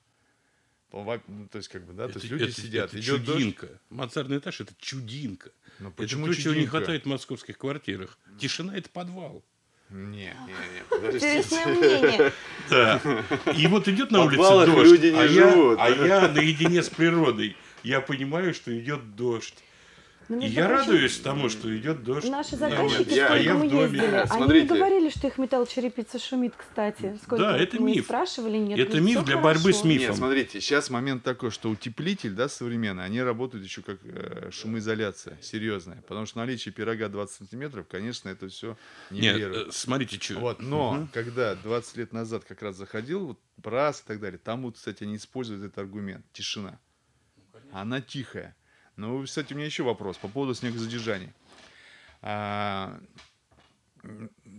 Ну, 0.92 1.48
то 1.50 1.58
есть, 1.58 1.68
как 1.68 1.84
бы, 1.84 1.92
да, 1.92 2.04
это, 2.04 2.14
то 2.14 2.18
есть 2.20 2.30
люди 2.30 2.44
это, 2.44 2.52
сидят. 2.52 2.90
Это 2.90 3.00
идет 3.00 3.26
чудинка. 3.26 3.66
Дождь. 3.66 3.80
Мансардный 3.90 4.38
этаж 4.38 4.60
это 4.60 4.74
чудинка. 4.78 5.50
Но 5.80 5.90
почему 5.90 6.26
это 6.26 6.36
то, 6.36 6.42
чего 6.42 6.54
не 6.54 6.66
хватает 6.66 7.02
в 7.02 7.06
московских 7.06 7.58
квартирах. 7.58 8.16
Тишина 8.38 8.76
это 8.76 8.88
подвал. 8.90 9.42
Не, 9.94 10.34
не, 10.46 11.02
не, 11.02 11.16
Интересное 11.16 11.66
мнение. 11.66 12.32
Да. 12.70 12.98
И 13.54 13.66
вот 13.66 13.86
идет 13.88 14.10
на 14.10 14.24
улице 14.24 14.38
дождь, 14.38 14.90
люди 14.90 15.06
не 15.08 15.20
а, 15.20 15.28
живут. 15.28 15.78
Я, 15.78 15.84
а 15.84 15.90
я 15.90 16.28
наедине 16.28 16.82
с 16.82 16.88
природой. 16.88 17.56
Я 17.82 18.00
понимаю, 18.00 18.54
что 18.54 18.76
идет 18.76 19.14
дождь. 19.16 19.54
Ну, 20.28 20.40
и 20.40 20.46
я 20.46 20.68
радуюсь 20.68 21.18
тому, 21.18 21.48
что 21.48 21.76
идет 21.76 22.02
дождь. 22.02 22.28
Наши 22.28 22.56
заказчики, 22.56 23.12
я, 23.12 23.26
сколько 23.26 23.42
я 23.42 23.54
мы 23.54 23.66
ездили, 23.66 24.26
они 24.30 24.60
не 24.60 24.66
говорили, 24.66 25.10
что 25.10 25.26
их 25.26 25.38
металлочерепица 25.38 26.18
шумит, 26.18 26.54
кстати. 26.56 27.18
Сколько 27.22 27.44
да, 27.44 27.58
это 27.58 27.78
миф. 27.78 28.04
спрашивали, 28.04 28.58
нет. 28.58 28.78
Это 28.78 29.00
миф 29.00 29.24
для 29.24 29.36
хорошо. 29.36 29.42
борьбы 29.42 29.72
с 29.72 29.84
мифом. 29.84 30.08
Нет, 30.08 30.16
смотрите, 30.16 30.60
сейчас 30.60 30.90
момент 30.90 31.22
такой, 31.22 31.50
что 31.50 31.70
утеплитель, 31.70 32.32
да, 32.32 32.48
современный, 32.48 33.04
они 33.04 33.22
работают 33.22 33.64
еще 33.64 33.82
как 33.82 33.98
э, 34.04 34.50
шумоизоляция 34.50 35.38
серьезная. 35.42 36.02
Потому 36.06 36.26
что 36.26 36.38
наличие 36.38 36.72
пирога 36.72 37.08
20 37.08 37.36
сантиметров, 37.36 37.86
конечно, 37.88 38.28
это 38.28 38.48
все 38.48 38.76
не 39.10 39.20
Нет, 39.20 39.36
э, 39.38 39.66
смотрите, 39.70 40.18
что. 40.20 40.38
Вот, 40.38 40.60
но 40.60 40.92
угу. 40.92 41.08
когда 41.12 41.54
20 41.54 41.96
лет 41.96 42.12
назад 42.12 42.44
как 42.44 42.62
раз 42.62 42.76
заходил, 42.76 43.26
вот 43.26 43.38
Брас 43.56 44.00
и 44.00 44.06
так 44.06 44.20
далее, 44.20 44.38
там 44.42 44.62
вот, 44.62 44.76
кстати, 44.76 45.04
они 45.04 45.16
используют 45.16 45.62
этот 45.62 45.78
аргумент. 45.78 46.24
Тишина. 46.32 46.78
Она 47.72 48.00
тихая. 48.00 48.56
Ну, 48.96 49.24
кстати, 49.24 49.52
у 49.52 49.56
меня 49.56 49.66
еще 49.66 49.82
вопрос 49.82 50.16
по 50.16 50.28
поводу 50.28 50.54
снегозадержания. 50.54 51.34
А, 52.22 52.98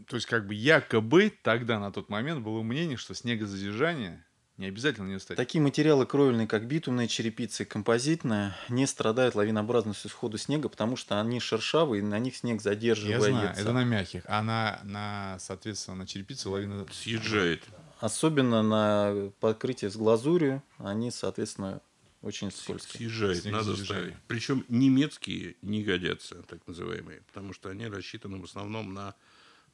то 0.08 0.16
есть, 0.16 0.28
как 0.28 0.46
бы 0.48 0.54
якобы 0.54 1.32
тогда, 1.42 1.80
на 1.80 1.92
тот 1.92 2.10
момент, 2.10 2.42
было 2.42 2.62
мнение, 2.62 2.98
что 2.98 3.14
снегозадержание 3.14 4.26
не 4.58 4.68
обязательно 4.68 5.08
не 5.08 5.20
ставить. 5.20 5.38
Такие 5.38 5.62
материалы 5.62 6.06
кровельные, 6.06 6.48
как 6.48 6.66
битумная 6.66 7.08
черепица 7.08 7.64
и 7.64 7.66
композитная, 7.66 8.56
не 8.70 8.86
страдают 8.86 9.36
лавинообразностью 9.36 10.10
схода 10.10 10.38
снега, 10.38 10.70
потому 10.70 10.96
что 10.96 11.20
они 11.20 11.40
шершавые, 11.40 12.02
и 12.02 12.06
на 12.06 12.20
них 12.20 12.38
снег 12.38 12.62
задерживается. 12.62 13.30
Я 13.30 13.36
знаю, 13.36 13.54
это 13.58 13.74
на 13.74 13.84
мягких, 13.84 14.24
а 14.28 14.42
на, 14.42 14.80
на 14.84 15.38
соответственно, 15.40 15.98
на 15.98 16.08
черепице 16.08 16.48
лавина... 16.48 16.86
Съезжает. 16.92 17.64
Особенно 18.00 18.62
на 18.62 19.32
покрытие 19.40 19.92
с 19.92 19.96
глазурью, 19.98 20.64
они, 20.78 21.12
соответственно, 21.12 21.82
очень 22.26 22.52
скользкие. 22.52 23.08
Съезжает, 23.10 23.38
Снег 23.44 23.54
надо 23.54 23.76
съезжает. 23.76 24.02
ставить. 24.02 24.18
Причем 24.28 24.66
немецкие 24.68 25.56
не 25.62 25.84
годятся, 25.84 26.42
так 26.44 26.66
называемые, 26.68 27.22
потому 27.28 27.54
что 27.54 27.70
они 27.70 27.86
рассчитаны 27.88 28.40
в 28.40 28.44
основном 28.46 28.94
на 28.94 29.16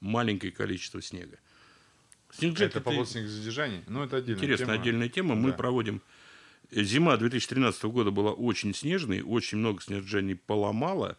маленькое 0.02 0.52
количество 0.52 1.02
снега. 1.02 1.40
Снегджет 2.32 2.70
это, 2.70 2.80
это 2.80 2.82
по 2.82 2.92
поводу 2.92 3.10
снегозадержания? 3.10 3.84
Ну, 3.88 4.04
это 4.04 4.18
отдельная 4.18 4.36
Интересная 4.38 4.68
тема. 4.68 4.82
отдельная 4.82 5.10
тема. 5.10 5.36
Да. 5.36 5.42
Мы 5.42 5.54
проводим 5.54 6.02
зима 6.72 7.18
2013 7.18 7.84
года 7.86 8.12
была 8.12 8.32
очень 8.34 8.74
снежной, 8.74 9.22
очень 9.22 9.58
много 9.58 9.82
снежжений 9.82 10.36
поломало, 10.36 11.18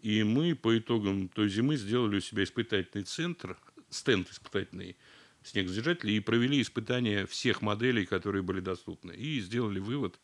и 0.00 0.22
мы 0.22 0.54
по 0.54 0.76
итогам 0.78 1.28
той 1.28 1.48
зимы 1.48 1.76
сделали 1.76 2.16
у 2.16 2.20
себя 2.20 2.44
испытательный 2.44 3.04
центр, 3.04 3.56
стенд 3.90 4.30
испытательный 4.30 4.96
снегосдержателей, 5.42 6.16
и 6.16 6.20
провели 6.20 6.60
испытания 6.60 7.26
всех 7.26 7.62
моделей, 7.62 8.06
которые 8.06 8.42
были 8.42 8.60
доступны. 8.60 9.12
И 9.12 9.40
сделали 9.40 9.78
вывод, 9.78 10.18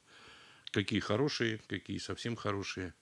какие 0.70 1.00
хорошие, 1.00 1.60
какие 1.68 1.98
совсем 1.98 2.36
хорошие 2.36 2.94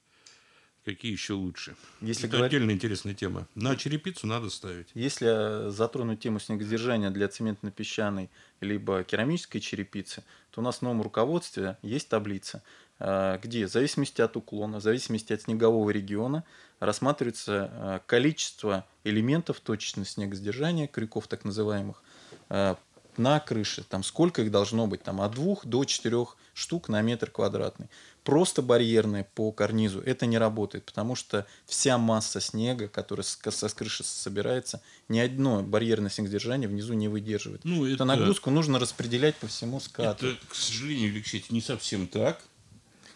какие 0.85 1.13
еще 1.13 1.35
лучше. 1.35 1.77
Если 2.01 2.29
Это 2.29 2.39
говорить... 2.39 2.55
отдельная 2.55 2.75
интересная 2.75 3.15
тема. 3.15 3.47
На 3.55 3.77
черепицу 3.77 4.27
надо 4.27 4.49
ставить. 4.49 4.89
Если 4.95 5.71
затронуть 5.71 6.21
тему 6.21 6.41
снегосдержания 6.41 7.11
для 7.11 7.29
цементно-песчаной 7.29 8.31
либо 8.61 9.05
керамической 9.05 9.61
черепицы, 9.61 10.25
то 10.51 10.61
у 10.61 10.65
нас 10.65 10.79
в 10.79 10.83
новом 10.83 11.03
руководстве 11.03 11.77
есть 11.83 12.09
таблица, 12.09 12.63
э, 13.01 13.39
где 13.43 13.67
в 13.67 13.71
зависимости 13.71 14.23
от 14.23 14.37
уклона, 14.37 14.79
в 14.79 14.83
зависимости 14.83 15.33
от 15.35 15.43
снегового 15.43 15.91
региона 15.91 16.45
рассматривается 16.81 17.71
э, 17.71 18.01
количество 18.07 18.87
элементов 19.05 19.61
точечного 19.61 20.07
снегосдержания, 20.07 20.87
крюков 20.87 21.27
так 21.27 21.45
называемых, 21.45 22.03
э, 22.49 22.77
на 23.19 23.41
крыше. 23.41 23.85
Там 23.85 24.03
сколько 24.03 24.43
их 24.43 24.51
должно 24.51 24.87
быть? 24.87 25.03
Там 25.03 25.21
от 25.21 25.33
двух 25.33 25.67
до 25.67 25.85
четырех 25.85 26.37
штук 26.55 26.89
на 26.89 27.03
метр 27.03 27.31
квадратный. 27.31 27.89
Просто 28.25 28.63
барьерные 28.63 29.25
по 29.25 29.53
карнизу 29.53 30.01
это 30.01 30.27
не 30.27 30.39
работает, 30.39 30.85
потому 30.85 31.15
что 31.15 31.47
вся 31.67 31.97
масса 31.99 32.41
снега, 32.41 32.89
которая 32.89 33.25
со 33.25 33.69
крыши 33.71 34.05
собирается, 34.05 34.83
ни 35.09 35.19
одно 35.19 35.63
барьерное 35.63 36.11
снегодержание 36.11 36.69
внизу 36.69 36.95
не 36.95 37.09
выдерживает. 37.09 37.65
Ну, 37.65 37.85
это... 37.87 37.95
Эту 37.95 38.05
нагрузку 38.05 38.51
нужно 38.51 38.79
распределять 38.79 39.37
по 39.37 39.47
всему 39.47 39.81
скату. 39.81 40.27
Это, 40.27 40.47
к 40.49 40.55
сожалению, 40.55 41.13
Алексей, 41.13 41.45
не 41.51 41.61
совсем 41.61 42.07
так. 42.07 42.41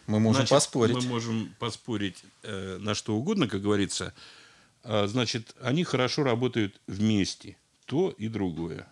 Мы 0.07 0.19
можем 0.19 0.41
Значит, 0.41 0.49
поспорить. 0.49 0.95
Мы 0.95 1.01
можем 1.03 1.55
поспорить 1.59 2.23
э, 2.41 2.77
на 2.79 2.93
что 2.93 3.15
угодно, 3.15 3.47
как 3.47 3.61
говорится. 3.61 4.13
А, 4.83 5.07
значит, 5.07 5.55
они 5.61 5.83
хорошо 5.83 6.23
работают 6.23 6.79
вместе, 6.87 7.55
то 7.85 8.13
и 8.17 8.27
другое. 8.27 8.87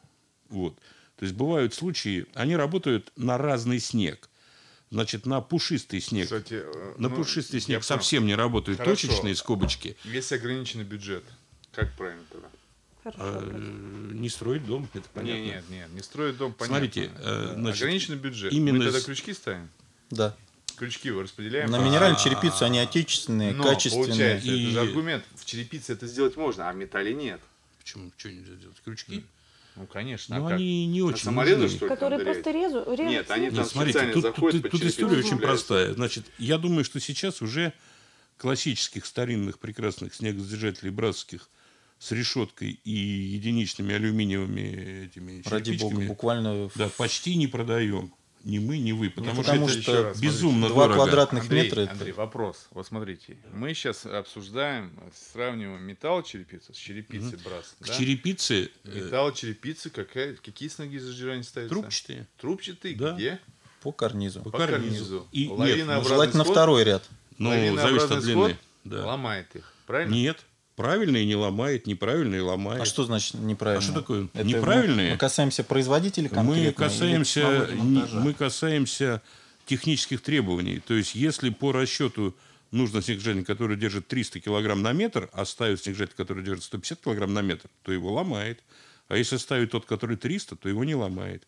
Вот. 0.49 0.77
То 1.21 1.25
есть 1.25 1.37
бывают 1.37 1.75
случаи, 1.75 2.25
они 2.33 2.55
работают 2.55 3.13
на 3.15 3.37
разный 3.37 3.79
снег. 3.79 4.27
Значит, 4.89 5.27
на 5.27 5.39
пушистый 5.39 6.01
снег. 6.01 6.23
Кстати, 6.23 6.63
э, 6.63 6.95
на 6.97 7.09
ну, 7.09 7.15
пушистый 7.15 7.61
снег 7.61 7.83
совсем 7.83 8.25
не 8.25 8.33
работают 8.33 8.79
Хорошо. 8.79 9.07
точечные 9.07 9.35
скобочки. 9.35 9.95
Если 10.03 10.33
ограниченный 10.33 10.83
бюджет, 10.83 11.23
как 11.73 11.95
правильно 11.95 12.23
тогда? 12.31 12.47
А, 13.03 14.11
не 14.13 14.29
строить 14.29 14.65
дом, 14.65 14.89
это 14.95 15.07
понятно. 15.13 15.39
Нет, 15.39 15.53
нет, 15.53 15.63
нет, 15.69 15.89
не 15.91 16.01
строить 16.01 16.37
дом, 16.37 16.53
понятно. 16.53 16.77
Смотрите, 16.79 17.11
э, 17.19 17.53
значит, 17.55 17.81
ограниченный 17.83 18.17
бюджет. 18.17 18.51
Именно 18.51 18.79
Мы 18.79 18.85
тогда 18.85 19.01
крючки 19.01 19.33
ставим? 19.35 19.69
Да. 20.09 20.35
Крючки 20.75 21.11
вы 21.11 21.21
распределяем. 21.21 21.69
На 21.69 21.77
минеральную 21.77 22.19
черепицу 22.19 22.65
они 22.65 22.79
отечественные, 22.79 23.53
Но, 23.53 23.63
качественные. 23.63 24.07
Получается, 24.07 24.47
и... 24.47 24.63
это 24.63 24.71
же 24.71 24.79
аргумент. 24.79 25.23
В 25.35 25.45
черепице 25.45 25.93
это 25.93 26.07
сделать 26.07 26.35
можно, 26.35 26.67
а 26.67 26.73
в 26.73 26.75
металле 26.77 27.13
нет. 27.13 27.39
Почему? 27.77 28.11
Что 28.17 28.31
нельзя 28.31 28.55
сделать? 28.55 28.77
Крючки? 28.83 29.23
Ну, 29.75 29.87
конечно. 29.87 30.37
Но 30.37 30.47
а 30.47 30.53
они 30.53 30.85
не 30.85 31.01
очень 31.01 31.23
саморезы, 31.23 31.69
что 31.69 31.85
ли, 31.85 31.89
Которые 31.89 32.23
просто 32.23 32.51
резу, 32.51 32.83
резу. 32.91 33.03
Нет, 33.03 33.31
они 33.31 33.47
там 33.47 33.59
Нет, 33.59 33.67
смотрите, 33.67 34.11
тут, 34.11 34.23
заходят, 34.23 34.61
тут, 34.63 34.71
тут 34.71 34.83
история 34.83 35.17
очень 35.17 35.37
простая. 35.37 35.93
Значит, 35.93 36.25
я 36.37 36.57
думаю, 36.57 36.83
что 36.83 36.99
сейчас 36.99 37.41
уже 37.41 37.73
классических 38.37 39.05
старинных 39.05 39.59
прекрасных 39.59 40.13
снегосдержателей 40.13 40.91
братских 40.91 41.49
с 41.99 42.11
решеткой 42.11 42.79
и 42.83 42.91
единичными 42.91 43.93
алюминиевыми 43.93 45.05
этими 45.05 45.43
Ради 45.47 45.77
бога, 45.77 46.01
буквально... 46.01 46.69
Да, 46.75 46.89
почти 46.97 47.35
не 47.35 47.47
продаем. 47.47 48.13
Ни 48.43 48.59
мы, 48.59 48.79
ни 48.79 48.91
вы. 48.91 49.09
Потому, 49.09 49.35
ну, 49.35 49.43
потому 49.43 49.67
что, 49.67 49.81
что 49.81 49.93
это 49.93 50.03
раз, 50.03 50.19
безумно 50.19 50.67
Два 50.67 50.87
дорого. 50.87 50.95
квадратных 50.95 51.43
Андрей, 51.43 51.63
метра. 51.63 51.81
Это... 51.81 51.91
Андрей, 51.91 52.11
вопрос. 52.11 52.67
Вот 52.71 52.87
смотрите. 52.87 53.37
Мы 53.53 53.73
сейчас 53.73 54.05
обсуждаем, 54.05 54.91
сравниваем 55.31 55.83
металл 55.83 56.23
черепицу 56.23 56.73
с 56.73 56.77
черепицей 56.77 57.35
угу. 57.35 57.43
брас. 57.45 57.75
К 57.79 57.87
да? 57.87 57.93
черепице... 57.93 58.71
Э, 58.83 58.95
металл 58.95 59.31
черепицы 59.33 59.89
какая, 59.89 60.35
какие 60.35 60.69
сноги 60.69 60.97
зажижания 60.97 61.43
ставятся? 61.43 61.75
Трубчатые. 61.75 62.27
Трубчатые? 62.37 62.95
Да. 62.95 63.13
Где? 63.13 63.39
По 63.81 63.91
карнизу. 63.91 64.41
По, 64.41 64.49
По 64.49 64.57
карнизу. 64.59 64.81
карнизу. 64.81 65.27
И, 65.31 65.47
нет, 65.47 66.07
желательно 66.07 66.43
сход, 66.43 66.55
второй 66.55 66.83
ряд. 66.83 67.03
Ну, 67.37 67.49
зависит 67.77 68.11
от 68.11 68.23
длины. 68.23 68.57
Да. 68.83 69.05
Ломает 69.05 69.55
их. 69.55 69.71
Правильно? 69.85 70.13
Нет. 70.13 70.45
Правильные 70.75 71.25
не 71.25 71.35
ломает, 71.35 71.85
неправильные 71.85 72.41
ломает. 72.41 72.81
А 72.81 72.85
что 72.85 73.03
значит 73.03 73.35
неправильно? 73.35 73.79
А 73.79 73.81
что 73.81 73.93
такое? 73.93 74.27
Это 74.33 74.43
неправильные? 74.43 75.11
Мы 75.11 75.17
касаемся 75.17 75.63
производителя 75.63 76.29
конкретно? 76.29 76.63
Мы 76.63 76.71
касаемся, 76.71 77.69
мы 78.13 78.33
касаемся 78.33 79.21
технических 79.65 80.21
требований. 80.21 80.79
То 80.79 80.93
есть, 80.93 81.13
если 81.13 81.49
по 81.49 81.71
расчету 81.71 82.35
нужно 82.71 83.01
снегжатель, 83.01 83.43
который 83.43 83.75
держит 83.75 84.07
300 84.07 84.39
килограмм 84.39 84.81
на 84.81 84.93
метр, 84.93 85.29
а 85.33 85.45
ставит 85.45 85.83
снегжатель, 85.83 86.13
который 86.15 86.43
держит 86.43 86.63
150 86.63 87.01
килограмм 87.01 87.33
на 87.33 87.41
метр, 87.41 87.69
то 87.83 87.91
его 87.91 88.13
ломает. 88.13 88.63
А 89.09 89.17
если 89.17 89.37
ставить 89.37 89.71
тот, 89.71 89.85
который 89.85 90.15
300, 90.15 90.55
то 90.55 90.69
его 90.69 90.83
не 90.85 90.95
ломает. 90.95 91.45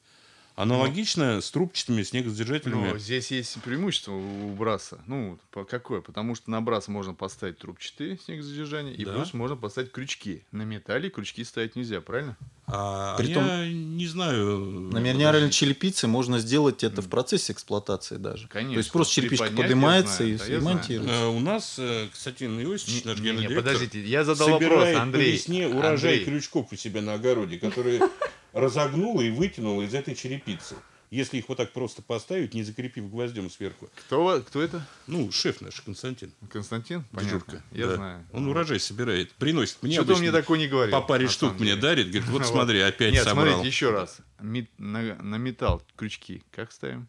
Аналогично 0.55 1.35
Но... 1.35 1.41
с 1.41 1.49
трубчатыми 1.49 2.03
снегосдержателями. 2.03 2.91
Но 2.91 2.97
здесь 2.99 3.31
есть 3.31 3.59
преимущество 3.63 4.11
у 4.11 4.49
браса. 4.51 4.99
Ну, 5.07 5.39
какое? 5.67 6.01
Потому 6.01 6.35
что 6.35 6.51
на 6.51 6.61
брас 6.61 6.87
можно 6.87 7.15
поставить 7.15 7.57
трубчатые 7.57 8.19
снегосдержания, 8.23 8.93
и 8.93 9.03
да. 9.03 9.13
плюс 9.13 9.33
можно 9.33 9.55
поставить 9.55 9.91
крючки. 9.91 10.43
На 10.51 10.61
металле 10.61 11.09
крючки 11.09 11.43
ставить 11.43 11.75
нельзя, 11.75 12.01
правильно? 12.01 12.37
А, 12.67 13.17
Притом, 13.17 13.45
я 13.45 13.67
не 13.67 14.07
знаю. 14.07 14.59
На 14.59 14.99
минеральной 14.99 15.49
черепице 15.49 16.07
можно 16.07 16.37
сделать 16.37 16.83
это 16.83 17.01
в 17.01 17.09
процессе 17.09 17.53
эксплуатации 17.53 18.17
даже. 18.17 18.47
Конечно. 18.47 18.75
То 18.75 18.77
есть 18.77 18.91
просто 18.91 19.13
черепичка 19.15 19.49
поднимается 19.49 20.23
и, 20.23 20.37
да, 20.37 20.59
монтируется. 20.61 21.23
А, 21.23 21.29
у 21.29 21.39
нас, 21.39 21.75
э, 21.79 22.07
кстати, 22.11 22.43
на 22.45 22.61
Иосифович, 22.61 23.05
наш 23.05 23.17
генеральный 23.17 23.47
директор, 23.47 23.73
подождите, 23.73 24.01
я 24.05 24.23
задал 24.23 24.49
вопрос, 24.49 24.95
Андрей. 24.95 25.31
по 25.31 25.35
весне 25.35 25.67
урожай 25.67 26.19
Андрей. 26.19 26.25
крючков 26.25 26.71
у 26.71 26.75
себя 26.75 27.01
на 27.01 27.13
огороде, 27.15 27.59
которые 27.59 28.01
разогнула 28.53 29.21
и 29.21 29.31
вытянула 29.31 29.81
из 29.83 29.93
этой 29.93 30.15
черепицы. 30.15 30.75
Если 31.09 31.37
их 31.37 31.47
вот 31.47 31.57
так 31.57 31.71
просто 31.73 32.01
поставить, 32.01 32.55
не 32.55 32.63
закрепив 32.63 33.07
гвоздем 33.07 33.47
сверху. 33.47 33.87
Кто, 33.93 34.41
кто 34.41 34.63
это? 34.63 34.83
Ну, 35.05 35.31
шеф 35.31 35.61
наш, 35.61 35.79
Константин. 35.81 36.31
Константин? 36.49 37.05
Понятно. 37.11 37.61
Я 37.71 37.85
да. 37.85 37.95
знаю. 37.97 38.27
Он 38.31 38.47
урожай 38.47 38.79
собирает. 38.79 39.31
Приносит 39.33 39.83
мне 39.83 39.93
Что-то 39.93 40.17
мне 40.17 40.31
такое 40.31 40.57
не 40.57 40.67
говорил. 40.67 40.91
По 40.91 41.05
паре 41.05 41.27
штук 41.27 41.59
мне 41.59 41.75
дарит. 41.75 42.07
Говорит, 42.07 42.27
вот 42.29 42.47
смотри, 42.47 42.79
опять 42.79 43.13
Нет, 43.13 43.25
собрал. 43.25 43.45
смотрите, 43.45 43.67
еще 43.67 43.91
раз. 43.91 44.17
На, 44.39 44.63
на 44.79 45.35
металл 45.35 45.83
крючки 45.95 46.41
как 46.49 46.71
ставим? 46.71 47.07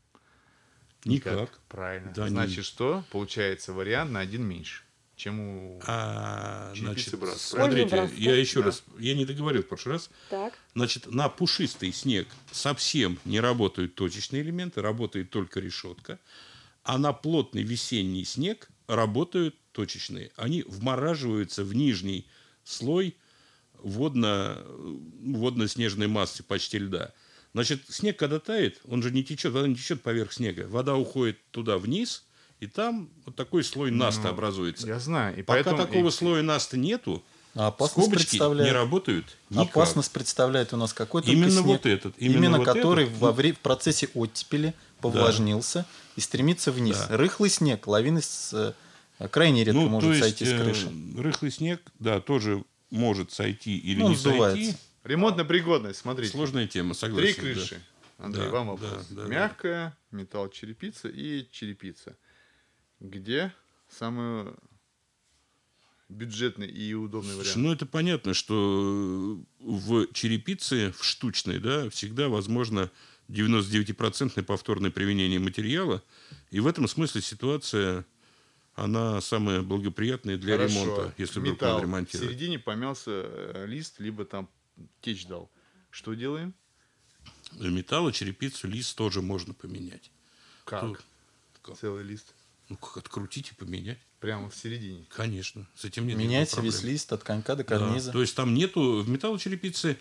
Никак. 1.07 1.33
Никак. 1.33 1.61
Правильно. 1.69 2.13
Да, 2.15 2.29
Значит, 2.29 2.59
не... 2.59 2.63
что? 2.63 3.05
Получается 3.11 3.73
вариант 3.73 4.11
на 4.11 4.21
один 4.21 4.45
меньше 4.45 4.84
чем 5.17 5.41
у 5.41 5.81
а, 5.87 6.73
значит, 6.75 7.19
брат. 7.19 7.39
Смотрите, 7.39 7.97
брат, 7.97 8.13
я 8.17 8.35
еще 8.37 8.61
да. 8.61 8.67
раз, 8.67 8.83
я 8.99 9.15
не 9.15 9.25
договорил 9.25 9.63
в 9.63 9.69
прошлый 9.69 9.95
раз. 9.95 10.11
Так. 10.29 10.59
Значит, 10.75 11.11
на 11.11 11.29
пушистый 11.29 11.93
снег 11.93 12.27
совсем 12.51 13.19
не 13.25 13.41
работают 13.41 13.95
точечные 13.95 14.43
элементы, 14.43 14.83
работает 14.83 15.31
только 15.31 15.61
решетка. 15.61 16.19
А 16.83 16.99
на 16.99 17.13
плотный 17.13 17.63
весенний 17.63 18.25
снег 18.25 18.69
работают 18.87 19.57
точечные. 19.73 20.33
Они 20.37 20.63
вмораживаются 20.67 21.65
в 21.65 21.75
нижний 21.75 22.27
слой 22.65 23.17
водно, 23.75 24.63
водно-снежной 24.67 26.09
массы 26.09 26.43
почти 26.43 26.79
льда. 26.79 27.13
Значит, 27.55 27.83
снег, 27.89 28.19
когда 28.19 28.41
тает, 28.41 28.81
он 28.85 29.03
же 29.03 29.13
не 29.13 29.23
течет, 29.23 29.53
вода 29.53 29.69
не 29.69 29.77
течет 29.77 30.03
поверх 30.03 30.33
снега. 30.33 30.67
Вода 30.67 30.97
уходит 30.97 31.39
туда 31.53 31.79
вниз– 31.79 32.25
и 32.65 32.67
там 32.67 33.11
вот 33.27 33.37
такой 33.37 33.63
слой 33.63 33.91
наста 33.91 34.23
ну, 34.23 34.29
образуется. 34.31 34.87
Я 34.87 34.99
знаю. 34.99 35.37
И 35.37 35.43
Пока 35.43 35.63
поэтому... 35.65 35.87
такого 35.87 36.09
и... 36.09 36.11
слоя 36.11 36.43
наста 36.43 36.79
нету, 36.79 37.23
а 37.55 37.69
опасность 37.69 38.11
представляет... 38.11 38.71
не 38.71 38.75
работают 38.75 39.37
никак. 39.51 39.69
Опасность 39.69 40.11
представляет 40.11 40.73
у 40.73 40.77
нас 40.77 40.93
какой-то 40.95 41.31
именно 41.31 41.51
снег, 41.51 41.65
вот 41.65 41.87
этот, 41.87 42.15
именно, 42.19 42.39
именно 42.39 42.59
вот 42.59 42.67
который 42.67 43.05
этот. 43.05 43.19
Во 43.19 43.33
вре... 43.33 43.53
в 43.53 43.59
процессе 43.59 44.09
оттепели 44.15 44.75
повлажнился 45.01 45.81
да. 45.81 45.87
и 46.17 46.21
стремится 46.21 46.73
вниз. 46.73 46.99
Да. 47.09 47.17
Рыхлый 47.19 47.51
снег, 47.51 47.87
лавины 47.87 48.23
с... 48.23 48.75
Э, 49.19 49.29
крайне 49.29 49.63
редко 49.63 49.81
ну, 49.81 49.89
может 49.89 50.11
есть, 50.11 50.23
сойти 50.23 50.47
с 50.47 50.53
э, 50.53 50.59
крыши. 50.59 50.91
Рыхлый 51.19 51.51
снег, 51.51 51.83
да, 51.99 52.21
тоже 52.21 52.65
может 52.91 53.31
сойти 53.31 53.77
или 53.77 54.01
ну, 54.01 54.09
не 54.09 54.17
сойти. 54.17 54.75
Ремонтная 55.05 55.45
пригодность, 55.45 55.99
смотрите. 55.99 56.33
Сложная 56.33 56.67
тема, 56.67 56.95
согласен. 56.95 57.35
Три 57.35 57.55
крыши. 57.55 57.75
Да. 58.19 58.25
Андрей, 58.25 58.45
да, 58.45 58.51
вам 58.51 58.69
вопрос. 58.69 59.07
Да, 59.11 59.23
да, 59.23 59.29
Мягкая, 59.29 59.99
металл 60.13 60.49
черепица 60.49 61.09
и 61.09 61.47
черепица 61.51 62.17
где 63.05 63.55
самый 63.89 64.55
бюджетный 66.09 66.67
и 66.67 66.95
удобный 66.95 67.37
вариант? 67.37 67.57
Ну, 67.57 67.73
это 67.73 67.87
понятно, 67.87 68.35
что 68.35 69.39
в 69.61 70.13
черепице, 70.13 70.93
в 70.93 71.05
штучной, 71.05 71.59
да, 71.59 71.89
всегда 71.91 72.29
возможно 72.29 72.91
99% 73.29 74.43
повторное 74.43 74.91
применение 74.91 75.39
материала. 75.39 76.03
И 76.51 76.61
в 76.61 76.67
этом 76.67 76.89
смысле 76.89 77.21
ситуация, 77.21 78.05
она 78.75 79.21
самая 79.21 79.63
благоприятная 79.63 80.37
для 80.37 80.57
Хорошо. 80.57 80.85
ремонта, 80.85 81.15
если 81.19 81.41
вдруг 81.41 81.61
надо 81.61 81.83
ремонтировать. 81.83 82.29
В 82.29 82.33
середине 82.33 82.59
помялся 82.59 83.11
э, 83.11 83.67
лист, 83.67 84.01
либо 84.01 84.25
там 84.25 84.49
течь 85.01 85.27
дал. 85.27 85.51
Что 85.91 86.15
делаем? 86.15 86.55
Металл, 87.53 88.11
черепицу, 88.11 88.67
лист 88.67 88.97
тоже 88.97 89.23
можно 89.23 89.55
поменять. 89.55 90.11
Как? 90.65 91.05
как? 91.63 91.77
Целый 91.79 92.03
лист. 92.03 92.35
Ну, 92.75 92.79
как 92.79 92.97
открутить 92.97 93.53
и 93.53 93.55
поменять. 93.55 93.99
Прямо 94.19 94.51
в 94.51 94.57
середине? 94.57 95.07
Конечно. 95.15 95.67
С 95.77 95.85
этим 95.85 96.07
нет 96.07 96.19
Меняется 96.19 96.61
весь 96.61 96.83
лист 96.83 97.13
от 97.13 97.23
конька 97.23 97.55
до 97.55 97.63
карниза. 97.63 98.07
Да. 98.07 98.13
То 98.13 98.21
есть 98.21 98.35
там 98.35 98.55
нету 98.55 99.03
в 99.03 99.09
металлочерепице 99.09 99.97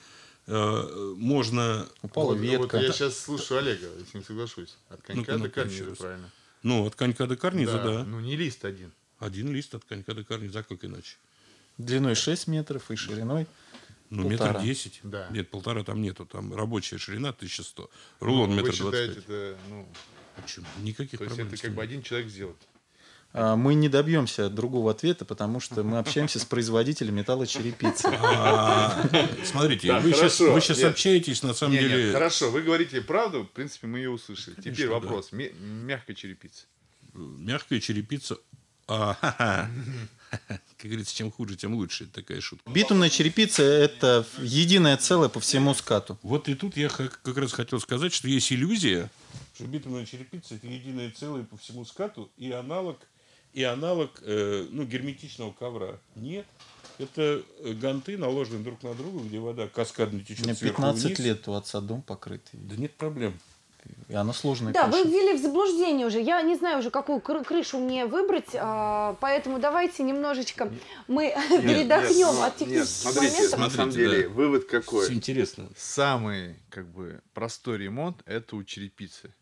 э, 0.47 1.13
можно... 1.17 1.88
Упала 2.01 2.34
вот, 2.34 2.39
ветка. 2.39 2.78
Вот 2.78 2.84
я 2.84 2.91
сейчас 2.91 3.19
слушаю 3.19 3.59
Олега, 3.59 3.88
если 3.99 4.17
не 4.17 4.24
соглашусь. 4.24 4.76
От 4.89 5.01
конька 5.03 5.38
ну, 5.38 5.43
до 5.43 5.49
карниза, 5.49 5.95
правильно. 5.95 6.32
Ну, 6.63 6.86
от 6.88 6.95
конька 6.95 7.28
до 7.28 7.36
карниза, 7.36 7.74
да. 7.74 7.84
да. 7.84 8.03
Ну, 8.05 8.19
не 8.21 8.36
лист 8.36 8.65
один. 8.65 8.91
Один 9.19 9.53
лист 9.53 9.76
от 9.76 9.84
конька 9.86 10.13
до 10.15 10.24
карниза, 10.24 10.59
а 10.59 10.63
как 10.63 10.84
иначе? 10.84 11.17
Длиной 11.78 12.15
6 12.15 12.47
метров 12.47 12.89
и 12.89 12.95
шириной 12.95 13.47
ну, 14.09 14.30
метр 14.30 14.61
десять. 14.61 14.99
Да. 15.03 15.28
Нет, 15.32 15.49
полтора 15.49 15.84
там 15.84 16.01
нету. 16.01 16.26
Там 16.26 16.53
рабочая 16.53 16.97
ширина 16.97 17.30
1100. 17.30 17.89
Рулон 18.19 18.51
ну, 18.51 18.55
метр 18.57 18.78
двадцать 18.78 19.17
это, 19.17 19.57
ну... 19.69 19.88
Почему? 20.42 20.66
Никаких 20.82 21.20
То 21.20 21.26
проблем. 21.26 21.50
есть 21.50 21.60
это 21.60 21.68
как 21.68 21.76
бы 21.76 21.84
один 21.84 22.02
человек 22.02 22.30
сделает. 22.30 22.58
А, 23.34 23.56
мы 23.56 23.74
не 23.74 23.90
добьемся 23.90 24.50
другого 24.50 24.92
ответа, 24.92 25.26
потому 25.26 25.60
что 25.60 25.84
мы 25.84 25.98
общаемся 25.98 26.40
с 26.40 26.46
производителем 26.46 27.16
металлочерепицы. 27.16 28.08
А, 28.22 29.10
смотрите, 29.44 29.94
вы 30.00 30.14
сейчас 30.14 30.84
общаетесь, 30.84 31.44
на 31.44 31.54
самом 31.54 31.78
деле... 31.78 32.12
Хорошо, 32.12 32.52
вы 32.52 32.62
говорите 32.62 33.02
правду, 33.02 33.44
в 33.44 33.52
принципе, 33.52 33.88
мы 33.88 34.00
ее 34.00 34.10
услышали. 34.10 34.56
Теперь 34.56 34.88
вопрос. 34.88 35.30
Мягкая 35.32 36.16
черепица. 36.16 36.66
Мягкая 37.14 37.80
черепица 37.80 38.38
Как 38.88 39.70
говорится, 40.84 41.16
чем 41.16 41.32
хуже, 41.32 41.56
тем 41.56 41.76
лучше. 41.76 42.06
Это 42.06 42.14
такая 42.14 42.42
шутка. 42.42 42.70
Битумная 42.70 43.10
черепица– 43.10 43.64
это 43.64 44.26
единое 44.40 44.98
целое 44.98 45.30
по 45.30 45.40
всему 45.40 45.74
скату. 45.74 46.20
Вот 46.22 46.50
и 46.50 46.56
тут 46.56 46.76
я 46.76 46.90
как 46.90 47.38
раз 47.38 47.54
хотел 47.54 47.80
сказать, 47.80 48.14
что 48.14 48.28
есть 48.28 48.52
иллюзия, 48.52 49.10
что 49.54 49.66
битумная 49.66 50.06
черепица– 50.06 50.56
это 50.56 50.68
единое 50.68 51.12
целое 51.12 51.43
по 51.43 51.58
всему 51.58 51.86
скату 51.86 52.32
и 52.38 52.51
аналог, 52.51 52.97
и 53.54 53.64
аналог 53.64 54.20
э, 54.22 54.68
ну, 54.72 54.84
герметичного 54.84 55.51
ковра. 55.51 55.99
Нет. 56.16 56.45
Это 56.99 57.41
ганты, 57.60 58.18
наложенные 58.18 58.64
друг 58.64 58.84
на 58.84 58.93
друга, 58.93 59.24
где 59.24 59.39
вода 59.39 59.68
каскадно 59.68 60.22
течет 60.22 60.45
Мне 60.45 60.56
15 60.56 61.06
вниз. 61.06 61.20
лет 61.20 61.47
у 61.47 61.54
отца 61.54 61.82
дом 61.82 62.01
покрытый. 62.01 62.60
Да 62.60 62.76
нет 62.76 62.93
проблем. 62.93 63.34
И 64.08 64.14
она 64.14 64.34
сложная. 64.34 64.74
Да, 64.74 64.88
крыша. 64.88 65.04
вы 65.04 65.12
ввели 65.12 65.38
в 65.38 65.41
заблуждение 65.41 66.08
уже. 66.08 66.22
Я 66.22 66.41
не 66.41 66.56
знаю 66.56 66.80
уже, 66.80 66.89
какую 66.89 67.20
крышу 67.20 67.80
мне 67.80 68.06
выбрать, 68.06 68.49
а, 68.54 69.18
поэтому 69.20 69.60
давайте 69.60 70.04
немножечко 70.04 70.72
мы 71.08 71.34
нет, 71.49 71.49
передохнем 71.64 72.36
нет, 72.36 72.43
от 72.43 72.58
технических 72.58 73.06
нет, 73.06 73.14
смотрите, 73.14 73.36
моментов. 73.36 73.60
На 73.60 73.70
самом 73.70 73.91
деле, 73.91 74.24
да. 74.24 74.30
вывод 74.30 74.66
какой? 74.66 75.06
Все 75.06 75.14
интересно. 75.14 75.70
Самый 75.76 76.56
как 76.70 76.88
бы 76.88 77.22
простой 77.34 77.78
ремонт– 77.78 78.22
это 78.26 78.56
у 78.56 78.64
черепицы. 78.64 79.34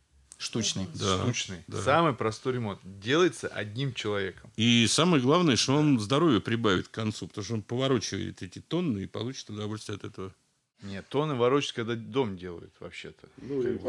Штучный. 0.41 0.87
Да, 0.95 1.21
Штучный. 1.21 1.63
Да. 1.67 1.81
Самый 1.83 2.13
простой 2.13 2.53
ремонт. 2.53 2.79
Делается 2.83 3.47
одним 3.47 3.93
человеком. 3.93 4.51
И 4.55 4.87
самое 4.87 5.21
главное, 5.21 5.55
что 5.55 5.75
он 5.75 5.99
здоровье 5.99 6.41
прибавит 6.41 6.87
к 6.87 6.91
концу, 6.91 7.27
потому 7.27 7.45
что 7.45 7.53
он 7.53 7.61
поворачивает 7.61 8.41
эти 8.41 8.59
тонны 8.59 9.03
и 9.03 9.05
получит 9.05 9.51
удовольствие 9.51 9.97
от 9.97 10.03
этого. 10.03 10.33
Нет, 10.81 11.05
тонны 11.09 11.35
ворочать, 11.35 11.73
когда 11.73 11.93
дом 11.93 12.37
делают, 12.37 12.73
вообще-то. 12.79 13.29
Ну. 13.37 13.79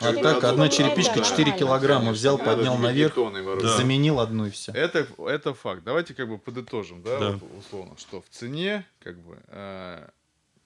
А 0.00 0.12
так, 0.14 0.42
одна 0.42 0.68
черепичка 0.68 1.22
4 1.22 1.56
килограмма 1.56 2.10
взял, 2.10 2.38
поднял 2.38 2.76
наверх, 2.76 3.14
да. 3.14 3.76
заменил 3.76 4.18
одну 4.18 4.46
и 4.46 4.50
все. 4.50 4.72
Это, 4.72 5.06
это 5.28 5.54
факт. 5.54 5.84
Давайте 5.84 6.12
как 6.14 6.28
бы 6.28 6.38
подытожим, 6.38 7.04
да, 7.04 7.20
да. 7.20 7.30
Вот, 7.32 7.42
условно, 7.56 7.96
что 7.98 8.20
в 8.20 8.28
цене 8.30 8.84
как 8.98 9.16
бы 9.20 9.38
э, 9.46 10.08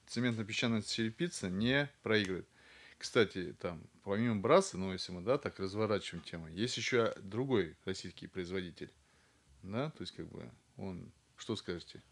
цементно-песчаная 0.08 0.82
черепица 0.82 1.50
не 1.50 1.90
проигрывает. 2.02 2.48
Кстати, 3.04 3.54
там, 3.60 3.82
помимо 4.02 4.40
Браса, 4.40 4.78
ну, 4.78 4.90
если 4.90 5.12
мы, 5.12 5.20
да, 5.20 5.36
так 5.36 5.60
разворачиваем 5.60 6.24
тему, 6.24 6.48
есть 6.48 6.78
еще 6.78 7.14
другой 7.22 7.76
российский 7.84 8.26
производитель, 8.26 8.90
да, 9.62 9.90
то 9.90 10.00
есть, 10.00 10.14
как 10.16 10.26
бы, 10.30 10.50
он, 10.78 11.12
что 11.36 11.54
скажете? 11.54 12.02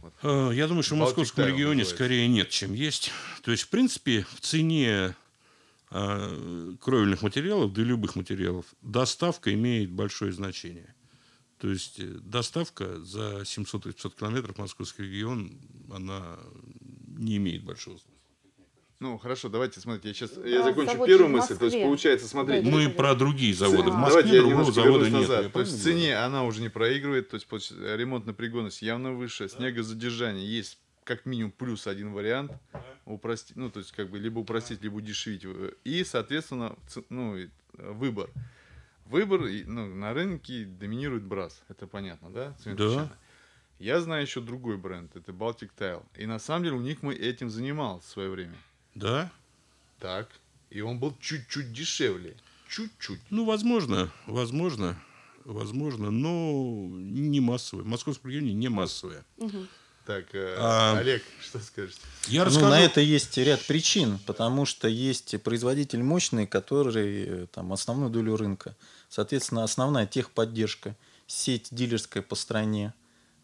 Вот. 0.00 0.12
Э, 0.24 0.50
я 0.52 0.66
думаю, 0.66 0.82
что 0.82 0.96
в 0.96 0.98
московском 0.98 1.46
регионе 1.46 1.82
называется. 1.82 1.94
скорее 1.94 2.26
нет, 2.26 2.48
чем 2.48 2.72
есть. 2.72 3.12
То 3.44 3.52
есть, 3.52 3.62
в 3.62 3.68
принципе, 3.68 4.26
в 4.28 4.40
цене 4.40 5.14
э, 5.92 6.74
кровельных 6.80 7.22
материалов, 7.22 7.72
да 7.72 7.82
и 7.82 7.84
любых 7.84 8.16
материалов, 8.16 8.66
доставка 8.82 9.54
имеет 9.54 9.92
большое 9.92 10.32
значение. 10.32 10.96
То 11.58 11.70
есть 11.70 12.00
э, 12.00 12.06
доставка 12.06 12.98
за 13.04 13.42
700-500 13.42 14.18
километров 14.18 14.56
в 14.56 14.58
московский 14.58 15.04
регион, 15.04 15.60
она 15.92 16.40
не 17.06 17.36
имеет 17.36 17.62
большого 17.62 17.98
смысла. 17.98 18.11
Ну, 19.02 19.18
хорошо, 19.18 19.48
давайте, 19.48 19.80
смотрите, 19.80 20.08
я 20.08 20.14
сейчас 20.14 20.30
я 20.44 20.62
закончу 20.62 21.04
первую 21.04 21.28
мысль. 21.28 21.56
То 21.56 21.64
есть, 21.64 21.82
получается, 21.82 22.28
смотрите. 22.28 22.70
Мы 22.70 22.88
про 22.88 23.16
другие 23.16 23.52
заводы. 23.52 23.90
В 23.90 23.96
Москве 23.96 24.22
давайте 24.22 24.40
другого 24.40 24.72
завода 24.72 25.10
нет. 25.10 25.12
Назад. 25.12 25.52
То 25.52 25.60
есть, 25.60 25.72
в 25.72 25.82
цене 25.82 26.16
она 26.16 26.44
уже 26.44 26.60
не 26.60 26.68
проигрывает, 26.68 27.28
то 27.28 27.34
есть, 27.34 27.72
ремонтная 27.72 28.32
пригодность 28.32 28.80
явно 28.80 29.12
выше, 29.12 29.48
снегозадержание 29.48 30.46
есть 30.46 30.78
как 31.02 31.26
минимум 31.26 31.50
плюс 31.50 31.88
один 31.88 32.12
вариант 32.12 32.52
упростить, 33.04 33.56
ну, 33.56 33.70
то 33.72 33.80
есть, 33.80 33.90
как 33.90 34.08
бы, 34.08 34.20
либо 34.20 34.38
упростить, 34.38 34.80
либо 34.82 34.94
удешевить. 34.94 35.44
И, 35.82 36.04
соответственно, 36.04 36.76
ну, 37.08 37.36
выбор. 37.72 38.30
Выбор 39.06 39.48
ну, 39.66 39.86
на 39.96 40.14
рынке 40.14 40.64
доминирует 40.64 41.24
брас, 41.24 41.60
это 41.68 41.88
понятно, 41.88 42.30
да? 42.30 42.54
Да. 42.64 43.12
Я 43.80 44.00
знаю 44.00 44.22
еще 44.22 44.40
другой 44.40 44.76
бренд, 44.76 45.16
это 45.16 45.32
Baltic 45.32 45.70
Tile. 45.76 46.04
И 46.16 46.24
на 46.24 46.38
самом 46.38 46.62
деле 46.62 46.76
у 46.76 46.80
них 46.80 47.02
мы 47.02 47.16
этим 47.16 47.50
занимались 47.50 48.04
в 48.04 48.08
свое 48.08 48.30
время. 48.30 48.54
Да? 48.94 49.30
Так. 49.98 50.28
И 50.70 50.80
он 50.80 50.98
был 50.98 51.14
чуть-чуть 51.20 51.72
дешевле. 51.72 52.36
Чуть-чуть. 52.68 53.20
Ну, 53.30 53.44
возможно, 53.44 54.10
возможно, 54.26 54.98
возможно, 55.44 56.10
но 56.10 56.88
не 56.90 57.40
массовое. 57.40 57.84
В 57.84 57.86
московском 57.86 58.30
регионе 58.30 58.54
не 58.54 58.68
массовое. 58.68 59.24
Угу. 59.36 59.66
Так, 60.06 60.34
э, 60.34 60.56
а, 60.58 60.98
Олег, 60.98 61.22
что 61.40 61.60
скажете? 61.60 62.00
Я 62.26 62.44
расскажу... 62.44 62.66
Ну, 62.66 62.72
на 62.72 62.80
это 62.80 63.00
есть 63.00 63.36
ряд 63.38 63.64
причин, 63.66 64.18
потому 64.26 64.66
что 64.66 64.88
есть 64.88 65.40
производитель 65.42 66.02
мощный, 66.02 66.46
который 66.46 67.24
э, 67.24 67.46
там 67.52 67.72
основную 67.72 68.10
долю 68.10 68.36
рынка. 68.36 68.74
Соответственно, 69.08 69.62
основная 69.62 70.06
техподдержка, 70.06 70.96
сеть 71.28 71.68
дилерская 71.70 72.22
по 72.22 72.34
стране. 72.34 72.94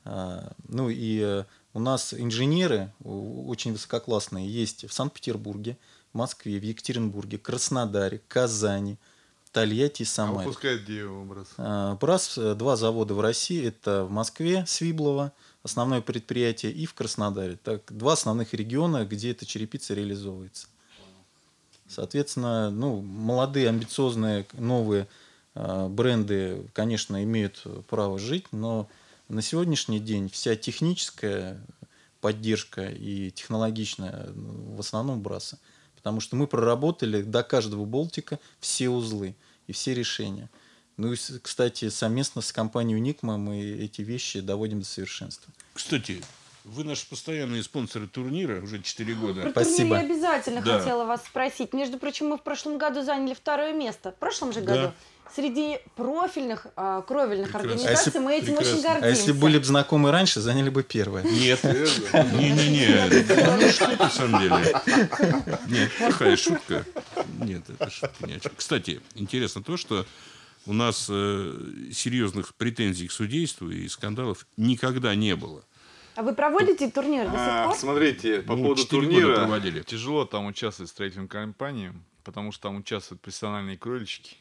А, 0.05 0.53
ну 0.67 0.91
и 0.91 1.21
э, 1.23 1.45
у 1.79 1.81
нас 1.81 2.13
инженеры 2.13 2.93
очень 3.05 3.73
высококлассные 3.73 4.49
есть 4.49 4.85
в 4.85 4.93
Санкт-Петербурге, 4.93 5.79
Москве, 6.13 6.59
в 6.59 6.65
Екатеринбурге, 6.65 7.39
Краснодаре, 7.39 8.21
Казани, 8.27 8.97
Тольятти 9.53 10.03
и 10.03 10.05
Самаре. 10.05 10.41
А 10.41 10.49
выпускает 10.49 10.83
где 10.83 10.99
его 10.99 11.25
БРАС? 11.25 11.47
А, 11.57 11.95
БРАС, 11.95 12.37
э, 12.37 12.55
два 12.57 12.77
завода 12.77 13.15
в 13.15 13.21
России, 13.21 13.65
это 13.65 14.05
в 14.05 14.11
Москве, 14.11 14.65
Свиблово, 14.67 15.33
основное 15.63 16.01
предприятие, 16.01 16.73
и 16.73 16.85
в 16.85 16.95
Краснодаре. 16.95 17.57
Так, 17.63 17.83
два 17.91 18.15
основных 18.15 18.53
региона, 18.55 19.07
где 19.07 19.31
эта 19.31 19.47
черепица 19.47 19.95
реализовывается. 19.95 20.67
Соответственно, 21.87 22.71
ну, 22.71 23.01
молодые, 23.03 23.69
амбициозные, 23.69 24.47
новые 24.55 25.07
э, 25.55 25.87
бренды, 25.89 26.67
конечно, 26.73 27.23
имеют 27.23 27.65
право 27.89 28.19
жить, 28.19 28.47
но 28.51 28.89
на 29.29 29.43
сегодняшний 29.43 30.01
день 30.01 30.29
вся 30.31 30.57
техническая 30.57 31.61
поддержка 32.21 32.87
и 32.87 33.31
технологичная 33.31 34.31
ну, 34.35 34.75
в 34.75 34.81
основном 34.81 35.23
Браса. 35.23 35.59
Потому 35.95 36.21
что 36.21 36.37
мы 36.37 36.47
проработали 36.47 37.23
до 37.23 37.43
каждого 37.43 37.85
болтика 37.85 38.39
все 38.61 38.89
узлы 38.89 39.35
и 39.67 39.73
все 39.73 39.95
решения. 39.95 40.49
Ну 40.97 41.13
и, 41.13 41.17
кстати, 41.43 41.91
совместно 41.91 42.41
с 42.41 42.53
компанией 42.53 42.97
Уникма 42.97 43.37
мы 43.37 43.61
эти 43.61 44.03
вещи 44.03 44.41
доводим 44.41 44.81
до 44.81 44.87
совершенства. 44.87 45.53
Кстати, 45.75 46.23
вы 46.65 46.85
наши 46.85 47.09
постоянные 47.09 47.63
спонсоры 47.63 48.09
турнира 48.09 48.61
уже 48.61 48.83
4 48.83 49.15
года. 49.15 49.43
Про 49.43 49.51
Спасибо. 49.51 49.97
турнир 49.97 49.97
я 49.97 50.01
обязательно 50.01 50.63
да. 50.63 50.79
хотела 50.79 51.05
вас 51.05 51.25
спросить. 51.25 51.73
Между 51.73 51.99
прочим, 51.99 52.29
мы 52.29 52.37
в 52.37 52.43
прошлом 52.43 52.79
году 52.79 53.03
заняли 53.03 53.35
второе 53.35 53.73
место. 53.73 54.13
В 54.13 54.17
прошлом 54.17 54.53
же 54.53 54.61
году. 54.61 54.81
Да 54.81 54.95
среди 55.35 55.79
профильных 55.97 56.67
а, 56.77 57.03
кровельных 57.03 57.49
Прекрасно. 57.49 57.73
организаций 57.73 58.05
а 58.05 58.07
если, 58.07 58.19
мы 58.19 58.35
этим 58.35 58.47
прекрасно. 58.47 58.73
очень 58.73 58.83
гордимся. 58.83 59.07
А 59.07 59.11
если 59.11 59.33
были 59.33 59.59
бы 59.59 59.65
знакомы 59.65 60.11
раньше, 60.11 60.41
заняли 60.41 60.71
бы 60.71 60.83
первое. 60.83 61.23
Нет. 61.23 61.63
Не-не-не. 61.65 63.59
Ну 63.61 63.69
что 63.71 63.97
на 63.97 64.11
самом 64.11 64.41
деле? 64.41 64.75
Нет, 65.69 65.91
плохая 65.99 66.37
шутка. 66.37 66.85
Нет, 67.39 67.65
это 67.69 67.91
шутка 67.91 68.27
не 68.27 68.35
о 68.35 68.41
чем. 68.41 68.53
Кстати, 68.57 69.01
интересно 69.15 69.63
то, 69.63 69.77
что 69.77 70.07
у 70.67 70.73
нас 70.73 71.07
э, 71.09 71.55
серьезных 71.93 72.55
претензий 72.55 73.09
к 73.09 73.13
судейству 73.13 73.71
и 73.71 73.89
скандалов 73.89 74.47
никогда 74.57 75.15
не 75.15 75.35
было. 75.35 75.65
А 76.15 76.23
вы 76.23 76.35
проводите 76.35 76.91
турнир 76.91 77.27
до 77.27 77.31
сих 77.31 77.39
а, 77.39 77.67
пор? 77.67 77.77
Смотрите, 77.77 78.43
по 78.43 78.57
ну, 78.57 78.65
поводу 78.65 78.87
турнира 78.87 79.37
проводили. 79.37 79.83
тяжело 79.83 80.25
там 80.25 80.47
участвовать 80.47 80.91
строительным 80.91 81.29
компаниям, 81.29 82.05
потому 82.25 82.51
что 82.51 82.65
там 82.65 82.77
участвуют 82.77 83.23
профессиональные 83.23 83.79
кролички 83.79 84.37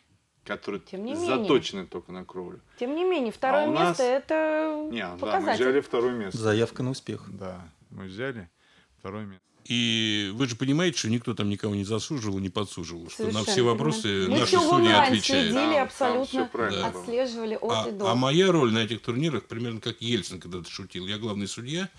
которые 0.47 0.81
Тем 0.81 1.05
не 1.05 1.15
заточены 1.15 1.79
менее. 1.79 1.91
только 1.91 2.11
на 2.11 2.25
кровлю. 2.25 2.61
Тем 2.79 2.95
не 2.95 3.03
менее, 3.03 3.31
второе 3.31 3.65
а 3.65 3.67
место 3.67 3.83
нас... 3.85 3.99
это 3.99 4.87
не, 4.89 5.05
показатель. 5.17 5.31
Да, 5.31 5.39
мы 5.39 5.53
взяли 5.53 5.81
второе 5.81 6.13
место. 6.13 6.37
Заявка 6.37 6.83
на 6.83 6.91
успех. 6.91 7.23
Да, 7.27 7.69
мы 7.89 8.05
взяли 8.05 8.49
второе 8.97 9.25
место. 9.25 9.43
И 9.65 10.31
вы 10.33 10.47
же 10.47 10.55
понимаете, 10.55 10.97
что 10.97 11.09
никто 11.09 11.33
там 11.33 11.49
никого 11.49 11.75
не 11.75 11.83
засуживал, 11.83 12.39
не 12.39 12.49
подсуживал, 12.49 13.09
что 13.09 13.29
на 13.29 13.43
все 13.43 13.63
вопросы 13.63 14.25
Мы 14.29 14.39
наши 14.39 14.57
судьи 14.57 14.91
отвечают. 14.91 15.51
следили, 15.51 15.73
да, 15.73 15.83
абсолютно 15.83 16.49
да. 16.53 16.87
отслеживали 16.87 17.55
от 17.55 17.85
а, 17.85 17.89
и 17.89 17.91
до. 17.91 18.07
А 18.07 18.15
моя 18.15 18.49
роль 18.49 18.71
на 18.71 18.79
этих 18.79 19.01
турнирах 19.01 19.43
примерно 19.43 19.81
как 19.81 20.01
Ельцин 20.01 20.39
когда-то 20.39 20.69
шутил. 20.69 21.05
Я 21.05 21.17
главный 21.17 21.49
судья, 21.49 21.89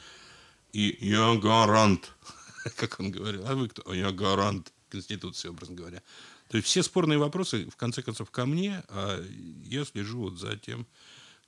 и 0.73 0.97
я 1.01 1.35
гарант, 1.35 2.15
как 2.77 2.99
он 3.01 3.11
говорил. 3.11 3.45
А 3.47 3.55
вы 3.55 3.69
кто? 3.69 3.83
А 3.87 3.95
я 3.95 4.13
гарант 4.13 4.73
Конституции, 4.89 5.49
образно 5.49 5.77
говоря. 5.77 6.03
То 6.49 6.57
есть 6.57 6.69
все 6.69 6.83
спорные 6.83 7.19
вопросы, 7.19 7.69
в 7.71 7.77
конце 7.77 8.03
концов, 8.03 8.31
ко 8.31 8.47
мне, 8.47 8.83
а 8.89 9.23
я 9.65 9.85
слежу 9.85 10.21
вот 10.21 10.39
за 10.39 10.57
тем, 10.57 10.87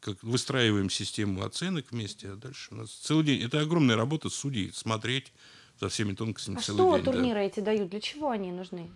как 0.01 0.23
выстраиваем 0.23 0.91
систему 0.91 1.45
оценок 1.45 1.87
вместе, 1.91 2.31
а 2.31 2.37
дальше 2.37 2.69
у 2.73 2.77
нас 2.77 2.91
целый 2.91 3.25
день. 3.25 3.43
Это 3.43 3.61
огромная 3.61 3.97
работа 3.97 4.29
судей, 4.29 4.73
смотреть 4.75 5.33
за 5.81 5.89
всеми 5.89 6.15
тонкостями 6.15 6.59
а 6.59 6.61
целый 6.61 6.79
что 6.79 6.97
день. 6.97 7.05
турниры 7.05 7.41
да. 7.41 7.41
эти 7.41 7.61
дают? 7.61 7.91
Для 7.91 8.01
чего 8.01 8.31
они 8.31 8.53
нужны? 8.53 8.91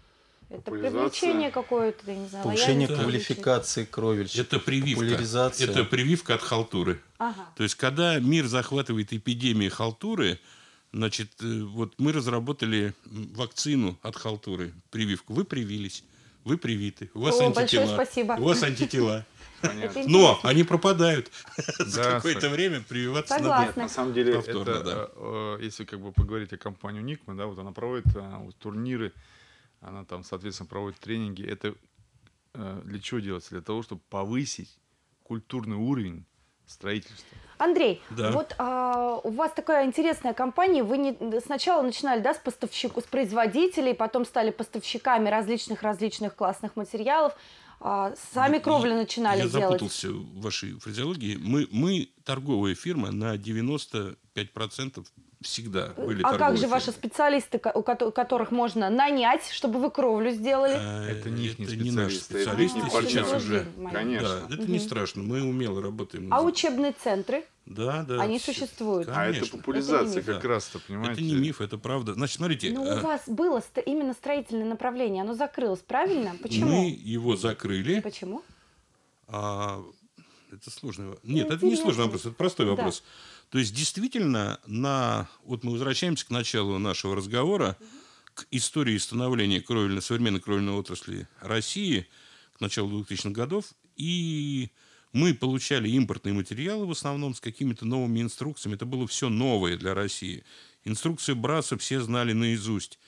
Это 0.50 0.70
привлечение 0.70 1.50
какое-то, 1.50 2.10
я 2.10 2.16
не 2.16 2.28
знаю, 2.28 2.44
Повышение 2.44 2.86
квалификации 2.86 3.84
кровельщика. 3.84 4.42
Это 4.42 4.58
прививка. 4.60 5.04
Это 5.58 5.84
прививка 5.84 6.34
от 6.34 6.42
халтуры. 6.42 7.00
Ага. 7.18 7.46
То 7.56 7.62
есть, 7.62 7.76
когда 7.76 8.18
мир 8.18 8.46
захватывает 8.46 9.12
эпидемии 9.12 9.68
халтуры, 9.68 10.38
значит, 10.94 11.30
э, 11.42 11.62
вот 11.64 11.94
мы 11.98 12.12
разработали 12.12 12.94
вакцину 13.04 13.98
от 14.02 14.16
халтуры, 14.16 14.72
прививку. 14.90 15.34
Вы 15.34 15.44
привились, 15.44 16.04
вы 16.44 16.56
привиты, 16.56 17.10
у 17.14 17.20
вас 17.20 17.40
О, 17.40 17.46
антитела. 17.46 17.82
Большое 17.82 18.06
спасибо. 18.06 18.32
У 18.38 18.44
вас 18.44 18.62
антитела. 18.62 19.26
Но 20.06 20.38
они 20.42 20.62
пропадают. 20.62 21.30
За 21.78 22.02
какое-то 22.02 22.50
время 22.50 22.82
прививаться 22.82 23.38
надо. 23.38 23.72
На 23.78 23.88
самом 23.88 24.12
деле, 24.12 24.34
это, 24.34 25.10
э, 25.16 25.58
если 25.62 25.84
как 25.84 26.00
бы 26.00 26.12
поговорить 26.12 26.52
о 26.52 26.58
компании 26.58 27.02
Никма, 27.02 27.34
да, 27.34 27.46
вот 27.46 27.58
она 27.58 27.72
проводит 27.72 28.06
э, 28.14 28.50
турниры, 28.58 29.12
она 29.80 30.04
там, 30.04 30.22
соответственно, 30.22 30.68
проводит 30.68 30.98
тренинги. 31.00 31.44
Это 31.44 31.74
э, 32.54 32.82
для 32.84 33.00
чего 33.00 33.20
делается? 33.20 33.50
Для 33.50 33.62
того, 33.62 33.82
чтобы 33.82 34.02
повысить 34.10 34.78
культурный 35.22 35.76
уровень 35.76 36.24
строительства. 36.66 37.38
Андрей, 37.58 38.02
да. 38.10 38.32
вот 38.32 38.54
а, 38.58 39.20
у 39.22 39.30
вас 39.30 39.52
такая 39.52 39.86
интересная 39.86 40.34
компания. 40.34 40.82
Вы 40.82 40.98
не, 40.98 41.40
сначала 41.40 41.82
начинали 41.82 42.20
да, 42.20 42.34
с 42.34 42.38
поставщиков, 42.38 43.04
с 43.04 43.06
производителей, 43.06 43.94
потом 43.94 44.24
стали 44.24 44.50
поставщиками 44.50 45.28
различных 45.28 45.82
различных 45.82 46.34
классных 46.34 46.76
материалов. 46.76 47.34
А, 47.80 48.14
сами 48.32 48.58
кровли 48.58 48.92
начинали 48.92 49.42
я 49.42 49.48
делать. 49.48 49.54
Я 49.54 49.68
запутался 49.68 50.08
в 50.10 50.40
вашей 50.40 50.78
фразеологии. 50.78 51.36
Мы, 51.36 51.68
мы 51.70 52.08
торговая 52.24 52.74
фирма 52.74 53.12
на 53.12 53.36
95% 53.36 55.06
всегда 55.44 55.88
были 55.96 56.22
А 56.22 56.36
как 56.36 56.56
же 56.56 56.66
ваши 56.66 56.90
специалисты, 56.90 57.60
у 57.74 57.82
которых 57.82 58.50
можно 58.50 58.90
нанять, 58.90 59.48
чтобы 59.50 59.78
вы 59.78 59.90
кровлю 59.90 60.30
сделали? 60.30 60.74
А, 60.76 61.06
это 61.06 61.30
не, 61.30 61.48
это 61.48 61.76
не, 61.76 61.90
наши 61.90 62.16
специалисты, 62.16 62.80
это 62.80 63.02
сейчас 63.08 63.32
уже. 63.32 63.66
Конечно. 63.92 64.42
Это 64.50 64.70
не 64.70 64.78
страшно, 64.78 65.22
мы 65.22 65.42
умело 65.42 65.80
работаем. 65.80 66.32
А 66.32 66.42
учебные 66.42 66.92
центры? 66.92 67.44
Да, 67.66 68.02
да. 68.02 68.20
Они 68.20 68.38
существуют. 68.38 69.08
Конечно. 69.08 69.22
А 69.22 69.46
это 69.46 69.56
популяризация 69.56 70.20
это 70.20 70.34
как 70.34 70.44
раз-то, 70.44 70.78
понимаете? 70.80 71.12
Это 71.12 71.22
не 71.22 71.34
миф, 71.34 71.60
это 71.60 71.78
правда. 71.78 72.12
Значит, 72.12 72.36
смотрите. 72.36 72.72
Но 72.72 72.82
а... 72.82 72.98
у 72.98 73.00
вас 73.00 73.22
было 73.26 73.62
именно 73.86 74.12
строительное 74.12 74.66
направление, 74.66 75.22
оно 75.22 75.34
закрылось, 75.34 75.80
правильно? 75.80 76.36
Почему? 76.42 76.68
Мы 76.68 76.90
его 76.90 77.36
закрыли. 77.36 78.00
Почему? 78.00 78.42
А, 79.28 79.82
это 80.52 80.70
сложный 80.70 81.16
Нет, 81.22 81.50
это 81.50 81.64
не 81.64 81.76
сложный 81.76 82.04
вопрос, 82.04 82.26
это 82.26 82.34
простой 82.34 82.66
вопрос. 82.66 83.00
Да. 83.00 83.06
То 83.54 83.60
есть, 83.60 83.72
действительно, 83.72 84.58
на... 84.66 85.28
вот 85.44 85.62
мы 85.62 85.70
возвращаемся 85.70 86.26
к 86.26 86.30
началу 86.30 86.76
нашего 86.78 87.14
разговора, 87.14 87.76
угу. 87.78 87.88
к 88.34 88.46
истории 88.50 88.98
становления 88.98 89.60
кровельной, 89.60 90.02
современной 90.02 90.40
кровельной 90.40 90.72
отрасли 90.72 91.28
России 91.40 92.08
к 92.56 92.60
началу 92.60 93.04
2000-х 93.04 93.30
годов. 93.30 93.66
И 93.94 94.72
мы 95.12 95.34
получали 95.34 95.88
импортные 95.88 96.32
материалы 96.32 96.84
в 96.84 96.90
основном 96.90 97.32
с 97.32 97.40
какими-то 97.40 97.86
новыми 97.86 98.22
инструкциями. 98.22 98.74
Это 98.74 98.86
было 98.86 99.06
все 99.06 99.28
новое 99.28 99.76
для 99.76 99.94
России. 99.94 100.42
Инструкции 100.82 101.34
Браса 101.34 101.78
все 101.78 102.00
знали 102.00 102.32
наизусть. 102.32 102.98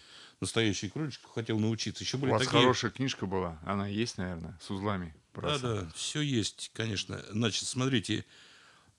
Настоящий 0.40 0.90
кроличек 0.90 1.22
хотел 1.34 1.58
научиться. 1.58 2.04
Еще 2.04 2.18
были 2.18 2.30
У 2.30 2.34
вас 2.34 2.44
такие... 2.44 2.60
хорошая 2.60 2.92
книжка 2.92 3.26
была. 3.26 3.58
Она 3.66 3.88
есть, 3.88 4.16
наверное, 4.16 4.56
с 4.62 4.70
узлами. 4.70 5.12
Браса. 5.34 5.60
Да, 5.60 5.80
да, 5.80 5.92
все 5.96 6.20
есть, 6.20 6.70
конечно. 6.72 7.20
Значит, 7.30 7.64
смотрите. 7.64 8.24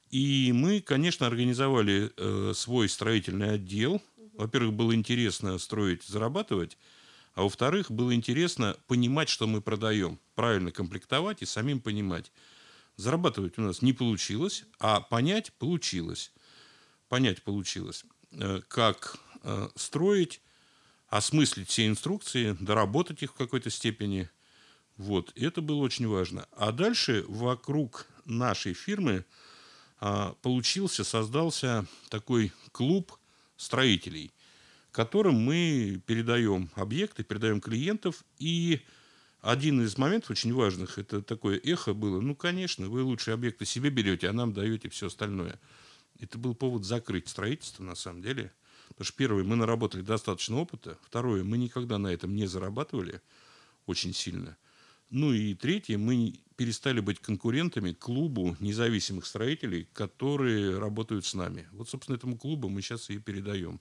И 0.09 0.51
мы, 0.53 0.79
конечно, 0.81 1.27
организовали 1.27 2.11
э, 2.15 2.53
свой 2.55 2.87
строительный 2.87 3.55
отдел. 3.55 4.01
Во-первых, 4.33 4.73
было 4.73 4.95
интересно 4.95 5.57
строить, 5.57 6.03
зарабатывать. 6.03 6.77
А 7.33 7.43
во-вторых, 7.43 7.91
было 7.91 8.13
интересно 8.15 8.77
понимать, 8.87 9.29
что 9.29 9.47
мы 9.47 9.61
продаем. 9.61 10.19
Правильно 10.35 10.71
комплектовать 10.71 11.41
и 11.41 11.45
самим 11.45 11.81
понимать. 11.81 12.31
Зарабатывать 12.95 13.57
у 13.59 13.61
нас 13.61 13.81
не 13.81 13.93
получилось, 13.93 14.65
а 14.79 15.01
понять 15.01 15.53
получилось. 15.53 16.31
Понять 17.09 17.43
получилось, 17.43 18.05
э, 18.31 18.61
как 18.67 19.17
э, 19.43 19.69
строить, 19.75 20.41
осмыслить 21.09 21.69
все 21.69 21.87
инструкции, 21.87 22.57
доработать 22.59 23.23
их 23.23 23.31
в 23.31 23.37
какой-то 23.37 23.69
степени. 23.69 24.29
Вот, 24.97 25.31
это 25.35 25.61
было 25.61 25.81
очень 25.81 26.07
важно. 26.07 26.47
А 26.51 26.71
дальше 26.71 27.23
вокруг 27.27 28.07
нашей 28.25 28.73
фирмы 28.73 29.25
получился, 30.41 31.03
создался 31.03 31.85
такой 32.09 32.51
клуб 32.71 33.17
строителей, 33.55 34.31
которым 34.91 35.35
мы 35.35 36.01
передаем 36.05 36.69
объекты, 36.75 37.23
передаем 37.23 37.61
клиентов 37.61 38.23
и 38.37 38.81
один 39.41 39.81
из 39.81 39.97
моментов 39.97 40.31
очень 40.31 40.53
важных, 40.53 40.97
это 40.97 41.21
такое 41.21 41.59
эхо 41.63 41.93
было, 41.93 42.19
ну, 42.19 42.35
конечно, 42.35 42.89
вы 42.89 43.03
лучшие 43.03 43.33
объекты 43.33 43.65
себе 43.65 43.89
берете, 43.89 44.29
а 44.29 44.33
нам 44.33 44.53
даете 44.53 44.89
все 44.89 45.07
остальное. 45.07 45.59
Это 46.19 46.37
был 46.37 46.55
повод 46.55 46.83
закрыть 46.83 47.27
строительство, 47.27 47.83
на 47.83 47.95
самом 47.95 48.21
деле. 48.21 48.51
Потому 48.89 49.05
что, 49.05 49.17
первое, 49.17 49.43
мы 49.43 49.55
наработали 49.55 50.01
достаточно 50.01 50.57
опыта. 50.57 50.97
Второе, 51.03 51.43
мы 51.43 51.57
никогда 51.57 51.97
на 51.97 52.07
этом 52.07 52.35
не 52.35 52.47
зарабатывали 52.47 53.21
очень 53.85 54.13
сильно. 54.13 54.57
Ну 55.09 55.31
и 55.31 55.53
третье, 55.53 55.97
мы 55.97 56.33
перестали 56.57 56.99
быть 56.99 57.19
конкурентами 57.19 57.93
клубу 57.93 58.55
независимых 58.59 59.25
строителей, 59.25 59.87
которые 59.93 60.77
работают 60.79 61.25
с 61.25 61.33
нами. 61.33 61.67
Вот, 61.71 61.89
собственно, 61.89 62.17
этому 62.17 62.37
клубу 62.37 62.67
мы 62.67 62.81
сейчас 62.81 63.09
и 63.09 63.19
передаем 63.19 63.79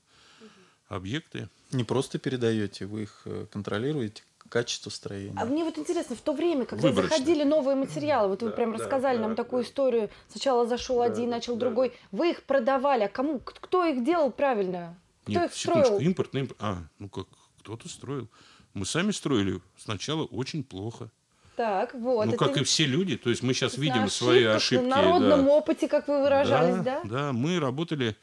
объекты. 0.88 1.48
Не 1.72 1.84
просто 1.84 2.18
передаете, 2.18 2.86
вы 2.86 3.04
их 3.04 3.22
э, 3.24 3.46
контролируете, 3.50 4.22
качество 4.48 4.90
строения. 4.90 5.36
А 5.36 5.44
мне 5.44 5.64
вот 5.64 5.78
интересно, 5.78 6.14
в 6.14 6.20
то 6.20 6.32
время, 6.32 6.66
когда 6.66 6.88
Выборочно. 6.88 7.16
заходили 7.16 7.42
новые 7.42 7.74
материалы, 7.74 8.28
вот 8.28 8.42
вы 8.42 8.50
да, 8.50 8.54
прям 8.54 8.72
да, 8.72 8.78
рассказали 8.78 9.16
да, 9.16 9.22
нам 9.22 9.34
да, 9.34 9.42
такую 9.42 9.62
да. 9.62 9.68
историю, 9.68 10.10
сначала 10.28 10.66
зашел 10.66 10.98
да, 10.98 11.04
один, 11.04 11.30
начал 11.30 11.54
да, 11.54 11.60
другой, 11.60 11.92
вы 12.12 12.30
их 12.30 12.44
продавали, 12.44 13.04
а 13.04 13.08
кому, 13.08 13.40
кто 13.40 13.84
их 13.84 14.04
делал 14.04 14.30
правильно? 14.30 14.96
Кто 15.22 15.32
Нет, 15.32 15.50
их 15.50 15.56
секундочку, 15.56 15.94
строил? 15.94 16.08
импортный, 16.08 16.40
импорт. 16.42 16.60
А, 16.62 16.84
ну 16.98 17.08
как, 17.08 17.26
кто-то 17.58 17.88
строил. 17.88 18.28
Мы 18.76 18.84
сами 18.84 19.10
строили 19.10 19.62
сначала 19.78 20.24
очень 20.24 20.62
плохо. 20.62 21.10
Так, 21.56 21.94
вот. 21.94 22.26
Ну, 22.26 22.36
как 22.36 22.58
и 22.58 22.64
все 22.64 22.84
люди, 22.84 23.16
то 23.16 23.30
есть 23.30 23.42
мы 23.42 23.54
сейчас 23.54 23.78
видим 23.78 24.04
ошибках, 24.04 24.12
свои 24.12 24.44
ошибки. 24.44 24.84
На 24.84 24.96
народном 24.96 25.46
да. 25.46 25.50
опыте, 25.50 25.88
как 25.88 26.08
вы 26.08 26.20
выражались, 26.20 26.84
да? 26.84 27.00
Да, 27.02 27.08
да, 27.08 27.32
мы 27.32 27.58
работали 27.58 28.18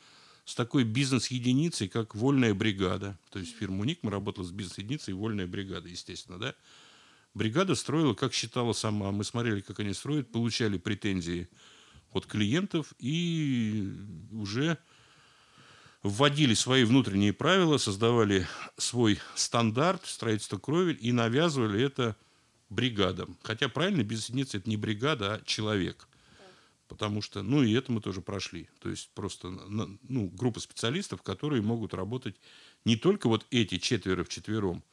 с 0.45 0.53
такой 0.53 0.83
бизнес-единицей, 0.83 1.87
как 1.87 2.13
вольная 2.13 2.53
бригада. 2.53 3.17
То 3.31 3.39
есть 3.39 3.57
фирма 3.57 3.81
«Уник» 3.81 3.97
мы 4.03 4.11
работали 4.11 4.45
с 4.45 4.51
бизнес-единицей 4.51 5.15
вольная 5.15 5.47
бригада, 5.47 5.89
естественно, 5.89 6.37
да. 6.37 6.53
Бригада 7.33 7.73
строила, 7.73 8.13
как 8.13 8.31
считала 8.31 8.73
сама. 8.73 9.11
Мы 9.11 9.23
смотрели, 9.23 9.61
как 9.61 9.79
они 9.79 9.93
строят, 9.93 10.31
получали 10.31 10.77
претензии 10.77 11.49
от 12.11 12.27
клиентов 12.27 12.93
и 12.99 13.91
уже 14.31 14.77
вводили 16.03 16.53
свои 16.53 16.83
внутренние 16.83 17.33
правила, 17.33 17.77
создавали 17.77 18.47
свой 18.77 19.19
стандарт 19.35 20.05
строительства 20.05 20.57
кровель 20.57 20.97
и 21.01 21.11
навязывали 21.11 21.81
это 21.81 22.15
бригадам. 22.69 23.37
Хотя 23.43 23.69
правильно 23.69 24.03
бизнес-единица 24.03 24.57
это 24.57 24.69
не 24.69 24.77
бригада, 24.77 25.35
а 25.35 25.41
человек– 25.45 26.07
Потому 26.93 27.23
что, 27.23 27.41
ну 27.41 27.63
и 27.63 27.73
это 27.73 27.91
мы 27.91 28.01
тоже 28.01 28.21
прошли. 28.21 28.69
То 28.79 28.89
есть 28.89 29.09
просто 29.15 29.49
ну, 29.49 30.27
группа 30.27 30.59
специалистов, 30.59 31.23
которые 31.23 31.63
могут 31.63 31.95
работать 31.95 32.35
не 32.85 32.97
только 32.97 33.27
вот 33.27 33.47
эти 33.49 33.79
четверо 33.79 34.23
в 34.23 34.29
четвером, 34.29 34.83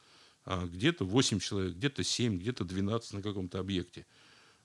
а 0.43 0.65
где-то 0.65 1.05
8 1.05 1.39
человек, 1.39 1.75
где-то 1.75 2.03
7, 2.03 2.39
где-то 2.39 2.65
12 2.65 3.13
на 3.13 3.21
каком-то 3.21 3.59
объекте. 3.59 4.07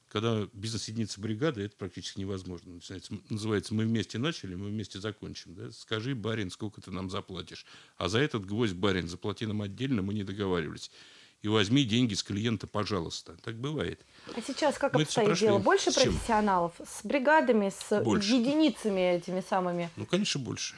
Когда 0.09 0.49
бизнес-единица 0.53 1.21
бригады, 1.21 1.63
это 1.63 1.77
практически 1.77 2.21
невозможно. 2.21 2.75
Начинается, 2.75 3.15
называется 3.29 3.75
«Мы 3.75 3.85
вместе 3.85 4.19
начали, 4.19 4.55
мы 4.55 4.69
вместе 4.69 5.01
закончим». 5.01 5.55
Да? 5.55 5.73
Скажи, 5.73 6.15
барин, 6.15 6.51
сколько 6.51 6.81
ты 6.81 6.91
нам 6.91 7.11
заплатишь. 7.11 7.67
А 7.97 8.09
за 8.09 8.21
этот 8.21 8.47
гвоздь, 8.47 8.75
барин, 8.75 9.09
заплати 9.09 9.47
нам 9.47 9.63
отдельно, 9.63 10.03
мы 10.03 10.15
не 10.15 10.23
договаривались 10.23 10.91
и 11.43 11.49
возьми 11.49 11.85
деньги 11.85 12.15
с 12.15 12.25
клиента, 12.25 12.67
пожалуйста. 12.67 13.37
Так 13.43 13.57
бывает. 13.57 14.05
А 14.35 14.41
сейчас 14.43 14.79
как 14.79 14.95
Мы 14.95 15.03
обстоит 15.03 15.39
дело? 15.39 15.59
Больше 15.59 15.93
с 15.93 15.95
профессионалов? 15.95 16.73
С 16.85 17.05
бригадами, 17.05 17.71
с 17.71 18.03
больше. 18.03 18.35
единицами 18.35 19.17
этими 19.17 19.45
самыми? 19.49 19.89
Ну, 19.95 20.07
конечно, 20.07 20.41
больше. 20.41 20.75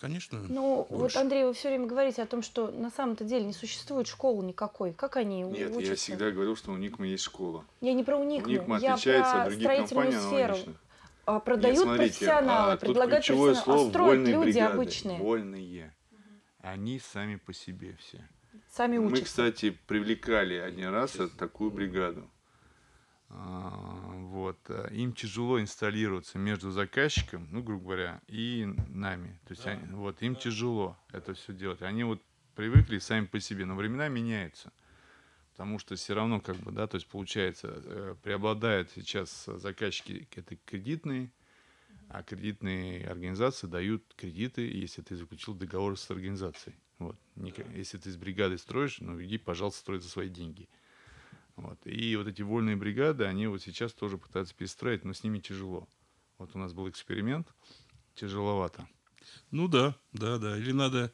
Конечно. 0.00 0.40
Ну, 0.48 0.86
больше. 0.88 1.16
вот, 1.16 1.16
Андрей, 1.16 1.44
вы 1.44 1.52
все 1.52 1.68
время 1.68 1.86
говорите 1.86 2.22
о 2.22 2.26
том, 2.26 2.42
что 2.42 2.70
на 2.70 2.90
самом-то 2.90 3.24
деле 3.24 3.44
не 3.44 3.52
существует 3.52 4.06
школы 4.06 4.44
никакой. 4.44 4.92
Как 4.92 5.16
они 5.16 5.42
Нет, 5.42 5.70
учатся? 5.70 5.90
я 5.90 5.96
всегда 5.96 6.30
говорил, 6.30 6.56
что 6.56 6.72
у 6.72 6.76
Никма 6.76 7.06
есть 7.06 7.24
школа. 7.24 7.64
Я 7.80 7.92
не 7.92 8.04
про 8.04 8.16
Уникму. 8.16 8.48
Уникма 8.48 8.78
я 8.78 8.94
отличается 8.94 9.32
про 9.32 9.42
от 9.42 9.48
других 9.50 9.88
компаний 9.88 10.16
сферу. 10.16 10.56
А, 11.26 11.38
продают 11.38 11.76
Нет, 11.76 11.84
смотрите, 11.84 12.18
профессионалы, 12.18 12.72
а, 12.72 12.76
предлагают 12.76 13.26
профессионалы, 13.26 13.52
а 13.52 13.62
слово, 13.62 13.86
а 13.86 13.90
строят 13.90 14.28
люди 14.28 14.40
бригады, 14.40 14.74
обычные. 14.74 15.18
Вольные. 15.18 15.94
Они 16.60 16.98
сами 16.98 17.36
по 17.36 17.52
себе 17.52 17.96
все. 18.00 18.26
Сами 18.70 18.98
учатся. 18.98 19.16
Мы, 19.16 19.24
кстати, 19.24 19.78
привлекали 19.86 20.54
один 20.54 20.88
раз 20.88 21.16
такую 21.38 21.70
бригаду. 21.70 22.28
А, 23.30 23.70
вот. 24.30 24.58
Э, 24.68 24.88
им 24.92 25.12
тяжело 25.12 25.60
инсталлироваться 25.60 26.38
между 26.38 26.70
заказчиком, 26.70 27.48
ну, 27.50 27.62
грубо 27.62 27.84
говоря, 27.84 28.20
и 28.26 28.66
нами. 28.88 29.38
То 29.46 29.52
есть, 29.52 29.66
они, 29.66 29.82
вот, 29.92 30.20
им 30.22 30.34
тяжело 30.34 30.98
это 31.12 31.34
все 31.34 31.52
делать. 31.52 31.82
Они 31.82 32.04
вот 32.04 32.20
привыкли 32.56 32.98
сами 32.98 33.26
по 33.26 33.40
себе, 33.40 33.64
но 33.64 33.76
времена 33.76 34.08
меняются. 34.08 34.72
Потому 35.52 35.78
что 35.78 35.94
все 35.94 36.14
равно, 36.14 36.40
как 36.40 36.56
бы, 36.56 36.72
да, 36.72 36.86
то 36.86 36.96
есть, 36.96 37.06
получается, 37.06 37.82
э, 37.84 38.16
преобладают 38.22 38.90
сейчас 38.90 39.44
заказчики, 39.44 40.28
это 40.34 40.56
кредитные, 40.64 41.30
а 42.08 42.24
кредитные 42.24 43.06
организации 43.06 43.68
дают 43.68 44.02
кредиты, 44.16 44.62
если 44.62 45.02
ты 45.02 45.16
заключил 45.16 45.54
договор 45.54 45.96
с 45.96 46.10
организацией. 46.10 46.74
Вот. 46.98 47.16
Если 47.74 47.98
ты 47.98 48.10
с 48.10 48.16
бригадой 48.16 48.58
строишь, 48.58 49.00
ну, 49.00 49.22
иди, 49.22 49.38
пожалуйста, 49.38 49.80
строй 49.80 50.00
за 50.00 50.08
свои 50.08 50.28
деньги. 50.28 50.68
Вот. 51.60 51.78
И 51.86 52.16
вот 52.16 52.26
эти 52.26 52.42
вольные 52.42 52.76
бригады, 52.76 53.24
они 53.24 53.46
вот 53.46 53.62
сейчас 53.62 53.92
тоже 53.92 54.18
пытаются 54.18 54.54
перестроить, 54.54 55.04
но 55.04 55.12
с 55.12 55.22
ними 55.22 55.38
тяжело. 55.38 55.88
Вот 56.38 56.50
у 56.54 56.58
нас 56.58 56.72
был 56.72 56.88
эксперимент, 56.88 57.48
тяжеловато. 58.14 58.88
Ну 59.50 59.68
да, 59.68 59.94
да, 60.12 60.38
да. 60.38 60.56
Или 60.56 60.72
надо 60.72 61.12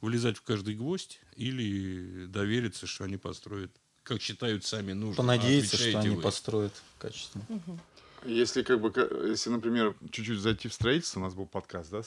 влезать 0.00 0.36
в 0.36 0.42
каждый 0.42 0.74
гвоздь, 0.74 1.20
или 1.36 2.26
довериться, 2.26 2.86
что 2.86 3.04
они 3.04 3.16
построят, 3.16 3.70
как 4.02 4.20
считают 4.20 4.64
сами 4.64 4.92
нужно. 4.92 5.16
Понадеяться, 5.16 5.76
что 5.76 5.98
они 5.98 6.10
вы. 6.10 6.22
построят 6.22 6.72
качественно. 6.98 7.44
Угу. 7.48 7.78
Если, 8.26 8.62
как 8.62 8.80
бы, 8.80 8.92
если, 9.28 9.50
например, 9.50 9.94
чуть-чуть 10.10 10.38
зайти 10.38 10.68
в 10.68 10.74
строительство, 10.74 11.20
у 11.20 11.22
нас 11.22 11.34
был 11.34 11.46
подкаст, 11.46 11.90
да, 11.90 12.02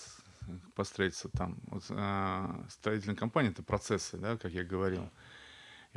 по 0.76 0.84
строительству 0.84 1.30
там. 1.30 1.58
Вот, 1.68 1.84
а, 1.90 2.66
строительная 2.70 3.16
компания– 3.16 3.50
это 3.52 3.64
процессы, 3.64 4.18
да, 4.18 4.38
как 4.38 4.52
я 4.52 4.64
говорил. 4.64 5.10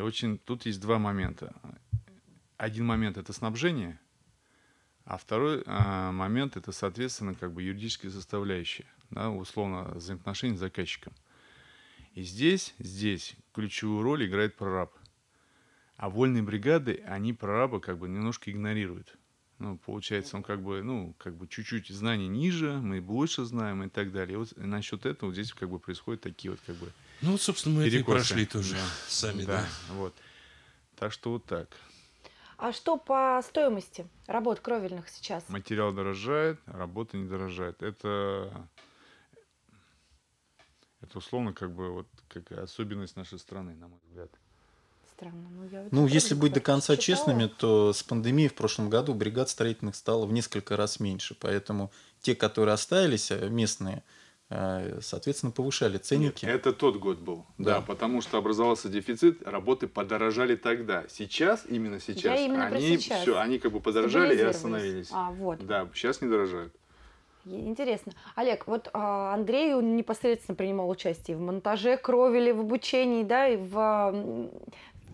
И 0.00 0.02
очень 0.02 0.38
тут 0.38 0.64
есть 0.64 0.80
два 0.80 0.98
момента. 0.98 1.52
Один 2.56 2.86
момент 2.86 3.18
это 3.18 3.34
снабжение, 3.34 4.00
а 5.04 5.18
второй 5.18 5.62
а, 5.66 6.10
момент 6.10 6.56
это, 6.56 6.72
соответственно, 6.72 7.34
как 7.34 7.52
бы 7.52 7.62
юридическая 7.62 8.10
составляющая, 8.10 8.86
да, 9.10 9.28
условно, 9.30 9.92
взаимоотношения 9.94 10.56
с 10.56 10.60
заказчиком. 10.60 11.12
И 12.14 12.22
здесь, 12.22 12.74
здесь 12.78 13.36
ключевую 13.52 14.02
роль 14.02 14.26
играет 14.26 14.56
прораб. 14.56 14.90
А 15.98 16.08
вольные 16.08 16.42
бригады, 16.42 17.02
они 17.06 17.34
прораба 17.34 17.78
как 17.78 17.98
бы 17.98 18.08
немножко 18.08 18.50
игнорируют. 18.50 19.18
Ну, 19.58 19.76
получается, 19.76 20.38
он 20.38 20.42
как 20.42 20.62
бы, 20.62 20.82
ну, 20.82 21.14
как 21.18 21.36
бы 21.36 21.46
чуть-чуть 21.46 21.88
знаний 21.88 22.28
ниже, 22.28 22.80
мы 22.80 23.02
больше 23.02 23.44
знаем 23.44 23.82
и 23.82 23.90
так 23.90 24.12
далее. 24.12 24.36
И 24.36 24.38
вот 24.38 24.56
насчет 24.56 25.04
этого 25.04 25.30
здесь 25.34 25.52
как 25.52 25.68
бы 25.68 25.78
происходят 25.78 26.22
такие 26.22 26.52
вот 26.52 26.60
как 26.66 26.76
бы 26.76 26.90
ну, 27.22 27.32
вот, 27.32 27.42
собственно, 27.42 27.76
мы 27.76 27.84
перекосы. 27.84 28.00
это 28.00 28.10
и 28.10 28.14
прошли 28.14 28.46
тоже 28.46 28.74
да. 28.74 28.80
сами, 29.08 29.42
да. 29.42 29.60
да. 29.62 29.94
Вот. 29.94 30.14
Так 30.96 31.12
что 31.12 31.30
вот 31.32 31.44
так. 31.44 31.68
А 32.56 32.72
что 32.72 32.98
по 32.98 33.40
стоимости 33.42 34.06
работ 34.26 34.60
кровельных 34.60 35.08
сейчас? 35.08 35.48
Материал 35.48 35.92
дорожает, 35.92 36.60
работа 36.66 37.16
не 37.16 37.26
дорожает. 37.26 37.82
Это, 37.82 38.68
это 41.00 41.18
условно 41.18 41.54
как 41.54 41.72
бы 41.72 41.90
вот 41.90 42.06
как 42.28 42.52
особенность 42.52 43.16
нашей 43.16 43.38
страны, 43.38 43.74
на 43.76 43.88
мой 43.88 43.98
взгляд. 44.06 44.30
Странно. 45.10 45.48
Ну, 45.50 45.68
я 45.70 45.88
ну 45.90 46.06
если 46.06 46.34
быть 46.34 46.52
до 46.52 46.60
конца 46.60 46.96
читала. 46.96 47.18
честными, 47.18 47.46
то 47.46 47.94
с 47.94 48.02
пандемией 48.02 48.50
в 48.50 48.54
прошлом 48.54 48.90
году 48.90 49.14
бригад 49.14 49.48
строительных 49.48 49.96
стало 49.96 50.26
в 50.26 50.32
несколько 50.32 50.76
раз 50.76 51.00
меньше. 51.00 51.34
Поэтому 51.40 51.90
те, 52.20 52.34
которые 52.34 52.74
остались, 52.74 53.30
э, 53.30 53.48
местные, 53.48 54.02
соответственно, 54.50 55.52
повышали 55.52 55.98
ценники. 55.98 56.44
Нет, 56.44 56.54
это 56.56 56.72
тот 56.72 56.96
год 56.96 57.18
был, 57.18 57.46
да. 57.56 57.76
да, 57.76 57.80
потому 57.80 58.20
что 58.20 58.36
образовался 58.38 58.88
дефицит, 58.88 59.46
работы 59.46 59.86
подорожали 59.86 60.56
тогда. 60.56 61.04
Сейчас, 61.08 61.64
именно 61.68 62.00
сейчас, 62.00 62.24
Я 62.24 62.36
именно 62.36 62.66
они 62.66 62.98
сейчас. 62.98 63.22
все, 63.22 63.38
они 63.38 63.58
как 63.60 63.70
бы 63.70 63.80
подорожали 63.80 64.36
и 64.36 64.42
остановились. 64.42 65.08
А, 65.12 65.30
вот. 65.30 65.64
Да, 65.64 65.88
сейчас 65.94 66.20
не 66.20 66.28
дорожают. 66.28 66.74
Интересно. 67.46 68.12
Олег, 68.34 68.66
вот 68.66 68.90
а, 68.92 69.32
Андрей 69.34 69.72
он 69.74 69.96
непосредственно 69.96 70.56
принимал 70.56 70.90
участие 70.90 71.36
в 71.36 71.40
монтаже 71.40 71.96
кровели, 71.96 72.50
в 72.50 72.60
обучении, 72.60 73.22
да, 73.22 73.48
и 73.48 73.56
в 73.56 74.50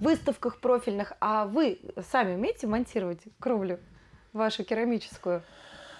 выставках 0.01 0.61
профильных. 0.61 1.13
А 1.21 1.47
вы 1.47 1.79
сами 2.11 2.35
умеете 2.35 2.67
монтировать 2.67 3.21
кровлю 3.39 3.79
вашу 4.33 4.65
керамическую? 4.65 5.43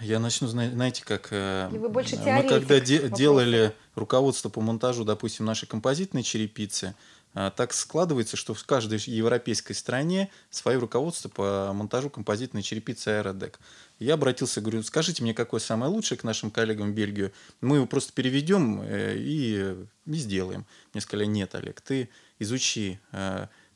Я 0.01 0.19
начну, 0.19 0.49
знаете, 0.49 1.05
как 1.05 1.29
э, 1.31 1.69
вы 1.71 1.89
больше 1.89 2.17
мы 2.17 2.43
когда 2.43 2.81
де- 2.81 3.09
делали 3.09 3.75
руководство 3.95 4.49
по 4.49 4.61
монтажу, 4.61 5.05
допустим, 5.05 5.47
нашей 5.47 5.67
композитной 5.67 6.23
черепицы, 6.23 6.95
э, 7.35 7.51
так 7.57 7.73
складывается, 7.73 8.37
что 8.37 8.53
в 8.53 8.63
каждой 8.65 8.99
европейской 9.07 9.73
стране 9.73 10.31
свое 10.51 10.79
руководство 10.79 11.29
по 11.29 11.73
монтажу 11.73 12.11
композитной 12.11 12.63
черепицы 12.63 13.09
аэродек. 13.09 13.59
Я 13.99 14.15
обратился, 14.15 14.61
говорю, 14.61 14.83
скажите 14.83 15.23
мне, 15.23 15.33
какое 15.33 15.61
самое 15.61 15.91
лучшее 15.91 16.19
к 16.19 16.25
нашим 16.25 16.51
коллегам 16.51 16.93
в 16.93 16.95
Бельгию. 16.95 17.33
Мы 17.63 17.77
его 17.77 17.87
просто 17.87 18.13
переведем 18.13 18.83
э, 18.83 19.17
и, 19.17 19.75
и 20.07 20.15
сделаем. 20.15 20.67
Мне 20.93 21.01
сказали, 21.01 21.27
нет, 21.27 21.55
Олег, 21.55 21.81
ты 21.81 22.11
изучи 22.39 23.01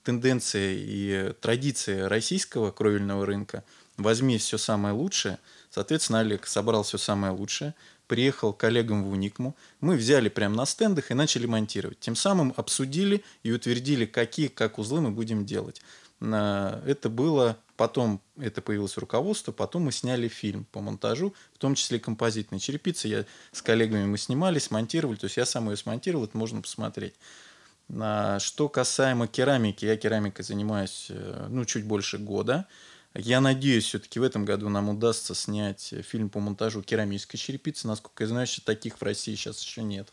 тенденции 0.03 0.77
и 0.79 1.33
традиции 1.41 2.01
российского 2.01 2.73
кровельного 2.73 3.25
рынка, 3.25 3.65
возьми 3.97 4.37
все 4.37 4.59
самое 4.59 4.95
лучшее– 4.95 5.39
Соответственно, 5.71 6.21
Олег 6.21 6.47
собрал 6.47 6.83
все 6.83 6.99
самое 6.99 7.33
лучшее, 7.33 7.75
приехал 8.09 8.53
к 8.53 8.59
коллегам 8.59 9.05
в 9.05 9.13
Уникму. 9.13 9.57
Мы 9.81 9.97
взяли 9.97 10.29
прямо 10.29 10.57
на 10.57 10.67
стендах 10.67 11.11
и 11.11 11.15
начали 11.15 11.47
монтировать. 11.47 12.01
Тем 12.01 12.17
самым 12.17 12.53
обсудили 12.57 13.23
и 13.45 13.53
утвердили, 13.53 14.05
какие 14.05 14.49
как 14.49 14.79
узлы 14.79 15.01
мы 15.01 15.11
будем 15.13 15.47
делать. 15.47 15.81
Это 16.21 17.09
было 17.09 17.57
потом, 17.77 18.21
это 18.37 18.61
появилось 18.61 18.99
руководство, 18.99 19.53
потом 19.53 19.85
мы 19.85 19.93
сняли 19.93 20.29
фильм 20.29 20.67
по 20.71 20.81
монтажу, 20.81 21.35
в 21.55 21.59
том 21.59 21.75
числе 21.75 21.99
композитной 21.99 22.59
черепицы. 22.59 23.09
Я 23.09 23.25
с 23.53 23.63
коллегами 23.63 24.05
мы 24.05 24.19
снимали, 24.19 24.59
смонтировали, 24.59 25.17
то 25.17 25.25
есть 25.25 25.39
я 25.39 25.47
сам 25.47 25.71
ее 25.71 25.79
смонтировал, 25.79 26.25
это 26.25 26.37
можно 26.37 26.61
посмотреть. 26.61 27.15
Что 27.89 28.69
касаемо 28.69 29.29
керамики, 29.29 29.85
я 29.85 29.97
керамикой 29.97 30.45
занимаюсь 30.45 31.07
э, 31.09 31.47
ну, 31.49 31.65
чуть 31.65 31.85
больше 31.85 32.19
года. 32.19 32.69
Я 33.15 33.41
надеюсь, 33.41 33.85
все-таки 33.87 34.21
в 34.21 34.23
этом 34.23 34.45
году 34.45 34.69
нам 34.69 34.89
удастся 34.89 35.35
снять 35.35 35.93
фильм 36.03 36.31
по 36.31 36.39
монтажу 36.39 36.83
керамической 36.83 37.39
черепицы. 37.39 37.89
Насколько 37.89 38.25
я 38.25 38.29
знаю, 38.29 38.47
таких 38.65 38.99
в 38.99 39.03
России 39.03 39.35
сейчас 39.35 39.61
еще 39.63 39.83
нет. 39.83 40.09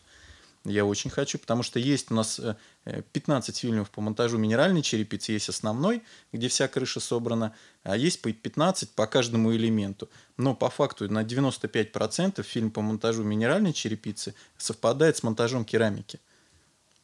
Я 0.64 0.84
очень 0.84 1.08
хочу, 1.08 1.38
потому 1.38 1.62
что 1.62 1.78
есть 1.78 2.10
у 2.10 2.14
нас 2.14 2.40
15 2.84 3.56
э, 3.56 3.58
фильмов 3.58 3.90
по 3.90 4.00
монтажу 4.00 4.36
минеральной 4.36 4.82
черепицы, 4.82 5.32
есть 5.32 5.48
основной, 5.48 6.02
где 6.32 6.48
вся 6.48 6.66
крыша 6.66 6.98
собрана, 6.98 7.54
а 7.84 7.96
есть 7.96 8.20
по 8.20 8.32
15 8.32 8.90
по 8.90 9.06
каждому 9.06 9.54
элементу. 9.54 10.10
Но 10.36 10.54
по 10.54 10.68
факту 10.68 11.10
на 11.10 11.22
95% 11.22 12.42
фильм 12.42 12.72
по 12.72 12.82
монтажу 12.82 13.22
минеральной 13.22 13.72
черепицы 13.72 14.34
совпадает 14.56 15.16
с 15.16 15.22
монтажом 15.22 15.64
керамики. 15.64 16.20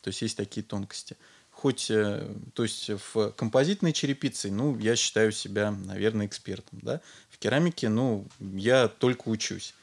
То 0.03 0.09
есть 0.09 0.21
есть 0.21 0.37
такие 0.37 0.65
тонкости 0.67 1.17
хоть, 1.55 1.91
э, 1.91 2.29
то 2.53 2.63
есть 2.63 2.91
в 2.91 3.31
композитной 3.33 3.93
черепице, 3.93 4.51
ну, 4.51 4.79
я 4.79 4.97
считаю 4.97 5.33
себя, 5.33 5.71
наверное, 5.71 6.27
экспертом, 6.27 6.79
да. 6.83 7.01
В 7.31 7.39
керамике, 7.39 7.89
ну, 7.89 8.27
я 8.39 8.89
только 8.89 9.29
учусь. 9.29 9.75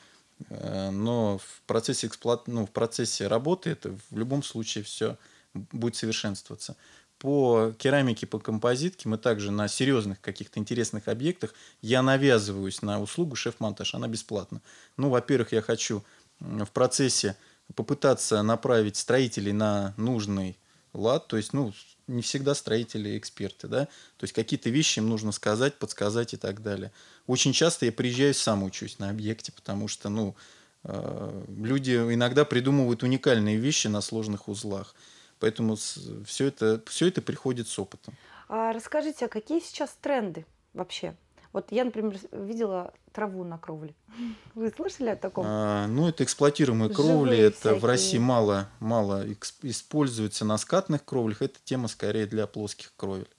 Э, 0.49 0.91
но 0.91 1.39
в 1.39 1.61
процессе, 1.65 2.07
эксплуат... 2.07 2.47
ну, 2.47 2.65
в 2.65 2.71
процессе 2.71 3.27
работы 3.27 3.71
это 3.71 3.97
в 4.11 4.17
любом 4.17 4.43
случае 4.43 4.83
все 4.83 5.17
будет 5.53 5.95
совершенствоваться. 5.95 6.75
По 7.17 7.73
керамике, 7.77 8.27
по 8.27 8.39
композитке 8.39 9.07
мы 9.07 9.17
также 9.17 9.51
на 9.51 9.67
серьезных 9.67 10.21
каких-то 10.21 10.59
интересных 10.59 11.07
объектах 11.07 11.53
я 11.81 12.01
навязываюсь 12.01 12.81
на 12.81 13.01
услугу 13.01 13.35
шеф-монтаж, 13.35 13.95
она 13.95 14.07
бесплатна. 14.07 14.61
Ну, 14.97 15.09
во-первых, 15.09 15.51
я 15.51 15.61
хочу 15.61 16.03
в 16.39 16.71
процессе 16.71 17.35
попытаться 17.75 18.41
направить 18.41 18.97
строителей 18.97 19.51
на 19.51 19.93
нужный 19.97 20.57
лад, 20.93 21.27
то 21.27 21.37
есть, 21.37 21.53
ну, 21.53 21.73
не 22.07 22.21
всегда 22.21 22.53
строители 22.55 23.17
эксперты, 23.17 23.67
да, 23.67 23.85
то 23.85 24.23
есть 24.23 24.33
какие-то 24.33 24.69
вещи 24.69 24.99
им 24.99 25.09
нужно 25.09 25.31
сказать, 25.31 25.75
подсказать 25.75 26.33
и 26.33 26.37
так 26.37 26.61
далее. 26.61 26.91
Очень 27.27 27.53
часто 27.53 27.85
я 27.85 27.91
приезжаю 27.91 28.33
сам 28.33 28.63
учусь 28.63 28.99
на 28.99 29.09
объекте, 29.09 29.51
потому 29.51 29.87
что, 29.87 30.09
ну, 30.09 30.35
э, 30.83 31.45
люди 31.57 31.95
иногда 31.95 32.45
придумывают 32.45 33.03
уникальные 33.03 33.57
вещи 33.57 33.87
на 33.87 34.01
сложных 34.01 34.47
узлах, 34.47 34.95
поэтому 35.39 35.77
все 36.25 36.47
это, 36.47 36.81
все 36.87 37.07
это 37.07 37.21
приходит 37.21 37.67
с 37.67 37.79
опытом. 37.79 38.15
А 38.49 38.73
расскажите, 38.73 39.25
а 39.25 39.29
какие 39.29 39.59
сейчас 39.61 39.97
тренды 40.01 40.45
вообще? 40.73 41.15
Вот 41.53 41.71
я, 41.71 41.83
например, 41.83 42.17
видела 42.31 42.93
траву 43.11 43.43
на 43.43 43.57
кровле. 43.57 43.93
Вы 44.55 44.71
слышали 44.71 45.09
о 45.09 45.15
таком? 45.15 45.45
А, 45.47 45.87
ну, 45.87 46.07
это 46.07 46.23
эксплуатируемые 46.23 46.93
кровли. 46.93 47.31
Живые 47.31 47.47
это 47.47 47.57
всякие. 47.57 47.79
в 47.79 47.85
России 47.85 48.17
мало, 48.17 48.69
мало 48.79 49.25
используется 49.63 50.45
на 50.45 50.57
скатных 50.57 51.03
кровлях. 51.03 51.41
Это 51.41 51.59
тема 51.63 51.87
скорее 51.87 52.25
для 52.25 52.47
плоских 52.47 52.93
кровель. 52.95 53.29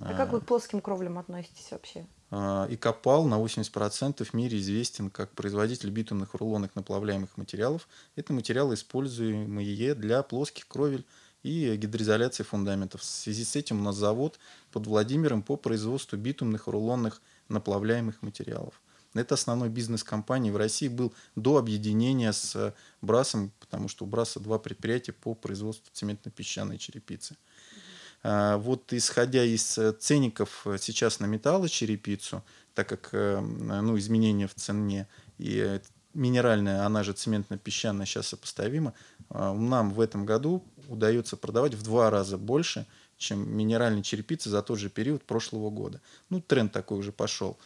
А, 0.00 0.10
а 0.10 0.14
как 0.14 0.32
вы 0.32 0.40
к 0.40 0.44
плоским 0.44 0.80
кровлям 0.80 1.18
относитесь 1.18 1.70
вообще? 1.70 2.06
А, 2.30 2.66
и 2.70 2.76
Копал 2.76 3.24
на 3.26 3.40
80% 3.40 4.24
в 4.24 4.34
мире 4.34 4.58
известен 4.58 5.10
как 5.10 5.30
производитель 5.32 5.90
битумных 5.90 6.34
рулонных 6.34 6.74
наплавляемых 6.74 7.36
материалов. 7.36 7.88
Это 8.16 8.32
материалы, 8.32 8.74
используемые 8.74 9.94
для 9.94 10.22
плоских 10.22 10.68
кровель 10.68 11.04
и 11.42 11.76
гидроизоляции 11.76 12.42
фундаментов. 12.42 13.00
В 13.00 13.04
связи 13.04 13.44
с 13.44 13.56
этим 13.56 13.80
у 13.80 13.84
нас 13.84 13.96
завод 13.96 14.38
под 14.70 14.86
Владимиром 14.86 15.42
по 15.42 15.56
производству 15.56 16.16
битумных 16.16 16.66
рулонных 16.66 17.20
наплавляемых 17.48 18.22
материалов. 18.22 18.80
Это 19.14 19.34
основной 19.34 19.68
бизнес 19.68 20.02
компании 20.02 20.50
в 20.50 20.56
России 20.56 20.88
был 20.88 21.12
до 21.36 21.58
объединения 21.58 22.32
с 22.32 22.74
Брасом, 23.02 23.52
потому 23.60 23.88
что 23.88 24.04
у 24.04 24.08
Браса 24.08 24.40
два 24.40 24.58
предприятия 24.58 25.12
по 25.12 25.34
производству 25.34 25.86
цементно-песчаной 25.92 26.78
черепицы. 26.78 27.36
А, 28.22 28.56
вот 28.56 28.92
исходя 28.92 29.44
из 29.44 29.76
э, 29.78 29.92
ценников 29.92 30.62
э, 30.66 30.78
сейчас 30.78 31.18
на 31.20 31.26
металлочерепицу, 31.26 32.42
так 32.74 32.88
как 32.88 33.10
э, 33.12 33.40
ну, 33.40 33.98
изменения 33.98 34.46
в 34.46 34.54
цене 34.54 35.08
и 35.38 35.80
минеральная, 36.14 36.86
она 36.86 37.02
же 37.02 37.12
цементно-песчаная 37.12 38.06
сейчас 38.06 38.28
сопоставима, 38.28 38.94
нам 39.30 39.90
в 39.90 40.00
этом 40.00 40.26
году 40.26 40.62
удается 40.88 41.36
продавать 41.36 41.74
в 41.74 41.82
два 41.82 42.10
раза 42.10 42.38
больше, 42.38 42.86
чем 43.18 43.56
минеральной 43.56 44.02
черепицы 44.02 44.50
за 44.50 44.62
тот 44.62 44.78
же 44.78 44.90
период 44.90 45.22
прошлого 45.22 45.70
года. 45.70 46.00
Ну, 46.30 46.40
тренд 46.40 46.72
такой 46.72 46.98
уже 46.98 47.12
пошел 47.12 47.56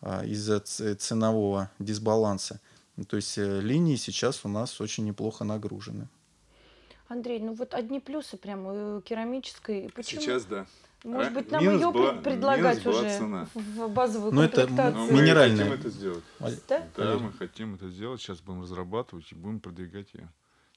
а, 0.00 0.24
из-за 0.24 0.60
ценового 0.60 1.70
дисбаланса. 1.78 2.60
То 3.08 3.16
есть 3.16 3.38
линии 3.38 3.96
сейчас 3.96 4.44
у 4.44 4.48
нас 4.48 4.80
очень 4.80 5.04
неплохо 5.06 5.44
нагружены. 5.44 6.08
Андрей, 7.08 7.40
ну 7.40 7.54
вот 7.54 7.74
одни 7.74 7.98
плюсы 7.98 8.36
прямо 8.36 8.98
у 8.98 9.00
керамической. 9.00 9.90
Почему? 9.94 10.20
Сейчас 10.20 10.44
да. 10.44 10.66
Может 11.02 11.32
быть, 11.32 11.50
нам 11.50 11.64
минус 11.64 11.80
ее 11.80 11.90
была, 11.90 12.12
предлагать 12.12 12.86
уже 12.86 13.18
цена. 13.18 13.48
в 13.54 13.88
базовую 13.88 14.32
Но 14.32 14.42
комплектацию? 14.42 15.04
Это 15.04 15.14
минеральная. 15.14 15.64
Мы 15.64 15.70
хотим 15.70 15.80
это 15.80 15.90
сделать. 15.90 16.24
Да? 16.68 16.86
Да, 16.96 17.18
мы 17.18 17.32
хотим 17.32 17.74
это 17.74 17.88
сделать. 17.88 18.20
Сейчас 18.20 18.40
будем 18.40 18.62
разрабатывать 18.62 19.32
и 19.32 19.34
будем 19.34 19.60
продвигать 19.60 20.12
ее. 20.12 20.28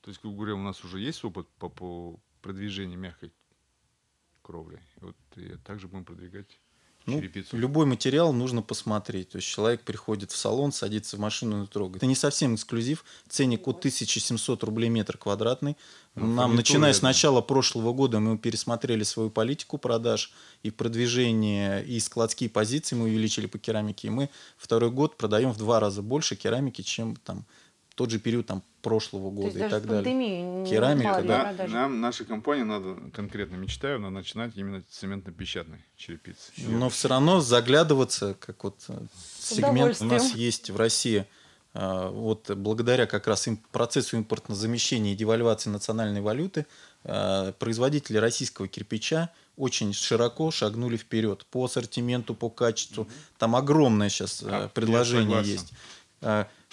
То 0.04 0.10
есть, 0.10 0.22
как 0.22 0.36
говоря, 0.36 0.54
у 0.54 0.62
нас 0.62 0.84
уже 0.84 1.00
есть 1.00 1.24
опыт 1.24 1.48
по, 1.58 1.70
по 1.70 2.20
продвижению 2.42 3.00
мягкой 3.00 3.32
кровли. 4.42 4.82
И 4.98 5.06
вот 5.06 5.16
и 5.38 5.56
также 5.64 5.88
будем 5.88 6.04
продвигать 6.04 6.60
ну, 7.06 7.22
любой 7.52 7.86
материал 7.86 8.32
нужно 8.32 8.62
посмотреть. 8.62 9.30
То 9.30 9.36
есть 9.38 9.48
человек 9.48 9.82
приходит 9.82 10.32
в 10.32 10.38
салон, 10.38 10.72
садится 10.72 11.18
в 11.18 11.20
машину 11.20 11.64
и 11.64 11.68
трогает. 11.68 11.98
Это 11.98 12.06
не 12.06 12.16
совсем 12.16 12.56
эксклюзив. 12.56 13.04
Ценник 13.28 13.68
от 13.68 13.80
1700 13.80 14.64
рублей 14.64 14.90
метр 14.90 15.18
квадратный. 15.18 15.76
Ну, 16.16 16.28
Нам, 16.28 16.56
начиная 16.56 16.94
с 16.94 17.02
начала 17.02 17.42
прошлого 17.42 17.92
года, 17.92 18.20
мы 18.20 18.38
пересмотрели 18.38 19.04
свою 19.04 19.30
политику 19.30 19.78
продаж 19.78 20.32
и 20.62 20.72
продвижение, 20.72 21.84
и 21.86 22.00
складские 22.00 22.50
позиции 22.50 22.96
мы 22.96 23.06
увеличили 23.06 23.48
по 23.48 23.58
керамике. 23.58 24.08
И 24.08 24.12
мы 24.12 24.30
второй 24.56 24.90
год 24.90 25.18
продаем 25.18 25.52
в 25.52 25.58
два 25.58 25.82
раза 25.82 26.02
больше 26.02 26.38
керамики, 26.38 26.84
чем 26.84 27.18
там 27.18 27.46
тот 27.96 28.10
же 28.10 28.20
период 28.20 28.48
там 28.48 28.64
прошлого 28.82 29.30
года 29.30 29.66
и 29.66 29.70
так 29.70 29.86
далее. 29.86 30.66
Керамика, 30.70 31.22
да. 31.22 31.56
Нам, 31.68 32.02
наша 32.02 32.26
компания, 32.26 32.64
надо, 32.64 32.98
конкретно 33.14 33.56
мечтаю, 33.56 34.00
надо 34.00 34.16
начинать 34.16 34.56
именно 34.56 34.84
цементно-песчатой 34.90 35.80
черепицы. 35.96 36.52
Но 36.58 36.90
все 36.90 37.08
равно 37.08 37.40
заглядываться, 37.40 38.36
как 38.40 38.64
вот 38.64 38.84
э, 38.90 39.00
сегмент 39.40 40.02
у 40.02 40.06
нас 40.06 40.34
есть 40.36 40.70
в 40.70 40.78
России, 40.78 41.26
э, 41.74 42.10
вот 42.12 42.52
благодаря 42.52 43.06
как 43.06 43.28
раз 43.28 43.48
им, 43.48 43.58
процессу 43.72 44.18
импортного 44.18 44.60
замещения 44.60 45.14
и 45.14 45.16
девальвации 45.16 45.70
национальной 45.70 46.22
валюты, 46.22 46.66
э, 47.04 47.54
производители 47.60 48.18
российского 48.18 48.68
кирпича 48.68 49.30
очень 49.56 49.94
широко 49.94 50.52
шагнули 50.52 50.98
вперед 50.98 51.46
по 51.52 51.66
ассортименту, 51.66 52.34
по 52.34 52.50
качеству. 52.50 53.08
Там 53.38 53.56
огромное 53.56 54.10
сейчас 54.10 54.44
а, 54.44 54.68
предложение 54.70 55.44
есть. 55.44 55.74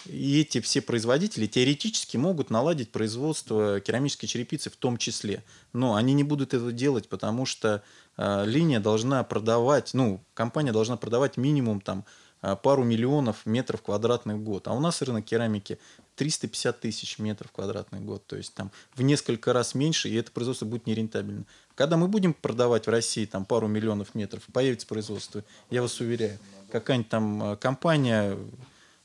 И 0.07 0.41
эти 0.41 0.61
все 0.61 0.81
производители 0.81 1.47
теоретически 1.47 2.17
могут 2.17 2.51
наладить 2.51 2.91
производство 2.91 3.81
керамической 3.81 4.29
черепицы 4.29 4.71
в 4.71 4.77
том 4.77 4.97
числе. 4.97 5.43
Но 5.73 5.95
они 5.95 6.15
не 6.15 6.25
будут 6.25 6.55
это 6.55 6.73
делать, 6.73 7.09
потому 7.09 7.47
что 7.47 7.83
э, 8.17 8.45
линия 8.47 8.81
должна 8.81 9.23
продавать, 9.25 9.95
ну, 9.95 10.21
компания 10.35 10.73
должна 10.73 10.97
продавать 10.97 11.37
минимум 11.37 11.81
там 11.81 12.05
э, 12.43 12.57
пару 12.63 12.85
миллионов 12.85 13.45
метров 13.45 13.83
квадратных 13.83 14.37
в 14.37 14.43
год. 14.43 14.69
А 14.69 14.73
у 14.73 14.81
нас 14.81 15.03
рынок 15.03 15.25
керамики 15.25 15.79
350 16.17 16.81
тысяч 16.81 17.19
метров 17.19 17.51
квадратных 17.53 18.01
в 18.01 18.05
год. 18.05 18.27
То 18.27 18.37
есть 18.37 18.55
там 18.55 18.71
в 18.95 19.03
несколько 19.03 19.53
раз 19.53 19.75
меньше, 19.75 20.09
и 20.09 20.15
это 20.15 20.31
производство 20.33 20.67
будет 20.67 20.87
нерентабельно. 20.87 21.45
Когда 21.75 21.97
мы 21.97 22.09
будем 22.09 22.35
продавать 22.35 22.87
в 22.87 22.91
России 22.91 23.25
там 23.25 23.45
пару 23.45 23.67
миллионов 23.69 24.15
метров, 24.15 24.43
появится 24.53 24.87
производство, 24.87 25.45
я 25.71 25.83
вас 25.83 26.01
уверяю, 26.01 26.39
какая-нибудь 26.71 27.09
там 27.09 27.43
э, 27.43 27.57
компания 27.57 28.37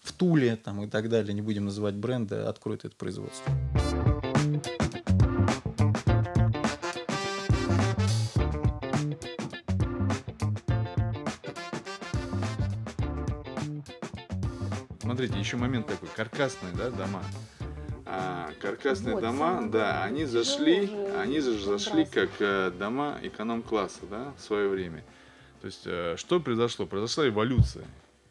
в 0.05 0.13
Туле 0.13 0.55
там, 0.55 0.83
и 0.83 0.87
так 0.87 1.09
далее, 1.09 1.33
не 1.33 1.41
будем 1.41 1.65
называть 1.65 1.95
бренды, 1.95 2.35
откроет 2.35 2.85
это 2.85 2.95
производство. 2.95 3.51
Смотрите, 15.01 15.39
еще 15.39 15.57
момент 15.57 15.87
такой, 15.87 16.09
каркасные 16.15 16.73
да, 16.75 16.91
дома. 16.91 17.23
А, 18.05 18.51
каркасные 18.61 19.15
вот, 19.15 19.21
дома, 19.21 19.67
да, 19.71 20.03
они 20.03 20.25
зашли, 20.25 20.89
они 21.17 21.39
зашли 21.39 22.05
как 22.05 22.29
э, 22.39 22.71
дома 22.77 23.17
эконом-класса, 23.23 24.01
да, 24.09 24.33
в 24.37 24.41
свое 24.41 24.69
время. 24.69 25.03
То 25.61 25.65
есть, 25.65 25.83
э, 25.85 26.15
что 26.17 26.39
произошло? 26.39 26.85
Произошла 26.85 27.27
эволюция 27.27 27.85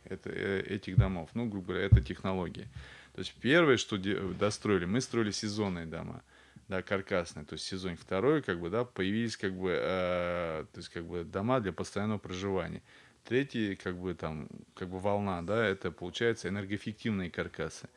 это, 0.05 0.30
э, 0.30 0.62
этих 0.62 0.96
домов. 0.96 1.30
Ну, 1.34 1.46
грубо 1.46 1.68
говоря, 1.68 1.86
это 1.86 2.00
технологии. 2.00 2.68
То 3.14 3.20
есть 3.20 3.34
первое, 3.40 3.76
что 3.76 3.96
достроили, 3.96 4.86
мы 4.86 5.00
строили 5.00 5.30
сезонные 5.30 5.86
дома, 5.86 6.22
да, 6.68 6.82
каркасные, 6.82 7.44
то 7.44 7.55
есть 7.55 7.64
сезон. 7.64 7.96
Второе, 7.96 8.42
как 8.42 8.59
бы, 8.59 8.70
да, 8.70 8.84
появились 8.84 9.36
как 9.36 9.55
бы, 9.55 9.70
э, 9.70 10.64
то 10.72 10.78
есть 10.78 10.88
как 10.88 11.05
бы 11.05 11.24
дома 11.24 11.61
для 11.61 11.72
постоянного 11.72 12.18
проживания. 12.18 12.82
Третий, 13.24 13.76
как 13.76 13.96
бы 13.96 14.14
там, 14.14 14.48
как 14.74 14.88
бы 14.88 14.98
волна, 14.98 15.42
да, 15.42 15.64
это 15.64 15.90
получается 15.90 16.48
энергоэффективные 16.48 17.30
каркасы. 17.30 17.88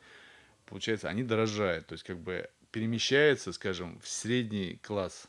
Получается, 0.66 1.08
они 1.08 1.22
дорожают, 1.22 1.86
то 1.86 1.94
есть 1.94 2.04
как 2.04 2.18
бы 2.18 2.48
перемещаются, 2.70 3.52
скажем, 3.52 3.98
в 4.00 4.08
средний 4.08 4.76
класс 4.82 5.28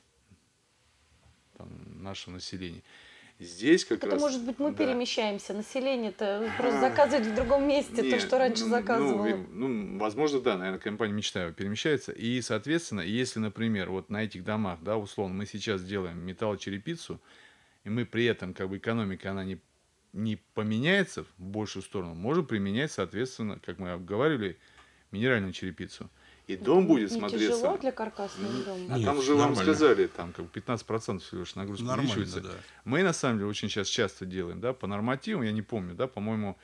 там, 1.57 1.69
нашего 2.03 2.36
населения. 2.36 2.84
Здесь 3.40 3.86
как 3.86 4.00
Это 4.00 4.12
раз... 4.12 4.22
может 4.22 4.44
быть 4.44 4.60
мы 4.60 4.72
да. 4.72 4.86
перемещаемся, 4.86 5.54
население-то 5.54 6.52
просто 6.58 6.82
заказывает 6.82 7.26
в 7.26 7.36
другом 7.36 7.70
месте 7.70 8.02
Нет, 8.02 8.12
то, 8.12 8.20
что 8.20 8.38
раньше 8.38 8.66
ну, 8.66 8.70
заказывало. 8.70 9.28
Ну, 9.28 9.68
ну, 9.70 9.98
возможно, 9.98 10.42
да, 10.42 10.58
наверное, 10.58 10.80
компания 10.80 11.14
мечтаю 11.14 11.54
перемещается. 11.54 12.12
И, 12.12 12.42
соответственно, 12.42 13.00
если, 13.00 13.40
например, 13.40 13.92
вот 13.92 14.10
на 14.10 14.26
этих 14.26 14.44
домах, 14.44 14.80
да, 14.82 14.98
условно, 14.98 15.36
мы 15.36 15.46
сейчас 15.46 15.82
делаем 15.82 16.20
металлочерепицу, 16.20 17.22
и 17.86 17.90
мы 17.90 18.06
при 18.06 18.26
этом, 18.26 18.54
как 18.54 18.68
бы, 18.68 18.76
экономика, 18.76 19.32
она 19.32 19.46
не, 19.46 19.58
не 20.12 20.36
поменяется 20.54 21.24
в 21.24 21.34
большую 21.38 21.84
сторону, 21.84 22.16
можем 22.16 22.46
применять, 22.46 22.92
соответственно, 22.92 23.58
как 23.66 23.80
мы 23.80 23.92
обговаривали, 23.92 24.58
минеральную 25.12 25.54
черепицу. 25.54 26.10
И 26.50 26.58
дом 26.58 26.88
будет 26.88 27.12
не 27.12 27.18
смотреться. 27.20 27.47
тяжело 27.47 27.78
для 27.78 27.91
каркасного 27.91 28.52
дома? 28.64 28.86
А 28.89 28.97
Нет, 28.97 29.06
там 29.06 29.18
нормально. 29.18 29.36
вам 29.36 29.56
сказали, 29.56 30.08
там 30.08 30.34
как 30.34 30.45
бы 30.45 30.60
15% 30.60 31.20
всего 31.20 31.41
лишь 31.41 31.54
нагрузка 31.54 31.86
нормально, 31.86 32.12
увеличивается. 32.12 32.41
Да. 32.41 32.58
Мы 32.86 33.04
на 33.04 33.14
самом 33.14 33.38
деле 33.38 33.52
очень 33.52 33.70
сейчас 33.70 33.88
часто 33.88 34.26
делаем, 34.26 34.60
да, 34.60 34.74
по 34.74 34.88
нормативам, 34.88 35.43
я 35.43 35.52
не 35.52 35.62
помню, 35.62 35.93
да, 35.93 36.08
по-моему, 36.08 36.58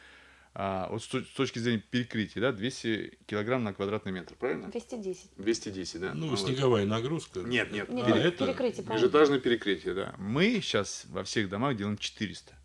а, 0.56 0.88
вот 0.90 1.04
с, 1.04 1.06
с 1.06 1.34
точки 1.36 1.60
зрения 1.60 1.84
перекрытия, 1.88 2.42
да, 2.42 2.52
200 2.52 3.20
килограмм 3.28 3.64
на 3.64 3.76
квадратный 3.76 4.12
метр, 4.12 4.34
правильно? 4.34 4.70
210. 4.70 5.30
210, 5.38 6.00
да. 6.00 6.14
Ну, 6.16 6.32
ну 6.32 6.36
снеговая 6.36 6.86
вот. 6.86 6.90
нагрузка. 6.90 7.42
Нет, 7.42 7.72
нет, 7.72 7.88
нет 7.90 8.08
а, 8.08 8.18
это 8.18 8.48
перекрытие. 8.48 8.88
Межэтажное 8.90 9.40
перекрытие, 9.40 9.94
да. 9.94 10.16
Мы 10.18 10.62
сейчас 10.64 11.06
во 11.10 11.24
всех 11.24 11.48
домах 11.48 11.78
делаем 11.78 12.00
400. 12.00 12.56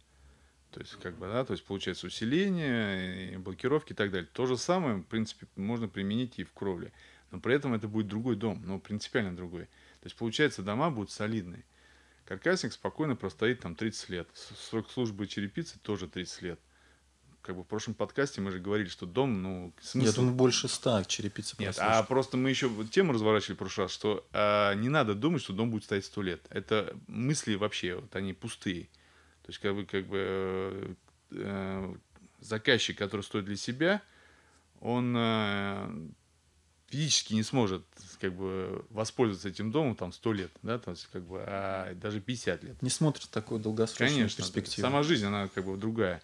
То 0.71 0.81
есть, 0.81 0.97
как 1.03 1.19
бы, 1.19 1.27
да, 1.27 1.45
то 1.45 1.53
есть 1.53 1.65
получается 1.65 2.07
усиление, 2.07 3.39
блокировки 3.39 3.93
и 3.93 3.95
так 3.95 4.11
далее. 4.11 4.29
То 4.33 4.47
же 4.47 4.57
самое, 4.57 4.97
в 4.97 5.03
принципе, 5.03 5.47
можно 5.57 5.87
применить 5.87 6.39
и 6.39 6.45
в 6.45 6.53
кровле 6.55 6.93
но 7.31 7.41
при 7.41 7.55
этом 7.55 7.75
это 7.75 7.89
будет 7.89 8.09
другой 8.09 8.37
дом, 8.37 8.63
но 8.65 8.79
принципиально 8.79 9.35
другой. 9.35 9.65
То 9.65 10.07
есть, 10.07 10.17
получается, 10.17 10.63
дома 10.63 10.91
будут 10.91 11.11
солидные. 11.11 11.65
Каркасник 12.25 12.73
спокойно 12.73 13.17
простоит 13.17 13.61
там 13.61 13.75
30 13.75 14.09
лет. 14.11 14.29
Срок 14.35 14.91
службы 14.91 15.27
черепицы 15.27 15.79
тоже 15.81 16.09
30 16.09 16.43
лет. 16.43 16.61
Как 17.43 17.57
бы 17.57 17.63
в 17.63 17.67
прошлом 17.67 17.95
подкасте 17.95 18.41
мы 18.41 18.51
же 18.51 18.59
говорили, 18.59 18.89
что 18.89 19.07
дом, 19.07 19.43
ну, 19.43 19.73
смысл... 19.81 20.07
Нет, 20.07 20.19
он 20.19 20.37
больше 20.37 20.69
100 20.69 21.05
черепицы 21.05 21.57
Нет, 21.59 21.77
а 21.79 22.03
просто 22.03 22.37
мы 22.37 22.51
еще 22.51 22.71
тему 22.91 23.15
разворачивали 23.15 23.55
в 23.55 23.59
прошлый 23.59 23.87
раз, 23.87 23.93
что 23.93 24.29
а, 24.33 24.75
не 24.75 24.89
надо 24.89 25.15
думать, 25.15 25.43
что 25.43 25.55
дом 25.55 25.71
будет 25.71 25.85
стоять 25.85 26.05
100 26.05 26.23
лет. 26.23 26.47
Это 26.51 26.95
мысли 27.07 27.55
вообще, 27.55 27.97
вот 27.97 28.15
они 28.15 28.35
пустые. 28.35 28.85
То 29.43 29.49
есть, 29.49 29.59
как 29.59 29.75
бы, 29.75 29.87
как 29.87 30.07
бы 30.07 30.19
э, 30.19 30.95
э, 31.33 31.95
заказчик, 32.41 32.99
который 32.99 33.23
стоит 33.23 33.47
для 33.47 33.57
себя, 33.57 34.03
он 34.81 35.15
э, 35.17 36.09
физически 36.91 37.35
не 37.35 37.43
сможет 37.43 37.83
как 38.21 38.35
бы 38.35 38.85
воспользоваться 38.91 39.49
этим 39.49 39.71
домом 39.71 39.95
там 39.95 40.13
сто 40.13 40.33
лет, 40.33 40.51
да, 40.63 40.79
то 40.79 40.91
есть 40.91 41.09
как 41.13 41.23
бы, 41.23 41.43
а 41.47 41.95
даже 41.95 42.21
50 42.21 42.65
лет. 42.65 42.83
Не 42.83 42.91
смотрит 42.91 43.31
такую 43.31 43.61
долгосрочную 43.61 44.11
Конечно, 44.11 44.43
перспективу. 44.43 44.87
Сама 44.87 45.03
жизнь, 45.03 45.25
она 45.25 45.49
как 45.49 45.65
бы 45.65 45.77
другая. 45.77 46.21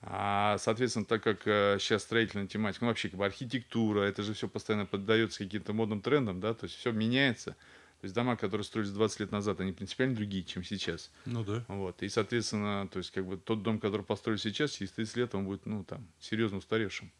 А, 0.00 0.58
соответственно, 0.58 1.06
так 1.06 1.22
как 1.24 1.40
э, 1.46 1.78
сейчас 1.80 2.02
строительная 2.02 2.46
тематика, 2.46 2.84
ну 2.84 2.90
вообще 2.90 3.08
как 3.08 3.18
бы 3.18 3.26
архитектура, 3.26 4.02
это 4.02 4.22
же 4.22 4.34
все 4.34 4.46
постоянно 4.46 4.86
поддается 4.86 5.38
каким-то 5.38 5.72
модным 5.72 6.02
трендам, 6.02 6.38
да, 6.38 6.54
то 6.54 6.64
есть 6.66 6.76
все 6.76 6.92
меняется. 6.92 7.56
То 8.00 8.04
есть 8.04 8.14
дома, 8.14 8.36
которые 8.36 8.64
строились 8.64 8.92
20 8.92 9.20
лет 9.20 9.32
назад, 9.32 9.60
они 9.60 9.72
принципиально 9.72 10.14
другие, 10.14 10.44
чем 10.44 10.62
сейчас. 10.62 11.10
Ну 11.24 11.42
да. 11.42 11.64
Вот. 11.66 12.00
И, 12.04 12.08
соответственно, 12.08 12.86
то 12.86 12.98
есть 12.98 13.10
как 13.10 13.26
бы 13.26 13.36
тот 13.36 13.64
дом, 13.64 13.80
который 13.80 14.02
построили 14.02 14.38
сейчас, 14.38 14.70
через 14.70 14.92
30 14.92 15.16
лет 15.16 15.34
он 15.34 15.46
будет, 15.46 15.66
ну, 15.66 15.82
там, 15.82 16.06
серьезно 16.20 16.58
устаревшим. 16.58 17.10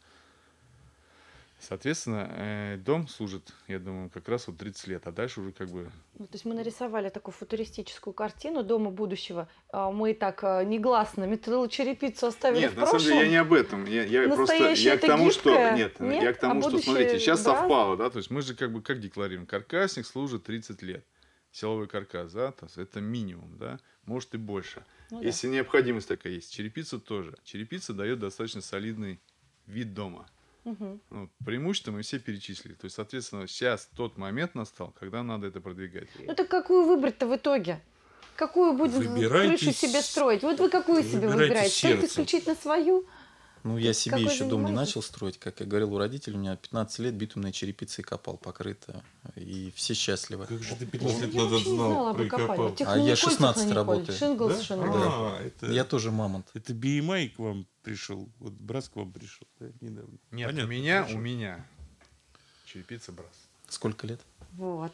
Соответственно, 1.61 2.31
э, 2.31 2.77
дом 2.77 3.09
служит, 3.09 3.53
я 3.67 3.81
думаю, 3.81 4.11
как 4.11 4.29
раз 4.29 4.47
вот 4.47 4.59
30 4.59 4.87
лет, 4.87 5.07
а 5.07 5.13
дальше 5.13 5.41
уже 5.41 5.51
как 5.51 5.69
бы... 5.69 5.91
Ну, 6.17 6.27
то 6.27 6.35
есть 6.35 6.45
мы 6.45 6.55
нарисовали 6.55 7.09
такую 7.09 7.35
футуристическую 7.35 8.15
картину 8.15 8.63
дома 8.63 8.91
будущего. 8.91 9.49
А 9.73 9.91
мы 9.91 10.15
так 10.15 10.45
э, 10.45 10.65
негласно 10.65 11.25
металлочерепицу 11.25 12.29
оставили 12.29 12.61
Нет, 12.61 12.75
в 12.75 12.77
на 12.77 12.87
самом 12.87 13.03
деле 13.03 13.21
я 13.23 13.29
не 13.29 13.37
об 13.37 13.53
этом. 13.53 13.87
Я, 13.87 14.05
я 14.05 14.29
просто 14.29 14.73
я 14.73 14.97
к 14.97 15.01
тому, 15.01 15.33
что 15.33 15.51
нет, 15.73 15.99
нет, 15.99 16.23
я 16.23 16.33
к 16.33 16.39
тому, 16.39 16.61
а 16.61 16.69
что 16.69 16.79
смотрите, 16.79 17.19
сейчас 17.19 17.43
брас? 17.43 17.59
совпало, 17.59 17.97
да, 17.97 18.09
то 18.09 18.19
есть 18.19 18.31
мы 18.31 18.41
же 18.43 18.55
как 18.55 18.73
бы 18.73 18.81
как 18.81 19.01
декларируем, 19.01 19.47
каркасник 19.47 20.07
служит 20.07 20.45
30 20.45 20.81
лет, 20.83 21.05
силовой 21.51 21.89
каркас, 21.89 22.33
да, 22.33 22.53
то 22.53 22.67
есть 22.67 22.79
это 22.79 23.01
минимум, 23.01 23.59
да, 23.59 23.81
может 24.05 24.33
и 24.35 24.39
больше. 24.39 24.85
Ну 25.11 25.21
да. 25.21 25.27
Если 25.27 25.49
необходимость 25.49 26.07
такая 26.07 26.35
есть, 26.35 26.53
черепица 26.53 27.01
тоже. 27.01 27.35
Черепица 27.43 27.95
дает 27.95 28.21
достаточно 28.21 28.61
солидный 28.61 29.21
вид 29.67 29.93
дома. 29.93 30.29
Мгм. 30.69 31.01
Ну, 31.11 31.31
преимущества 31.45 31.93
мы 31.93 32.03
все 32.03 32.19
перечислили. 32.19 32.75
То 32.75 32.85
есть, 32.85 32.97
соответственно, 32.97 33.47
сейчас 33.47 33.89
тот 33.97 34.19
момент 34.19 34.55
настал, 34.55 34.95
когда 34.99 35.23
надо 35.23 35.47
это 35.47 35.61
продвигать. 35.61 36.09
Ну 36.27 36.35
так 36.35 36.49
какую 36.49 36.85
выбрать-то 36.87 37.27
в 37.27 37.35
итоге? 37.35 37.81
Какую 38.37 38.75
будем 38.75 39.15
Выбирайте 39.15 39.65
крышу 39.65 39.73
себе 39.73 40.01
строить? 40.01 40.43
Вот 40.43 40.61
вы 40.61 40.69
какую 40.69 41.03
себе 41.03 41.27
выбираете? 41.29 41.71
Стоит 41.71 41.93
сердцем. 41.93 42.09
исключительно 42.09 42.55
свою? 42.55 43.07
Ну, 43.69 43.77
я 43.77 43.93
себе 43.93 44.23
еще 44.23 44.49
дом 44.49 44.65
не 44.65 44.73
начал 44.73 45.03
строить. 45.03 45.39
Как 45.39 45.61
я 45.61 45.67
говорил 45.67 45.93
у 45.93 45.99
родителей, 45.99 46.37
у 46.37 46.41
меня 46.41 46.57
15 46.57 46.99
лет 47.01 47.15
битумной 47.15 47.53
черепицей 47.53 48.03
копал, 48.03 48.39
покрыто. 48.39 49.05
И 49.37 49.71
все 49.77 49.93
счастливы. 49.93 50.47
Как 50.47 50.63
же 50.63 50.75
ты 50.75 50.87
15 50.87 51.21
лет 51.21 51.35
Я 51.35 51.43
назад 51.43 51.61
знал, 51.61 52.15
прикопал? 52.15 52.75
Технониколь, 52.75 52.87
А 53.05 53.09
я 53.11 53.17
16 53.17 53.55
технониколь, 53.55 53.75
работаю. 53.77 54.19
Шинглс, 54.19 54.57
Да? 54.57 54.63
шинглс. 54.63 54.97
А, 54.97 55.41
это, 55.43 55.67
Я 55.67 55.85
тоже 55.85 56.11
мамонт. 56.11 56.47
это 56.55 56.73
BMI 56.73 57.29
к 57.29 57.39
вам 57.39 57.67
пришел, 57.83 58.29
вот 58.39 58.55
Брас 58.55 58.89
к 58.89 58.97
вам 58.97 59.13
пришел, 59.13 59.47
да, 59.61 59.67
недавно. 59.83 60.17
Нет, 60.31 60.49
Понятно, 60.49 60.65
у 60.65 60.67
меня, 60.67 61.03
хорошо. 61.03 61.17
у 61.17 61.21
меня 61.21 61.67
черепица 62.65 63.13
брас. 63.13 63.49
Сколько 63.69 64.07
лет? 64.07 64.21
Вот. 64.53 64.93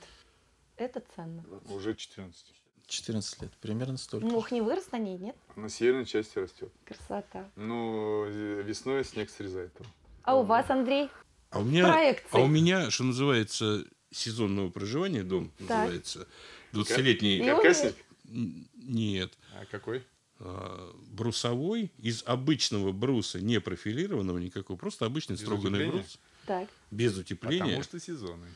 Это 0.77 1.01
ценно. 1.15 1.45
Уже 1.69 1.95
14. 1.95 2.45
14 2.87 3.43
лет. 3.43 3.53
Примерно 3.61 3.97
столько. 3.97 4.27
Мох 4.27 4.51
не 4.53 4.61
вырос 4.61 4.91
на 4.93 4.99
ней, 4.99 5.17
нет? 5.19 5.37
На 5.57 5.69
северной 5.69 6.05
части 6.07 6.39
растет. 6.39 6.71
Красота. 6.85 7.49
Ну, 7.57 8.25
э, 8.27 8.63
весной 8.63 9.05
снег 9.05 9.31
срезает. 9.31 9.73
его. 9.79 9.89
А 10.23 10.37
у 10.37 10.43
вас, 10.45 10.69
Андрей? 10.71 11.11
А 11.51 11.61
у 11.61 11.65
меня, 11.65 11.91
Проекции. 11.93 12.29
а 12.33 12.39
у 12.41 12.47
меня, 12.47 12.91
что 12.91 13.05
называется, 13.05 13.85
сезонного 14.11 14.71
проживания 14.71 15.23
дом 15.23 15.53
называется. 15.59 16.27
20-летний. 16.73 17.39
И 17.39 17.51
он- 17.51 17.57
Каркасник? 17.63 17.95
Н- 18.29 18.67
Нет. 18.77 19.33
А 19.61 19.65
какой? 19.67 20.03
а, 20.41 20.93
брусовой 21.13 21.93
из 21.99 22.23
обычного 22.27 22.91
бруса, 22.93 23.41
не 23.41 23.61
профилированного 23.61 24.39
никакого, 24.39 24.77
просто 24.77 25.07
обычный 25.07 25.35
Без 25.35 25.41
строганный 25.43 25.79
утепления? 25.87 25.93
брус, 25.93 26.19
Так. 26.47 26.69
без 26.91 27.17
утепления. 27.17 27.61
Потому 27.65 27.83
что 27.85 28.01
сезонный. 28.01 28.49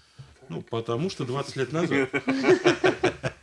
Ну, 0.49 0.63
потому 0.63 1.09
что 1.09 1.25
20 1.25 1.57
лет 1.57 1.73
назад. 1.73 2.11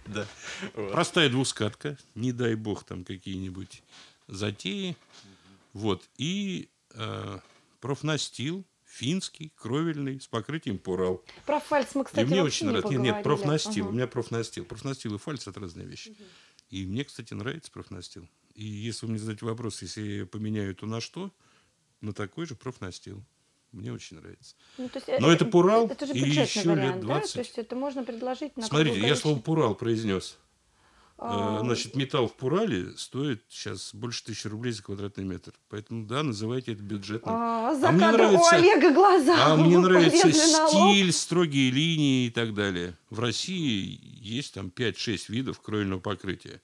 Да. 0.14 0.28
Простая 0.74 1.30
двускатка, 1.30 1.98
не 2.14 2.32
дай 2.32 2.56
бог 2.56 2.84
там 2.84 3.04
какие-нибудь 3.04 3.82
затеи. 4.28 4.96
Вот. 5.74 6.08
И 6.18 6.70
э, 6.92 7.40
профнастил 7.82 8.66
финский, 8.86 9.52
кровельный, 9.56 10.22
с 10.22 10.28
покрытием 10.28 10.78
пурал. 10.78 11.24
Про 11.46 11.60
фальц 11.60 11.96
мы, 11.96 12.06
кстати, 12.06 12.26
и 12.26 12.30
мне 12.30 12.44
очень 12.44 12.68
не 12.68 12.72
нравится. 12.72 12.94
Нет, 12.94 13.02
нет, 13.02 13.24
профнастил. 13.24 13.86
Ага. 13.86 13.90
У 13.90 13.94
меня 13.94 14.08
профнастил. 14.08 14.66
Профнастил 14.66 15.16
и 15.16 15.18
фальц 15.18 15.48
это 15.48 15.60
разные 15.60 15.86
вещи. 15.88 16.16
И 16.70 16.86
мне, 16.86 17.04
кстати, 17.04 17.34
нравится 17.34 17.72
профнастил. 17.72 18.28
И 18.54 18.66
если 18.66 19.06
вы 19.06 19.12
мне 19.12 19.20
задаете 19.20 19.46
вопрос, 19.46 19.82
если 19.82 20.02
я 20.02 20.26
поменяю 20.26 20.74
то 20.76 20.86
на 20.86 21.02
что, 21.02 21.32
на 22.02 22.14
такой 22.14 22.46
же 22.46 22.56
профнастил. 22.56 23.24
Мне 23.76 23.92
очень 23.92 24.18
нравится. 24.18 24.56
Ну, 24.78 24.88
то 24.88 25.00
есть, 25.06 25.20
Но 25.22 25.30
это 25.32 25.44
Пурал, 25.46 25.88
Это 25.88 26.06
же 26.06 26.14
и 26.14 26.20
еще 26.20 26.42
лет 26.42 26.66
вариант, 26.66 27.02
да? 27.02 27.08
20. 27.08 27.34
То 27.34 27.40
есть 27.40 27.58
это 27.58 27.76
можно 27.76 28.04
предложить 28.04 28.56
на 28.56 28.64
Смотрите, 28.64 29.00
я 29.02 29.16
слово 29.18 29.38
Пурал 29.40 29.76
произнес. 29.76 30.38
А, 31.18 31.60
Э, 31.60 31.66
Значит, 31.66 31.96
металл 31.96 32.28
в 32.28 32.34
Пурале 32.36 32.92
стоит 32.98 33.44
сейчас 33.50 33.94
больше 33.94 34.24
тысячи 34.24 34.48
рублей 34.48 34.72
за 34.72 34.82
квадратный 34.84 35.24
метр. 35.26 35.54
Поэтому, 35.70 36.06
да, 36.06 36.24
называйте 36.24 36.72
это 36.74 36.84
бюджетным. 36.84 37.34
а, 37.36 37.76
за 37.76 37.90
А 37.90 37.92
мне 37.92 38.00
кадром 38.02 38.26
у 38.28 38.32
нравится- 38.34 38.56
Олега 38.56 38.94
глаза. 38.94 39.46
А 39.46 39.56
мне 39.58 39.78
нравится 39.78 40.32
стиль, 40.32 41.12
строгие 41.14 41.70
линии 41.72 42.28
и 42.28 42.30
так 42.30 42.54
далее. 42.54 42.98
В 43.10 43.20
России 43.20 44.00
есть 44.22 44.54
там 44.54 44.70
5-6 44.70 45.28
видов 45.30 45.60
кровельного 45.62 46.00
покрытия. 46.00 46.62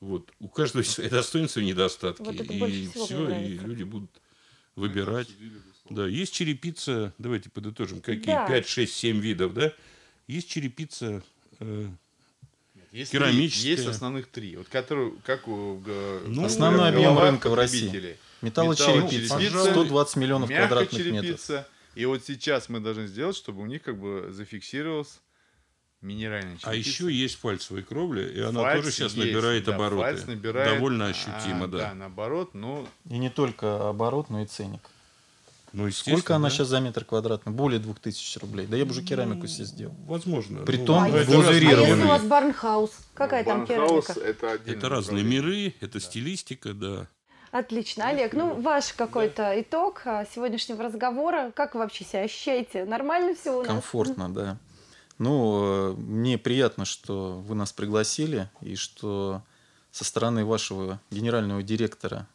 Вот. 0.00 0.30
У 0.40 0.48
каждого 0.48 0.82
свои 0.84 1.08
достоинства 1.10 1.60
и 1.60 1.66
недостатки. 1.66 2.22
Вот 2.22 2.34
это 2.34 2.52
и 2.52 2.88
все, 2.88 3.14
мне 3.18 3.24
и 3.24 3.28
нравится. 3.28 3.66
люди 3.66 3.82
будут 3.82 4.10
выбирать. 4.74 5.28
Да, 5.90 6.06
есть 6.06 6.32
черепица, 6.32 7.12
давайте 7.18 7.50
подытожим, 7.50 8.00
какие 8.00 8.34
Да. 8.34 8.46
5, 8.46 8.66
6, 8.68 8.92
7 8.94 9.20
видов, 9.20 9.54
да? 9.54 9.72
Есть 10.26 10.48
черепица 10.48 11.22
э, 11.60 11.88
Есть 12.92 13.12
Керамическая. 13.12 13.76
три- 13.76 13.84
Есть 13.84 13.86
основных 13.96 14.26
три. 14.28 14.56
Вот 14.56 14.68
которые, 14.68 15.12
как 15.24 15.46
у 15.48 15.80
Ну, 16.26 16.44
Основной 16.44 16.88
объем 16.88 17.14
голова 17.14 17.30
рынка 17.30 17.48
в 17.50 17.54
России. 17.54 18.16
Металлочерепица. 18.42 19.36
Металлочерепица, 19.36 19.70
120 19.72 20.16
миллионов 20.16 20.48
квадратных 20.48 20.92
метров. 20.92 21.12
Мягкочерепица. 21.12 21.68
И 21.94 22.04
вот 22.04 22.24
сейчас 22.24 22.68
мы 22.68 22.80
должны 22.80 23.06
сделать, 23.06 23.36
чтобы 23.36 23.62
у 23.62 23.66
них 23.66 23.82
как 23.82 23.98
бы 23.98 24.28
зафиксировалась 24.30 25.20
минеральная 26.02 26.56
черепица. 26.58 26.70
А 26.70 26.74
еще 26.74 27.10
есть 27.12 27.36
фальцевая 27.36 27.82
кровля, 27.82 28.26
и 28.28 28.40
она 28.40 28.60
Фальц 28.62 28.76
тоже 28.82 28.92
сейчас 28.92 29.14
есть, 29.14 29.26
набирает 29.26 29.64
да, 29.64 29.74
обороты. 29.74 30.02
фальц 30.02 30.26
набирает, 30.26 30.74
Довольно 30.74 31.06
а, 31.06 31.08
ощутимо, 31.08 31.68
да. 31.68 31.78
Да, 31.78 31.94
наоборот, 31.94 32.54
но 32.54 32.86
И 33.08 33.18
не 33.18 33.30
только 33.30 33.88
оборот, 33.88 34.28
но 34.30 34.42
и 34.42 34.46
ценник. 34.46 34.82
Ну, 35.72 35.90
Сколько 35.90 36.36
она 36.36 36.48
да. 36.48 36.54
сейчас 36.54 36.68
за 36.68 36.80
метр 36.80 37.04
квадратный? 37.04 37.52
Более 37.52 37.78
2000 37.80 38.38
рублей. 38.38 38.66
Да 38.66 38.76
я 38.76 38.84
бы 38.84 38.92
уже 38.92 39.02
керамику 39.02 39.46
себе 39.46 39.64
сделал. 39.66 39.94
Возможно. 40.06 40.60
Притом 40.64 41.02
Ну, 41.02 41.16
а 41.18 41.24
глазурированный. 41.24 41.88
если 41.90 42.04
у 42.04 42.08
вас 42.08 42.22
барнхаус? 42.22 42.90
Какая 43.14 43.44
там 43.44 43.66
Барнхаус 43.66 44.06
керамика? 44.06 44.20
это 44.20 44.70
Это 44.70 44.88
разные 44.88 45.24
миры, 45.24 45.74
это 45.80 46.00
стилистика, 46.00 46.72
да. 46.72 47.06
Отлично. 47.50 48.08
Олег, 48.08 48.32
ну 48.34 48.60
ваш 48.60 48.92
какой-то 48.92 49.58
итог 49.60 50.02
а, 50.04 50.26
сегодняшнего 50.34 50.82
разговора. 50.82 51.52
Как 51.54 51.74
вы 51.74 51.80
вообще 51.80 52.04
себя 52.04 52.22
ощущаете? 52.22 52.84
Нормально 52.84 53.34
все 53.34 53.54
у 53.54 53.58
нас? 53.58 53.66
Комфортно, 53.66 54.32
да. 54.32 54.58
Ну, 55.18 55.92
э, 55.92 55.92
мне 55.94 56.36
приятно, 56.36 56.84
что 56.84 57.42
вы 57.46 57.54
нас 57.54 57.72
пригласили, 57.72 58.50
и 58.60 58.76
что 58.76 59.42
со 59.90 60.04
стороны 60.04 60.44
вашего 60.44 61.00
генерального 61.10 61.62
директора 61.62 62.28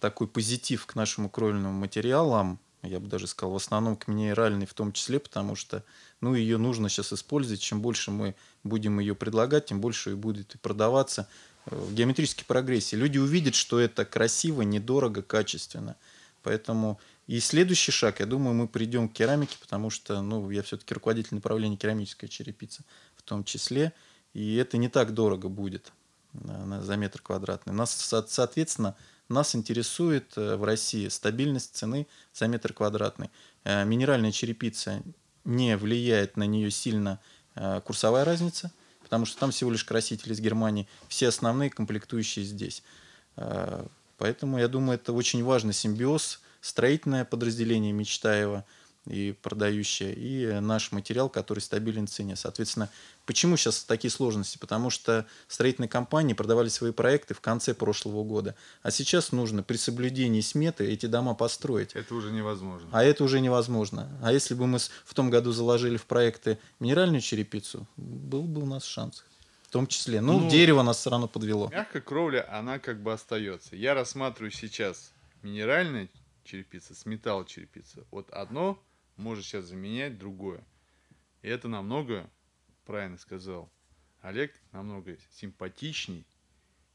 такой 0.00 0.26
позитив 0.26 0.86
к 0.86 0.94
нашим 0.94 1.28
кровельным 1.28 1.72
материалам, 1.72 2.58
я 2.82 2.98
бы 2.98 3.06
даже 3.06 3.26
сказал, 3.26 3.52
в 3.52 3.56
основном 3.56 3.96
к 3.96 4.08
минеральной 4.08 4.66
в 4.66 4.74
том 4.74 4.92
числе, 4.92 5.20
потому 5.20 5.54
что 5.54 5.84
ну, 6.20 6.34
ее 6.34 6.58
нужно 6.58 6.88
сейчас 6.88 7.12
использовать. 7.12 7.60
Чем 7.60 7.80
больше 7.80 8.10
мы 8.10 8.34
будем 8.64 8.98
ее 8.98 9.14
предлагать, 9.14 9.66
тем 9.66 9.80
больше 9.80 10.12
и 10.12 10.14
будет 10.14 10.54
и 10.54 10.58
продаваться 10.58 11.28
э, 11.66 11.76
в 11.76 11.94
геометрической 11.94 12.44
прогрессии. 12.44 12.96
Люди 12.96 13.18
увидят, 13.18 13.54
что 13.54 13.78
это 13.78 14.04
красиво, 14.04 14.62
недорого, 14.62 15.22
качественно. 15.22 15.96
Поэтому 16.42 16.98
и 17.28 17.38
следующий 17.38 17.92
шаг, 17.92 18.18
я 18.18 18.26
думаю, 18.26 18.54
мы 18.54 18.66
придем 18.66 19.08
к 19.08 19.12
керамике, 19.12 19.56
потому 19.60 19.90
что 19.90 20.20
ну, 20.20 20.50
я 20.50 20.62
все-таки 20.64 20.92
руководитель 20.92 21.36
направления 21.36 21.76
керамическая 21.76 22.28
черепица 22.28 22.82
в 23.16 23.22
том 23.22 23.44
числе. 23.44 23.92
И 24.34 24.56
это 24.56 24.76
не 24.76 24.88
так 24.88 25.14
дорого 25.14 25.48
будет 25.48 25.92
на- 26.32 26.82
за 26.82 26.96
метр 26.96 27.20
квадратный. 27.22 27.72
Нас, 27.72 27.92
со- 27.92 28.26
соответственно, 28.26 28.96
нас 29.32 29.54
интересует 29.54 30.32
э, 30.36 30.56
в 30.56 30.64
России 30.64 31.08
стабильность 31.08 31.74
цены 31.74 32.06
за 32.32 32.46
метр 32.46 32.72
квадратный. 32.72 33.30
Э, 33.64 33.84
Минеральная 33.84 34.32
черепица 34.32 35.02
не 35.44 35.76
влияет 35.76 36.36
на 36.36 36.44
нее 36.44 36.70
сильно 36.70 37.18
э, 37.54 37.80
курсовая 37.84 38.24
разница, 38.24 38.70
потому 39.02 39.26
что 39.26 39.40
там 39.40 39.50
всего 39.50 39.70
лишь 39.70 39.84
красители 39.84 40.32
из 40.32 40.40
Германии, 40.40 40.86
все 41.08 41.28
основные 41.28 41.70
комплектующие 41.70 42.44
здесь. 42.44 42.82
Поэтому, 44.18 44.58
я 44.58 44.68
думаю, 44.68 44.96
это 44.96 45.12
очень 45.12 45.42
важный 45.42 45.72
симбиоз, 45.72 46.40
строительное 46.60 47.24
подразделение 47.24 47.92
Мечтаева 47.92 48.64
и 49.06 49.32
продающая, 49.32 50.12
и 50.12 50.60
наш 50.60 50.92
материал, 50.92 51.28
который 51.28 51.58
стабилен 51.58 52.06
в 52.06 52.10
цене. 52.10 52.36
Соответственно, 52.36 52.88
почему 53.26 53.56
сейчас 53.56 53.82
такие 53.84 54.10
сложности? 54.10 54.58
Потому 54.58 54.90
что 54.90 55.26
строительные 55.48 55.88
компании 55.88 56.34
продавали 56.34 56.68
свои 56.68 56.92
проекты 56.92 57.34
в 57.34 57.40
конце 57.40 57.74
прошлого 57.74 58.22
года, 58.22 58.54
а 58.82 58.90
сейчас 58.90 59.32
нужно 59.32 59.62
при 59.62 59.76
соблюдении 59.76 60.40
сметы 60.40 60.86
эти 60.86 61.06
дома 61.06 61.34
построить. 61.34 61.94
Это 61.94 62.14
уже 62.14 62.30
невозможно. 62.30 62.88
А 62.92 63.02
это 63.02 63.24
уже 63.24 63.40
невозможно. 63.40 64.08
А 64.22 64.32
если 64.32 64.54
бы 64.54 64.66
мы 64.66 64.78
в 64.78 65.14
том 65.14 65.30
году 65.30 65.52
заложили 65.52 65.96
в 65.96 66.06
проекты 66.06 66.58
минеральную 66.78 67.20
черепицу, 67.20 67.86
был 67.96 68.42
бы 68.42 68.62
у 68.62 68.66
нас 68.66 68.84
шанс. 68.84 69.24
В 69.64 69.72
том 69.72 69.86
числе. 69.86 70.20
Ну, 70.20 70.38
ну 70.38 70.50
дерево 70.50 70.82
нас 70.82 70.98
все 70.98 71.08
равно 71.08 71.28
подвело. 71.28 71.70
Мягкая 71.70 72.02
кровля, 72.02 72.46
она 72.52 72.78
как 72.78 73.02
бы 73.02 73.10
остается. 73.10 73.74
Я 73.74 73.94
рассматриваю 73.94 74.50
сейчас 74.50 75.12
минеральная 75.42 76.08
черепица 76.44 76.94
с 76.94 77.06
металл 77.06 77.44
черепица. 77.46 78.04
Вот 78.10 78.30
одно 78.30 78.78
может 79.16 79.44
сейчас 79.44 79.66
заменять 79.66 80.18
другое. 80.18 80.64
И 81.42 81.48
это 81.48 81.68
намного, 81.68 82.30
правильно 82.84 83.18
сказал 83.18 83.70
Олег, 84.20 84.52
намного 84.72 85.16
симпатичней 85.32 86.26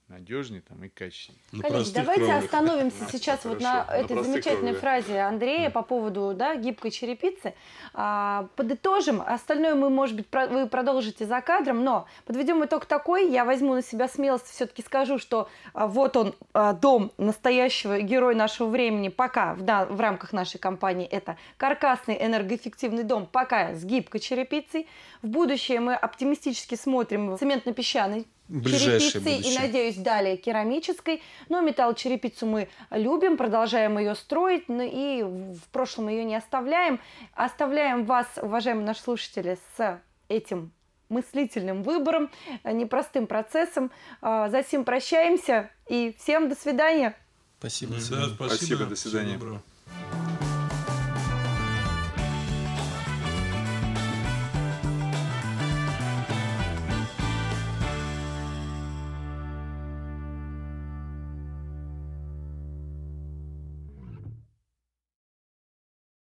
надежнее 0.09 0.61
там 0.61 0.83
и 0.83 0.89
качественнее. 0.89 1.41
Коллеги, 1.61 1.91
давайте 1.93 2.25
кровлях. 2.25 2.43
остановимся 2.43 3.03
на, 3.03 3.09
сейчас 3.09 3.43
вот 3.43 3.59
на, 3.59 3.85
на 3.85 3.91
этой 3.91 4.23
замечательной 4.23 4.73
кровлях. 4.73 4.79
фразе 4.79 5.19
Андрея 5.21 5.69
по 5.69 5.81
поводу 5.81 6.33
да, 6.33 6.55
гибкой 6.55 6.91
черепицы. 6.91 7.53
А, 7.93 8.47
подытожим, 8.55 9.21
остальное 9.21 9.75
мы, 9.75 9.89
может 9.89 10.15
быть, 10.15 10.27
про, 10.27 10.47
вы 10.47 10.67
продолжите 10.67 11.25
за 11.25 11.41
кадром, 11.41 11.83
но 11.83 12.07
подведем 12.25 12.63
итог 12.63 12.85
такой, 12.85 13.29
я 13.29 13.43
возьму 13.43 13.73
на 13.73 13.81
себя 13.81 14.07
смелость, 14.07 14.47
все-таки 14.47 14.81
скажу, 14.81 15.19
что 15.19 15.49
а, 15.73 15.87
вот 15.87 16.15
он, 16.15 16.35
а, 16.53 16.71
дом 16.71 17.11
настоящего 17.17 17.99
героя 17.99 18.35
нашего 18.35 18.69
времени, 18.69 19.09
пока 19.09 19.55
в, 19.55 19.61
да, 19.61 19.85
в 19.85 19.99
рамках 19.99 20.31
нашей 20.31 20.57
компании 20.57 21.05
это 21.05 21.37
каркасный 21.57 22.17
энергоэффективный 22.25 23.03
дом, 23.03 23.27
пока 23.29 23.73
с 23.73 23.83
гибкой 23.83 24.21
черепицей. 24.21 24.87
В 25.21 25.27
будущее 25.27 25.81
мы 25.81 25.95
оптимистически 25.95 26.75
смотрим 26.75 27.35
цементно-песчаный 27.35 28.25
черепицей 28.49 29.21
будущее. 29.21 29.53
и, 29.53 29.59
надеюсь, 29.59 29.95
далее 29.97 30.37
керамической. 30.37 31.21
Но 31.49 31.61
металлочерепицу 31.61 32.45
мы 32.45 32.69
любим, 32.91 33.37
продолжаем 33.37 33.97
ее 33.97 34.15
строить, 34.15 34.69
но 34.69 34.83
и 34.83 35.23
в 35.23 35.69
прошлом 35.71 36.09
ее 36.09 36.23
не 36.23 36.35
оставляем. 36.35 36.99
Оставляем 37.33 38.05
вас, 38.05 38.27
уважаемые 38.41 38.85
наши 38.85 39.01
слушатели, 39.01 39.57
с 39.77 40.01
этим 40.29 40.71
мыслительным 41.09 41.83
выбором, 41.83 42.29
непростым 42.63 43.27
процессом. 43.27 43.91
А, 44.21 44.49
за 44.49 44.63
сим 44.63 44.83
прощаемся 44.83 45.69
и 45.87 46.15
всем 46.19 46.49
до 46.49 46.55
свидания. 46.55 47.15
Спасибо. 47.59 47.93
Да, 47.93 47.99
спасибо. 47.99 48.47
спасибо. 48.47 48.85
До 48.85 48.95
свидания. 48.95 49.37
Всего 49.37 49.39
доброго. 49.39 50.26